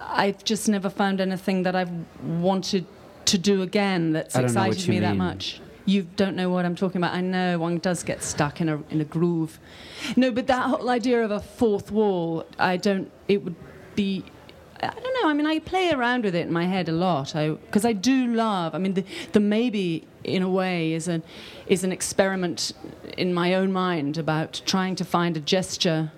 I've 0.00 0.44
just 0.44 0.68
never 0.68 0.90
found 0.90 1.20
anything 1.20 1.64
that 1.64 1.74
I've 1.74 1.90
wanted 2.22 2.86
to 3.26 3.38
do 3.38 3.62
again 3.62 4.12
that's 4.12 4.36
I 4.36 4.42
don't 4.42 4.54
know 4.54 4.60
what 4.60 4.68
excited 4.68 4.90
me 4.90 5.00
that 5.00 5.16
much. 5.16 5.60
You 5.88 6.02
don't 6.16 6.36
know 6.36 6.50
what 6.50 6.66
I'm 6.66 6.76
talking 6.76 6.98
about. 6.98 7.14
I 7.14 7.22
know 7.22 7.58
one 7.58 7.78
does 7.78 8.02
get 8.02 8.22
stuck 8.22 8.60
in 8.60 8.68
a 8.68 8.82
in 8.90 9.00
a 9.00 9.06
groove. 9.06 9.58
No, 10.16 10.30
but 10.30 10.46
that 10.46 10.64
whole 10.64 10.90
idea 10.90 11.24
of 11.24 11.30
a 11.30 11.40
fourth 11.40 11.90
wall, 11.90 12.44
I 12.58 12.76
don't. 12.76 13.10
It 13.26 13.42
would 13.42 13.56
be. 13.94 14.22
I 14.82 14.90
don't 14.90 15.22
know. 15.22 15.30
I 15.30 15.32
mean, 15.32 15.46
I 15.46 15.60
play 15.60 15.90
around 15.90 16.24
with 16.24 16.34
it 16.34 16.46
in 16.46 16.52
my 16.52 16.66
head 16.66 16.90
a 16.90 16.92
lot. 16.92 17.34
I 17.34 17.52
because 17.52 17.86
I 17.86 17.94
do 17.94 18.26
love. 18.26 18.74
I 18.74 18.78
mean, 18.78 18.92
the 18.92 19.04
the 19.32 19.40
maybe 19.40 20.06
in 20.24 20.42
a 20.42 20.50
way 20.50 20.92
is 20.92 21.08
an 21.08 21.22
is 21.66 21.84
an 21.84 21.90
experiment 21.90 22.74
in 23.16 23.32
my 23.32 23.54
own 23.54 23.72
mind 23.72 24.18
about 24.18 24.60
trying 24.66 24.94
to 24.96 25.06
find 25.06 25.38
a 25.38 25.40
gesture 25.40 26.12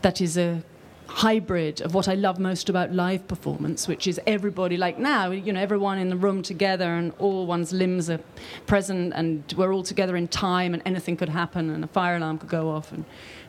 that 0.00 0.22
is 0.22 0.38
a 0.38 0.62
hybrid 1.10 1.80
of 1.80 1.92
what 1.92 2.06
I 2.06 2.14
love 2.14 2.38
most 2.38 2.68
about 2.68 2.92
live 2.92 3.26
performance, 3.26 3.88
which 3.88 4.06
is 4.06 4.20
everybody 4.28 4.76
like 4.76 4.96
now, 4.96 5.32
you 5.32 5.52
know, 5.52 5.60
everyone 5.60 5.98
in 5.98 6.08
the 6.08 6.16
room 6.16 6.40
together 6.40 6.94
and 6.94 7.12
all 7.18 7.46
one's 7.46 7.72
limbs 7.72 8.08
are 8.08 8.20
present 8.66 9.12
and 9.16 9.42
we're 9.56 9.74
all 9.74 9.82
together 9.82 10.16
in 10.16 10.28
time 10.28 10.72
and 10.72 10.82
anything 10.86 11.16
could 11.16 11.28
happen 11.28 11.68
and 11.68 11.82
a 11.82 11.88
fire 11.88 12.16
alarm 12.16 12.38
could 12.38 12.48
go 12.48 12.70
off 12.70 12.92
and 12.92 13.04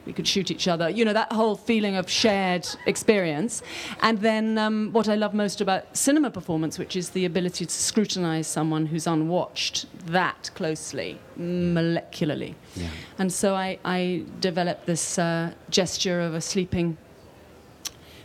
we 0.07 0.12
could 0.14 0.28
shoot 0.28 0.49
each 0.49 0.68
other. 0.68 0.89
You 0.89 1.05
know, 1.05 1.14
that 1.14 1.32
whole 1.32 1.55
feeling 1.55 1.95
of 1.95 2.09
shared 2.09 2.68
experience. 2.88 3.62
And 4.01 4.18
then 4.22 4.57
um, 4.57 4.89
what 4.91 5.07
I 5.07 5.14
love 5.14 5.36
most 5.36 5.62
about 5.62 5.95
cinema 5.95 6.32
performance, 6.32 6.80
which 6.80 6.95
is 6.95 7.12
the 7.12 7.26
ability 7.26 7.68
to 7.68 7.72
scrutinize 7.72 8.47
someone 8.47 8.88
who's 8.88 9.05
unwatched 9.05 9.86
that 10.07 10.49
closely, 10.55 11.20
molecularly. 11.38 12.55
Yeah. 12.76 12.88
And 13.20 13.32
so 13.32 13.53
I, 13.53 13.78
I 13.86 14.24
developed 14.39 14.88
this 14.88 15.20
uh, 15.20 15.51
gesture 15.70 16.22
of 16.22 16.34
a 16.34 16.41
sleeping 16.41 16.97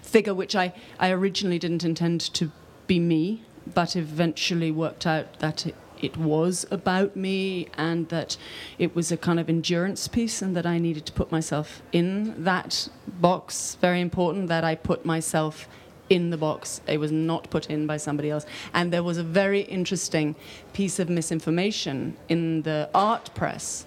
figure, 0.06 0.34
which 0.34 0.54
I, 0.54 0.72
I 0.98 1.10
originally 1.10 1.58
didn't 1.58 1.84
intend 1.84 2.20
to 2.34 2.50
be 2.86 2.98
me, 2.98 3.42
but 3.66 3.96
eventually 3.96 4.70
worked 4.70 5.06
out 5.06 5.38
that 5.40 5.66
it, 5.66 5.74
it 6.00 6.16
was 6.16 6.66
about 6.70 7.16
me 7.16 7.68
and 7.76 8.08
that 8.10 8.36
it 8.78 8.94
was 8.94 9.10
a 9.10 9.16
kind 9.16 9.40
of 9.40 9.48
endurance 9.48 10.08
piece 10.08 10.42
and 10.42 10.56
that 10.56 10.66
I 10.66 10.78
needed 10.78 11.06
to 11.06 11.12
put 11.12 11.32
myself 11.32 11.82
in 11.92 12.44
that 12.44 12.88
box. 13.06 13.76
Very 13.80 14.00
important 14.00 14.48
that 14.48 14.64
I 14.64 14.74
put 14.74 15.04
myself 15.04 15.68
in 16.08 16.30
the 16.30 16.36
box. 16.36 16.80
It 16.86 16.98
was 16.98 17.10
not 17.10 17.50
put 17.50 17.68
in 17.68 17.86
by 17.86 17.96
somebody 17.96 18.30
else. 18.30 18.46
And 18.72 18.92
there 18.92 19.02
was 19.02 19.18
a 19.18 19.24
very 19.24 19.62
interesting 19.62 20.36
piece 20.72 21.00
of 21.00 21.08
misinformation 21.08 22.16
in 22.28 22.62
the 22.62 22.88
art 22.94 23.34
press 23.34 23.86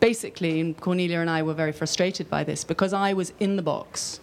basically, 0.00 0.74
Cornelia 0.80 1.20
and 1.20 1.30
I 1.30 1.42
were 1.42 1.54
very 1.54 1.72
frustrated 1.72 2.28
by 2.28 2.42
this 2.42 2.64
because 2.64 2.92
I 2.92 3.12
was 3.12 3.32
in 3.38 3.56
the 3.56 3.62
box. 3.62 4.20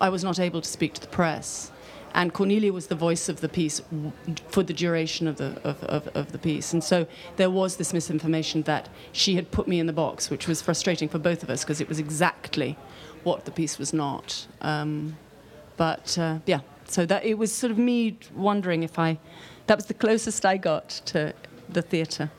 I 0.00 0.08
was 0.08 0.24
not 0.24 0.38
able 0.38 0.60
to 0.60 0.68
speak 0.68 0.94
to 0.94 1.00
the 1.00 1.06
press. 1.08 1.70
And 2.16 2.32
Cornelia 2.32 2.72
was 2.72 2.86
the 2.86 2.94
voice 2.94 3.28
of 3.28 3.40
the 3.40 3.48
piece 3.48 3.82
for 4.48 4.62
the 4.62 4.72
duration 4.72 5.26
of 5.26 5.36
the, 5.36 5.60
of, 5.64 5.82
of, 5.82 6.08
of 6.16 6.30
the 6.30 6.38
piece. 6.38 6.72
And 6.72 6.82
so 6.82 7.08
there 7.36 7.50
was 7.50 7.76
this 7.76 7.92
misinformation 7.92 8.62
that 8.62 8.88
she 9.10 9.34
had 9.34 9.50
put 9.50 9.66
me 9.66 9.80
in 9.80 9.86
the 9.86 9.92
box, 9.92 10.30
which 10.30 10.46
was 10.46 10.62
frustrating 10.62 11.08
for 11.08 11.18
both 11.18 11.42
of 11.42 11.50
us 11.50 11.64
because 11.64 11.80
it 11.80 11.88
was 11.88 11.98
exactly 11.98 12.78
what 13.24 13.46
the 13.46 13.50
piece 13.50 13.78
was 13.78 13.92
not. 13.92 14.46
Um, 14.60 15.16
but 15.76 16.16
uh, 16.16 16.38
yeah, 16.46 16.60
so 16.86 17.04
that 17.06 17.24
it 17.24 17.36
was 17.36 17.52
sort 17.52 17.72
of 17.72 17.78
me 17.78 18.16
wondering 18.32 18.84
if 18.84 18.96
I, 18.96 19.18
that 19.66 19.76
was 19.76 19.86
the 19.86 19.94
closest 19.94 20.46
I 20.46 20.56
got 20.56 20.88
to 21.06 21.34
the 21.68 21.82
theatre, 21.82 22.30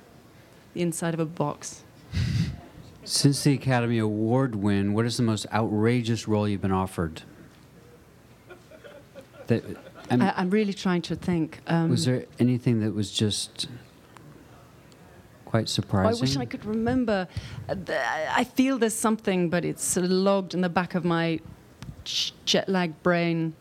the 0.73 0.81
inside 0.81 1.13
of 1.13 1.19
a 1.19 1.25
box. 1.25 1.83
Since 3.03 3.43
the 3.43 3.53
Academy 3.53 3.99
Award 3.99 4.55
win, 4.55 4.93
what 4.93 5.05
is 5.05 5.17
the 5.17 5.23
most 5.23 5.45
outrageous 5.53 6.29
role 6.29 6.47
you've 6.47 6.61
been 6.61 6.71
offered? 6.71 7.23
That, 9.47 9.63
I 10.09 10.15
mean, 10.17 10.27
I, 10.27 10.33
I'm 10.37 10.49
really 10.49 10.73
trying 10.73 11.01
to 11.03 11.15
think. 11.15 11.61
Um, 11.67 11.89
was 11.89 12.05
there 12.05 12.25
anything 12.39 12.79
that 12.81 12.93
was 12.93 13.11
just 13.11 13.67
quite 15.45 15.69
surprising? 15.69 16.17
I 16.17 16.21
wish 16.21 16.37
I 16.37 16.45
could 16.45 16.65
remember. 16.65 17.27
I 17.69 18.43
feel 18.43 18.77
there's 18.77 18.93
something, 18.95 19.49
but 19.49 19.63
it's 19.63 19.97
logged 19.97 20.53
in 20.53 20.61
the 20.61 20.69
back 20.69 20.95
of 20.95 21.05
my 21.05 21.39
jet 22.45 22.69
lagged 22.69 23.01
brain. 23.03 23.53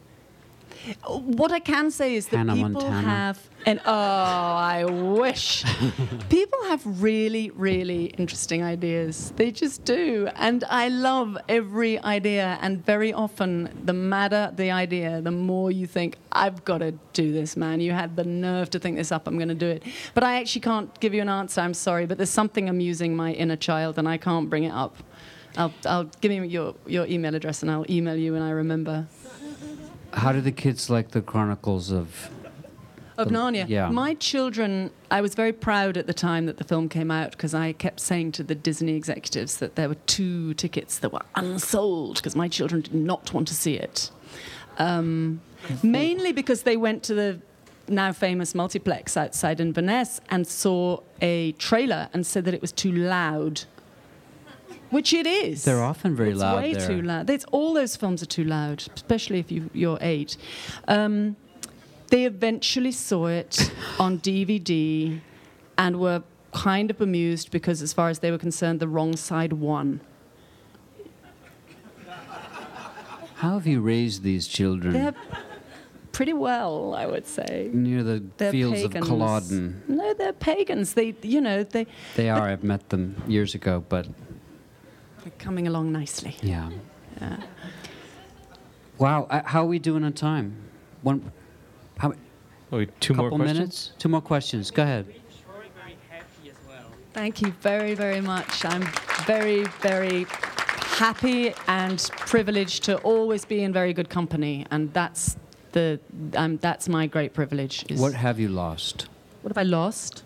What 1.07 1.53
I 1.53 1.61
can 1.61 1.91
say 1.91 2.15
is 2.15 2.29
that 2.29 2.39
Hannah 2.39 2.55
people 2.55 2.71
Montana. 2.71 3.01
have, 3.03 3.49
and 3.67 3.81
oh, 3.87 3.93
I 3.93 4.85
wish 4.85 5.65
people 6.29 6.59
have 6.69 6.83
really, 7.03 7.51
really 7.51 8.07
interesting 8.07 8.63
ideas. 8.63 9.33
They 9.37 9.51
just 9.51 9.85
do, 9.85 10.29
and 10.37 10.65
I 10.65 10.89
love 10.89 11.39
every 11.49 11.99
idea. 12.01 12.59
And 12.61 12.85
very 12.85 13.13
often, 13.13 13.71
the 13.85 13.93
madder 13.93 14.53
the 14.55 14.71
idea, 14.71 15.21
the 15.21 15.31
more 15.31 15.71
you 15.71 15.87
think, 15.87 16.17
"I've 16.33 16.65
got 16.65 16.79
to 16.79 16.93
do 17.13 17.33
this, 17.33 17.57
man. 17.57 17.81
You 17.81 17.93
had 17.93 18.17
the 18.17 18.25
nerve 18.25 18.71
to 18.71 18.79
think 18.79 18.97
this 18.97 19.13
up. 19.13 19.27
I'm 19.27 19.37
going 19.37 19.49
to 19.49 19.55
do 19.55 19.69
it." 19.69 19.83
But 20.15 20.25
I 20.25 20.41
actually 20.41 20.63
can't 20.63 20.99
give 21.01 21.15
you 21.15 21.23
an 21.23 21.29
answer. 21.29 21.61
I'm 21.61 21.75
sorry, 21.75 22.07
but 22.07 22.19
there's 22.19 22.31
something 22.31 22.69
amusing 22.69 23.17
my 23.17 23.33
inner 23.33 23.57
child, 23.57 23.99
and 23.99 24.09
I 24.09 24.19
can't 24.19 24.51
bring 24.51 24.65
it 24.65 24.73
up. 24.73 24.97
I'll, 25.57 25.73
I'll 25.87 26.05
give 26.21 26.31
me 26.31 26.47
your, 26.49 26.75
your 26.87 27.07
email 27.07 27.35
address, 27.35 27.63
and 27.63 27.71
I'll 27.71 27.87
email 27.89 28.17
you 28.17 28.33
when 28.33 28.43
I 28.43 28.51
remember. 28.51 29.07
How 30.15 30.33
do 30.33 30.41
the 30.41 30.53
kids 30.53 30.89
like 30.91 31.11
the 31.11 31.21
Chronicles 31.23 31.91
of? 31.91 32.31
Of 33.17 33.29
The- 33.29 33.35
Narnia. 33.35 33.69
yeah. 33.69 33.89
My 33.91 34.15
children, 34.15 34.91
I 35.11 35.21
was 35.21 35.35
very 35.37 35.53
proud 35.53 35.97
at 35.97 36.07
the 36.09 36.15
time 36.15 36.47
that 36.47 36.57
the 36.57 36.65
film 36.65 36.89
came 36.89 37.11
out 37.13 37.31
because 37.31 37.55
I 37.55 37.73
kept 37.73 38.01
saying 38.01 38.33
to 38.33 38.43
the 38.43 38.57
Disney 38.57 38.95
executives 38.97 39.59
that 39.59 39.77
there 39.77 39.89
were 39.89 39.95
two 40.07 40.55
tickets 40.55 40.99
that 40.99 41.13
were 41.13 41.23
unsold 41.37 42.17
because 42.17 42.35
my 42.35 42.49
children 42.49 42.81
did 42.81 42.95
not 42.95 43.33
want 43.33 43.47
to 43.49 43.55
see 43.55 43.75
it. 43.75 44.11
Um, 44.79 45.41
mainly 45.85 46.33
because 46.33 46.63
they 46.63 46.77
went 46.77 47.05
to 47.05 47.15
the 47.15 47.41
now 47.87 48.13
famous 48.13 48.53
multiplex 48.55 49.17
outside 49.17 49.61
Inverness 49.61 50.21
and 50.31 50.45
saw 50.47 50.99
a 51.21 51.53
trailer 51.53 52.09
and 52.13 52.27
said 52.27 52.45
that 52.47 52.55
it 52.55 52.61
was 52.61 52.73
too 52.73 52.91
loud. 52.91 53.63
Which 54.95 55.13
it 55.13 55.27
is. 55.27 55.65
They're 55.65 55.83
often 55.83 56.15
very 56.15 56.31
it's 56.31 56.39
loud 56.39 56.63
way 56.63 56.75
there. 56.75 56.87
too 56.87 57.03
loud. 57.03 57.29
It's, 57.29 57.45
all 57.51 57.75
those 57.75 57.97
films 57.97 58.23
are 58.23 58.27
too 58.27 58.45
loud, 58.45 58.85
especially 58.95 59.41
if 59.41 59.51
you, 59.51 59.69
you're 59.73 59.99
eight. 60.01 60.37
Um, 60.87 61.35
they 62.11 62.27
eventually 62.27 62.93
saw 62.93 63.27
it 63.27 63.73
on 63.99 64.21
DVD 64.21 65.19
and 65.77 65.99
were 65.99 66.23
kind 66.53 66.93
of 66.93 66.99
bemused 66.99 67.51
because, 67.51 67.83
as 67.83 67.93
far 67.93 68.09
as 68.09 68.21
they 68.21 68.31
were 68.31 68.39
concerned, 68.39 68.79
the 68.79 68.87
wrong 68.87 69.17
side 69.17 69.55
won. 69.55 70.01
How 73.35 73.55
have 73.55 73.67
you 73.67 73.81
raised 73.81 74.23
these 74.23 74.47
children 74.47 74.93
They're 74.93 75.15
pretty 76.13 76.35
well, 76.35 76.95
I 76.95 77.07
would 77.07 77.27
say. 77.27 77.69
near 77.73 78.05
the 78.05 78.23
They're 78.37 78.53
fields 78.53 78.83
pagans. 78.83 79.05
of 79.05 79.09
Culloden? 79.09 79.83
No, 79.89 80.15
they're 80.15 80.33
pagans. 80.33 80.95
They, 80.95 81.17
you 81.23 81.41
know, 81.41 81.65
they, 81.65 81.89
They 82.15 82.31
are. 82.31 82.49
I've 82.49 82.63
met 82.63 82.91
them 82.91 83.21
years 83.27 83.57
ago, 83.57 83.85
but 83.89 84.07
they're 85.25 85.33
coming 85.39 85.67
along 85.67 85.93
nicely. 85.93 86.37
yeah. 86.43 86.71
Yeah. 87.21 87.37
Wow. 88.99 89.27
Uh, 89.31 89.43
how 89.45 89.63
are 89.63 89.67
we 89.67 89.79
doing 89.79 90.05
on 90.05 90.13
time? 90.13 90.57
One. 91.03 91.33
How? 91.99 92.13
Oh, 92.73 92.85
two 93.01 93.15
more 93.15 93.27
couple 93.27 93.39
questions. 93.39 93.59
minutes. 93.59 93.93
Two 93.99 94.09
more 94.09 94.21
questions. 94.21 94.71
Go 94.71 94.83
ahead. 94.83 95.07
Thank 97.13 97.41
you 97.43 97.53
very, 97.61 97.95
very 97.95 98.21
much. 98.21 98.65
I'm 98.65 98.85
very, 99.25 99.63
very 99.81 100.27
happy 100.99 101.55
and 101.69 101.99
privileged 102.19 102.83
to 102.85 102.97
always 102.99 103.45
be 103.45 103.63
in 103.63 103.73
very 103.73 103.93
good 103.93 104.09
company, 104.11 104.67
and 104.73 104.93
that's 104.93 105.37
the 105.73 106.01
um, 106.35 106.57
that's 106.59 106.89
my 106.89 107.07
great 107.07 107.33
privilege. 107.33 107.85
Is 107.89 108.01
What 108.01 108.15
have 108.15 108.41
you 108.41 108.49
lost? 108.49 109.09
what 109.43 109.51
have 109.51 109.59
I 109.59 109.63
lost? 109.69 110.25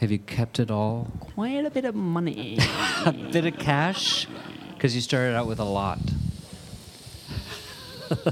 Have 0.00 0.10
you 0.10 0.18
kept 0.18 0.58
it 0.58 0.70
all? 0.70 1.12
Quite 1.20 1.66
a 1.66 1.70
bit 1.70 1.84
of 1.84 1.94
money. 1.94 2.56
A 3.04 3.12
bit 3.12 3.44
of 3.44 3.58
cash? 3.58 4.26
Because 4.72 4.94
you 4.94 5.02
started 5.02 5.36
out 5.36 5.46
with 5.46 5.58
a 5.58 5.64
lot. 5.64 5.98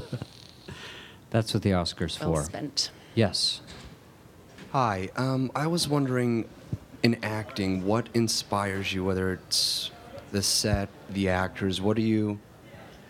That's 1.31 1.53
what 1.53 1.63
the 1.63 1.73
Oscars 1.73 2.19
well 2.21 2.37
for. 2.37 2.45
spent. 2.45 2.91
Yes. 3.15 3.61
Hi, 4.73 5.11
um, 5.15 5.53
I 5.55 5.67
was 5.67 5.87
wondering, 5.87 6.49
in 7.03 7.23
acting, 7.23 7.85
what 7.85 8.09
inspires 8.15 8.95
you? 8.95 9.05
Whether 9.05 9.35
it's 9.35 9.91
the 10.33 10.43
set, 10.43 10.89
the 11.11 11.29
actors, 11.29 11.83
what 11.83 11.97
do 11.97 12.03
you 12.03 12.39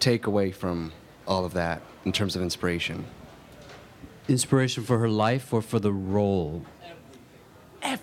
take 0.00 0.26
away 0.26 0.50
from 0.50 0.90
all 1.28 1.44
of 1.44 1.54
that 1.54 1.80
in 2.04 2.10
terms 2.10 2.34
of 2.34 2.42
inspiration? 2.42 3.04
Inspiration 4.26 4.82
for 4.82 4.98
her 4.98 5.08
life 5.08 5.52
or 5.52 5.62
for 5.62 5.78
the 5.78 5.92
role? 5.92 6.64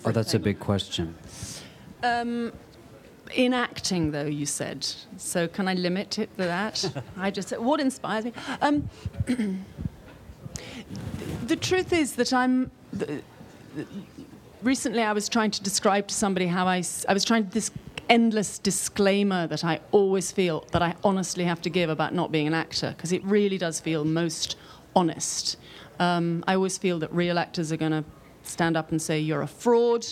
Oh, 0.05 0.11
that's 0.11 0.35
a 0.35 0.39
big 0.39 0.59
question. 0.59 1.15
Um, 2.03 2.53
in 3.33 3.53
acting, 3.53 4.11
though, 4.11 4.25
you 4.25 4.45
said. 4.45 4.85
So 5.17 5.47
can 5.47 5.67
I 5.67 5.73
limit 5.73 6.19
it 6.19 6.29
to 6.37 6.43
that? 6.43 7.03
I 7.17 7.31
just 7.31 7.49
said, 7.49 7.59
what 7.59 7.79
inspires 7.79 8.25
me? 8.25 8.33
Um, 8.61 8.87
the 11.47 11.55
truth 11.55 11.91
is 11.91 12.15
that 12.15 12.33
I'm. 12.33 12.69
The, 12.93 13.21
the- 13.75 13.85
recently, 14.61 15.01
I 15.01 15.11
was 15.13 15.27
trying 15.27 15.51
to 15.51 15.63
describe 15.63 16.07
to 16.07 16.13
somebody 16.13 16.45
how 16.47 16.67
I. 16.67 16.83
I 17.09 17.13
was 17.13 17.25
trying 17.25 17.49
this 17.49 17.71
endless 18.07 18.59
disclaimer 18.59 19.47
that 19.47 19.63
I 19.63 19.79
always 19.91 20.31
feel 20.31 20.65
that 20.71 20.83
I 20.83 20.93
honestly 21.03 21.43
have 21.45 21.61
to 21.63 21.71
give 21.71 21.89
about 21.89 22.13
not 22.13 22.31
being 22.31 22.45
an 22.45 22.53
actor 22.53 22.93
because 22.95 23.11
it 23.11 23.23
really 23.23 23.57
does 23.57 23.79
feel 23.79 24.05
most 24.05 24.55
honest. 24.95 25.57
Um, 25.99 26.43
I 26.47 26.53
always 26.53 26.77
feel 26.77 26.99
that 26.99 27.11
real 27.11 27.39
actors 27.39 27.71
are 27.71 27.77
going 27.77 27.91
to 27.93 28.03
stand 28.47 28.77
up 28.77 28.91
and 28.91 29.01
say 29.01 29.19
you're 29.19 29.41
a 29.41 29.47
fraud, 29.47 30.05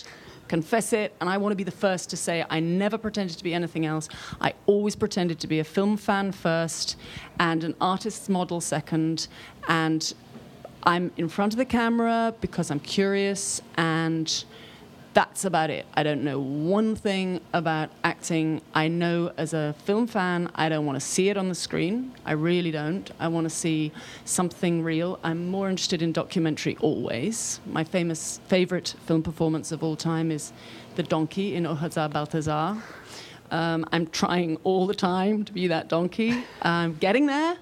confess 0.47 0.93
it, 0.93 1.15
and 1.19 1.29
I 1.29 1.37
want 1.37 1.51
to 1.51 1.55
be 1.55 1.63
the 1.63 1.71
first 1.71 2.09
to 2.11 2.17
say 2.17 2.45
I 2.49 2.59
never 2.59 2.97
pretended 2.97 3.37
to 3.37 3.43
be 3.43 3.53
anything 3.53 3.85
else. 3.85 4.09
I 4.41 4.53
always 4.65 4.95
pretended 4.95 5.39
to 5.39 5.47
be 5.47 5.59
a 5.59 5.63
film 5.63 5.97
fan 5.97 6.31
first 6.31 6.97
and 7.39 7.63
an 7.63 7.75
artist's 7.79 8.29
model 8.29 8.61
second, 8.61 9.27
and 9.67 10.13
I'm 10.83 11.11
in 11.17 11.29
front 11.29 11.53
of 11.53 11.57
the 11.57 11.65
camera 11.65 12.33
because 12.41 12.69
I'm 12.69 12.81
curious 12.81 13.61
and 13.77 14.43
that's 15.13 15.45
about 15.45 15.69
it. 15.69 15.85
I 15.93 16.03
don't 16.03 16.23
know 16.23 16.39
one 16.39 16.95
thing 16.95 17.39
about 17.53 17.89
acting. 18.03 18.61
I 18.73 18.87
know 18.87 19.31
as 19.37 19.53
a 19.53 19.75
film 19.85 20.07
fan, 20.07 20.49
I 20.55 20.69
don't 20.69 20.85
want 20.85 20.95
to 20.95 21.05
see 21.05 21.29
it 21.29 21.37
on 21.37 21.49
the 21.49 21.55
screen. 21.55 22.13
I 22.25 22.33
really 22.33 22.71
don't. 22.71 23.09
I 23.19 23.27
want 23.27 23.45
to 23.45 23.49
see 23.49 23.91
something 24.25 24.81
real. 24.83 25.19
I'm 25.23 25.49
more 25.49 25.69
interested 25.69 26.01
in 26.01 26.11
documentary 26.11 26.77
always. 26.81 27.59
My 27.67 27.83
famous 27.83 28.39
favorite 28.47 28.95
film 29.05 29.21
performance 29.21 29.71
of 29.71 29.83
all 29.83 29.95
time 29.95 30.31
is 30.31 30.51
The 30.95 31.03
Donkey 31.03 31.55
in 31.55 31.65
Au 31.65 31.75
Hasard 31.75 32.11
Balthazar. 32.11 32.81
Um, 33.51 33.85
I'm 33.91 34.07
trying 34.07 34.57
all 34.63 34.87
the 34.87 34.95
time 34.95 35.45
to 35.45 35.53
be 35.53 35.67
that 35.67 35.87
donkey. 35.87 36.43
I'm 36.63 36.95
getting 36.95 37.27
there. 37.27 37.57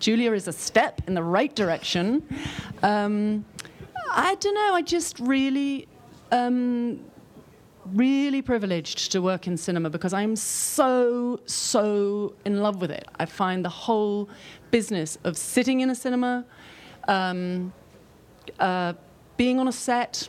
Julia 0.00 0.32
is 0.32 0.48
a 0.48 0.52
step 0.52 1.00
in 1.06 1.14
the 1.14 1.22
right 1.22 1.54
direction. 1.54 2.22
Um, 2.82 3.44
I 4.10 4.34
don't 4.36 4.54
know. 4.54 4.74
I 4.74 4.82
just 4.82 5.20
really, 5.20 5.86
um, 6.32 7.00
really 7.94 8.42
privileged 8.42 9.12
to 9.12 9.22
work 9.22 9.46
in 9.46 9.56
cinema 9.56 9.90
because 9.90 10.12
I'm 10.12 10.36
so, 10.36 11.40
so 11.46 12.34
in 12.44 12.60
love 12.60 12.80
with 12.80 12.90
it. 12.90 13.08
I 13.18 13.26
find 13.26 13.64
the 13.64 13.70
whole 13.70 14.28
business 14.70 15.18
of 15.24 15.36
sitting 15.36 15.80
in 15.80 15.90
a 15.90 15.94
cinema, 15.94 16.44
um, 17.06 17.72
uh, 18.58 18.94
being 19.36 19.58
on 19.58 19.68
a 19.68 19.72
set, 19.72 20.28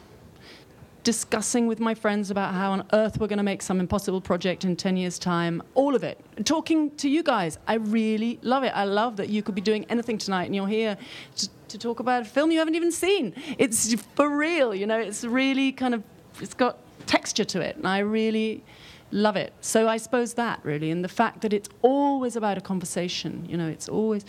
discussing 1.04 1.68
with 1.68 1.80
my 1.80 1.94
friends 1.94 2.30
about 2.30 2.54
how 2.54 2.72
on 2.72 2.86
earth 2.94 3.20
we're 3.20 3.28
going 3.28 3.38
to 3.38 3.44
make 3.44 3.62
some 3.62 3.80
impossible 3.80 4.22
project 4.22 4.66
in 4.66 4.76
10 4.76 4.98
years' 4.98 5.18
time. 5.18 5.62
All 5.74 5.96
of 5.96 6.04
it. 6.04 6.20
Talking 6.46 6.92
to 6.98 7.10
you 7.10 7.24
guys. 7.24 7.58
I 7.68 7.76
really 7.76 8.40
love 8.42 8.64
it. 8.64 8.74
I 8.76 8.84
love 8.84 9.18
that 9.18 9.30
you 9.30 9.42
could 9.42 9.56
be 9.56 9.62
doing 9.62 9.86
anything 9.90 10.18
tonight 10.18 10.46
and 10.46 10.56
you're 10.56 10.68
here 10.68 10.98
to, 11.38 11.50
to 11.70 11.78
talk 11.78 12.00
about 12.00 12.24
a 12.24 12.26
film 12.26 12.52
you 12.52 12.60
haven't 12.60 12.76
even 12.76 12.92
seen. 12.92 13.34
It's 13.58 13.94
for 14.16 14.30
real, 14.30 14.76
you 14.76 14.86
know, 14.86 15.00
it's 15.00 15.24
really 15.24 15.72
kind 15.72 15.94
of, 15.94 16.04
it's 16.42 16.54
got 16.54 16.78
texture 17.08 17.46
to 17.46 17.62
it. 17.62 17.78
And 17.78 17.88
I 17.88 18.00
really 18.00 18.64
love 19.12 19.36
it. 19.36 19.54
So 19.62 19.88
I 19.88 19.98
suppose 19.98 20.34
that 20.36 20.60
really, 20.64 20.92
and 20.92 21.04
the 21.04 21.10
fact 21.10 21.42
that 21.42 21.54
it's 21.54 21.70
always 21.82 22.36
about 22.36 22.58
a 22.58 22.62
conversation, 22.62 23.46
you 23.50 23.58
know, 23.58 23.68
it's 23.68 23.90
always, 23.90 24.26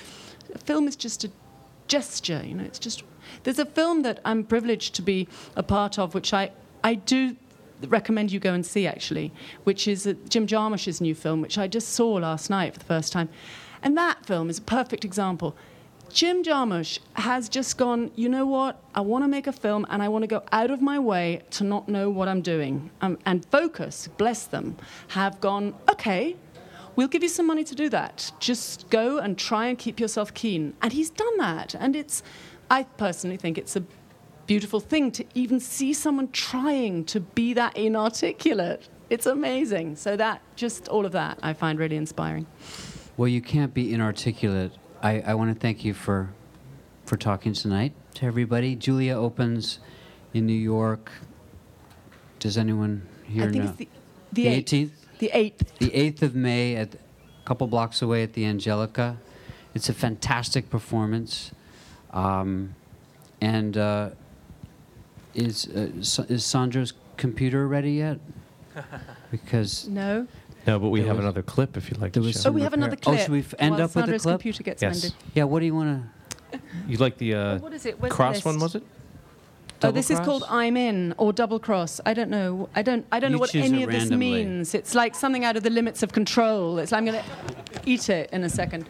a 0.54 0.58
film 0.58 0.88
is 0.88 0.96
just 0.96 1.24
a 1.24 1.30
gesture, 1.88 2.42
you 2.44 2.54
know, 2.54 2.64
it's 2.64 2.78
just, 2.78 3.02
there's 3.42 3.58
a 3.58 3.66
film 3.66 4.02
that 4.02 4.20
I'm 4.24 4.44
privileged 4.44 4.94
to 4.96 5.02
be 5.02 5.28
a 5.56 5.62
part 5.62 5.98
of, 5.98 6.14
which 6.14 6.32
I, 6.32 6.50
I 6.82 6.94
do 6.94 7.36
recommend 7.88 8.32
you 8.32 8.40
go 8.40 8.52
and 8.52 8.64
see 8.64 8.86
actually, 8.86 9.32
which 9.64 9.88
is 9.88 10.06
uh, 10.06 10.14
Jim 10.28 10.46
Jarmusch's 10.46 11.00
new 11.00 11.14
film, 11.14 11.40
which 11.40 11.58
I 11.58 11.66
just 11.66 11.88
saw 11.90 12.12
last 12.14 12.50
night 12.50 12.74
for 12.74 12.78
the 12.78 12.84
first 12.84 13.12
time. 13.12 13.28
And 13.82 13.96
that 13.96 14.26
film 14.26 14.50
is 14.50 14.58
a 14.58 14.62
perfect 14.62 15.04
example. 15.04 15.56
Jim 16.12 16.42
Jarmusch 16.42 16.98
has 17.14 17.48
just 17.48 17.78
gone, 17.78 18.10
you 18.16 18.28
know 18.28 18.44
what? 18.44 18.82
I 18.94 19.00
want 19.00 19.22
to 19.22 19.28
make 19.28 19.46
a 19.46 19.52
film 19.52 19.86
and 19.90 20.02
I 20.02 20.08
want 20.08 20.24
to 20.24 20.26
go 20.26 20.42
out 20.50 20.70
of 20.72 20.82
my 20.82 20.98
way 20.98 21.42
to 21.52 21.64
not 21.64 21.88
know 21.88 22.10
what 22.10 22.26
I'm 22.26 22.42
doing. 22.42 22.90
Um, 23.00 23.16
and 23.24 23.44
Focus, 23.46 24.08
bless 24.18 24.44
them, 24.44 24.76
have 25.08 25.40
gone, 25.40 25.72
okay, 25.88 26.36
we'll 26.96 27.08
give 27.08 27.22
you 27.22 27.28
some 27.28 27.46
money 27.46 27.62
to 27.62 27.76
do 27.76 27.88
that. 27.90 28.32
Just 28.40 28.90
go 28.90 29.18
and 29.18 29.38
try 29.38 29.66
and 29.66 29.78
keep 29.78 30.00
yourself 30.00 30.34
keen. 30.34 30.74
And 30.82 30.92
he's 30.92 31.10
done 31.10 31.36
that. 31.38 31.76
And 31.76 31.94
it's, 31.94 32.24
I 32.70 32.84
personally 32.84 33.36
think 33.36 33.58
it's 33.58 33.76
a 33.76 33.82
beautiful 34.46 34.80
thing 34.80 35.10
to 35.12 35.24
even 35.34 35.60
see 35.60 35.92
someone 35.92 36.28
trying 36.30 37.04
to 37.06 37.20
be 37.20 37.52
that 37.54 37.76
inarticulate. 37.76 38.88
It's 39.10 39.26
amazing. 39.26 39.96
So 39.96 40.16
that, 40.16 40.40
just 40.54 40.88
all 40.88 41.04
of 41.04 41.12
that, 41.12 41.38
I 41.42 41.52
find 41.52 41.78
really 41.78 41.96
inspiring. 41.96 42.46
Well, 43.16 43.28
you 43.28 43.42
can't 43.42 43.74
be 43.74 43.92
inarticulate. 43.92 44.72
I, 45.02 45.20
I 45.20 45.34
want 45.34 45.52
to 45.52 45.58
thank 45.60 45.84
you 45.84 45.94
for 45.94 46.30
for 47.06 47.16
talking 47.16 47.52
tonight 47.52 47.92
to 48.14 48.26
everybody. 48.26 48.76
Julia 48.76 49.16
opens 49.18 49.80
in 50.32 50.46
New 50.46 50.52
York. 50.52 51.10
Does 52.38 52.56
anyone 52.56 53.02
here 53.24 53.48
I 53.48 53.50
think 53.50 53.64
know? 53.64 53.70
it's 53.70 53.78
the, 53.78 53.88
the, 54.32 54.42
The 54.44 54.62
8th. 54.62 54.64
18th? 54.64 54.90
The 55.18 55.30
8th. 55.34 55.78
The 55.78 55.90
8th 55.90 56.22
of 56.22 56.34
May, 56.36 56.76
at 56.76 56.94
a 56.94 56.98
couple 57.44 57.66
blocks 57.66 58.00
away 58.00 58.22
at 58.22 58.34
the 58.34 58.44
Angelika. 58.44 59.18
It's 59.74 59.88
a 59.88 59.92
fantastic 59.92 60.70
performance. 60.70 61.50
Um, 62.12 62.74
and 63.40 63.76
uh, 63.76 64.10
is, 65.34 65.68
uh, 65.68 65.90
is 66.28 66.44
Sandra's 66.44 66.92
computer 67.16 67.66
ready 67.68 67.92
yet? 67.92 68.18
Because 69.30 69.86
No? 69.88 70.26
No, 70.66 70.78
but 70.80 70.88
we 70.88 71.00
There 71.00 71.06
have 71.08 71.16
was- 71.16 71.24
another 71.24 71.42
clip 71.42 71.76
if 71.76 71.88
you'd 71.88 72.00
like 72.00 72.12
there 72.12 72.22
to 72.22 72.26
was 72.26 72.34
show. 72.34 72.40
Oh, 72.40 72.42
some 72.42 72.54
we 72.54 72.62
have 72.62 72.72
repair- 72.72 72.86
another 72.88 73.00
Oh, 73.06 73.16
should 73.16 73.28
we 73.30 73.38
f- 73.40 73.54
end 73.60 73.72
while 73.74 73.82
up 73.82 73.88
with 73.90 73.92
the 73.94 74.00
Sandra's 74.00 74.22
clip? 74.22 74.34
computer 74.34 74.62
gets 74.64 74.82
Yes. 74.82 75.02
mended. 75.02 75.14
yeah, 75.34 75.44
what 75.44 75.60
do 75.60 75.66
you 75.66 75.74
want 75.74 76.02
to? 76.52 76.60
You'd 76.88 76.98
like 77.00 77.16
the 77.18 77.34
uh, 77.34 77.58
what 77.58 77.72
is 77.72 77.86
it? 77.86 78.00
Where's 78.00 78.10
the 78.10 78.14
cross 78.16 78.44
one, 78.44 78.54
list? 78.58 78.74
was 78.74 78.74
it? 78.76 78.82
Oh, 78.84 79.74
Double 79.80 79.94
this 79.94 80.10
is 80.10 80.18
called 80.20 80.42
cross? 80.42 80.52
I'm 80.52 80.76
in 80.76 81.14
or 81.16 81.32
double 81.32 81.58
cross. 81.60 82.00
I 82.04 82.12
don't 82.12 82.28
know. 82.28 82.68
I 82.74 82.82
don't. 82.82 83.06
I 83.12 83.20
don't 83.20 83.30
You 83.30 83.36
know 83.36 83.40
what 83.40 83.50
choose 83.50 83.66
any 83.66 83.82
it 83.82 83.84
of 83.84 83.90
this 83.92 84.00
randomly. 84.02 84.44
means. 84.44 84.74
It's 84.74 84.94
like 84.96 85.14
something 85.14 85.44
out 85.44 85.56
of 85.56 85.62
the 85.62 85.70
limits 85.70 86.02
of 86.02 86.12
control. 86.12 86.78
It's 86.80 86.90
like 86.92 86.98
I'm 86.98 87.06
going 87.06 87.22
to 87.22 87.80
eat 87.86 88.10
it 88.10 88.28
in 88.32 88.42
a 88.44 88.50
second. 88.50 88.86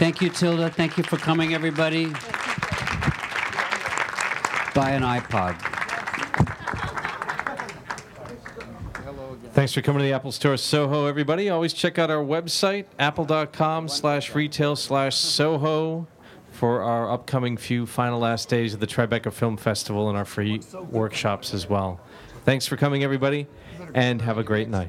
Thank 0.00 0.22
you, 0.22 0.30
Tilda. 0.30 0.70
Thank 0.70 0.96
you 0.96 1.04
for 1.04 1.18
coming, 1.18 1.52
everybody. 1.52 2.06
Buy 4.74 4.92
an 4.92 5.02
iPod. 5.02 5.60
Thanks 9.52 9.74
for 9.74 9.82
coming 9.82 9.98
to 9.98 10.04
the 10.04 10.14
Apple 10.14 10.32
Store 10.32 10.56
Soho, 10.56 11.04
everybody. 11.04 11.50
Always 11.50 11.74
check 11.74 11.98
out 11.98 12.10
our 12.10 12.24
website, 12.24 12.86
apple.com 12.98 13.88
slash 13.88 14.34
retail 14.34 14.74
slash 14.74 15.16
Soho, 15.16 16.08
for 16.50 16.80
our 16.80 17.10
upcoming 17.10 17.58
few 17.58 17.84
final 17.84 18.20
last 18.20 18.48
days 18.48 18.72
of 18.72 18.80
the 18.80 18.86
Tribeca 18.86 19.30
Film 19.30 19.58
Festival 19.58 20.08
and 20.08 20.16
our 20.16 20.24
free 20.24 20.62
workshops 20.88 21.52
as 21.52 21.68
well. 21.68 22.00
Thanks 22.46 22.66
for 22.66 22.78
coming, 22.78 23.04
everybody, 23.04 23.48
and 23.94 24.22
have 24.22 24.38
a 24.38 24.44
great 24.44 24.70
night. 24.70 24.88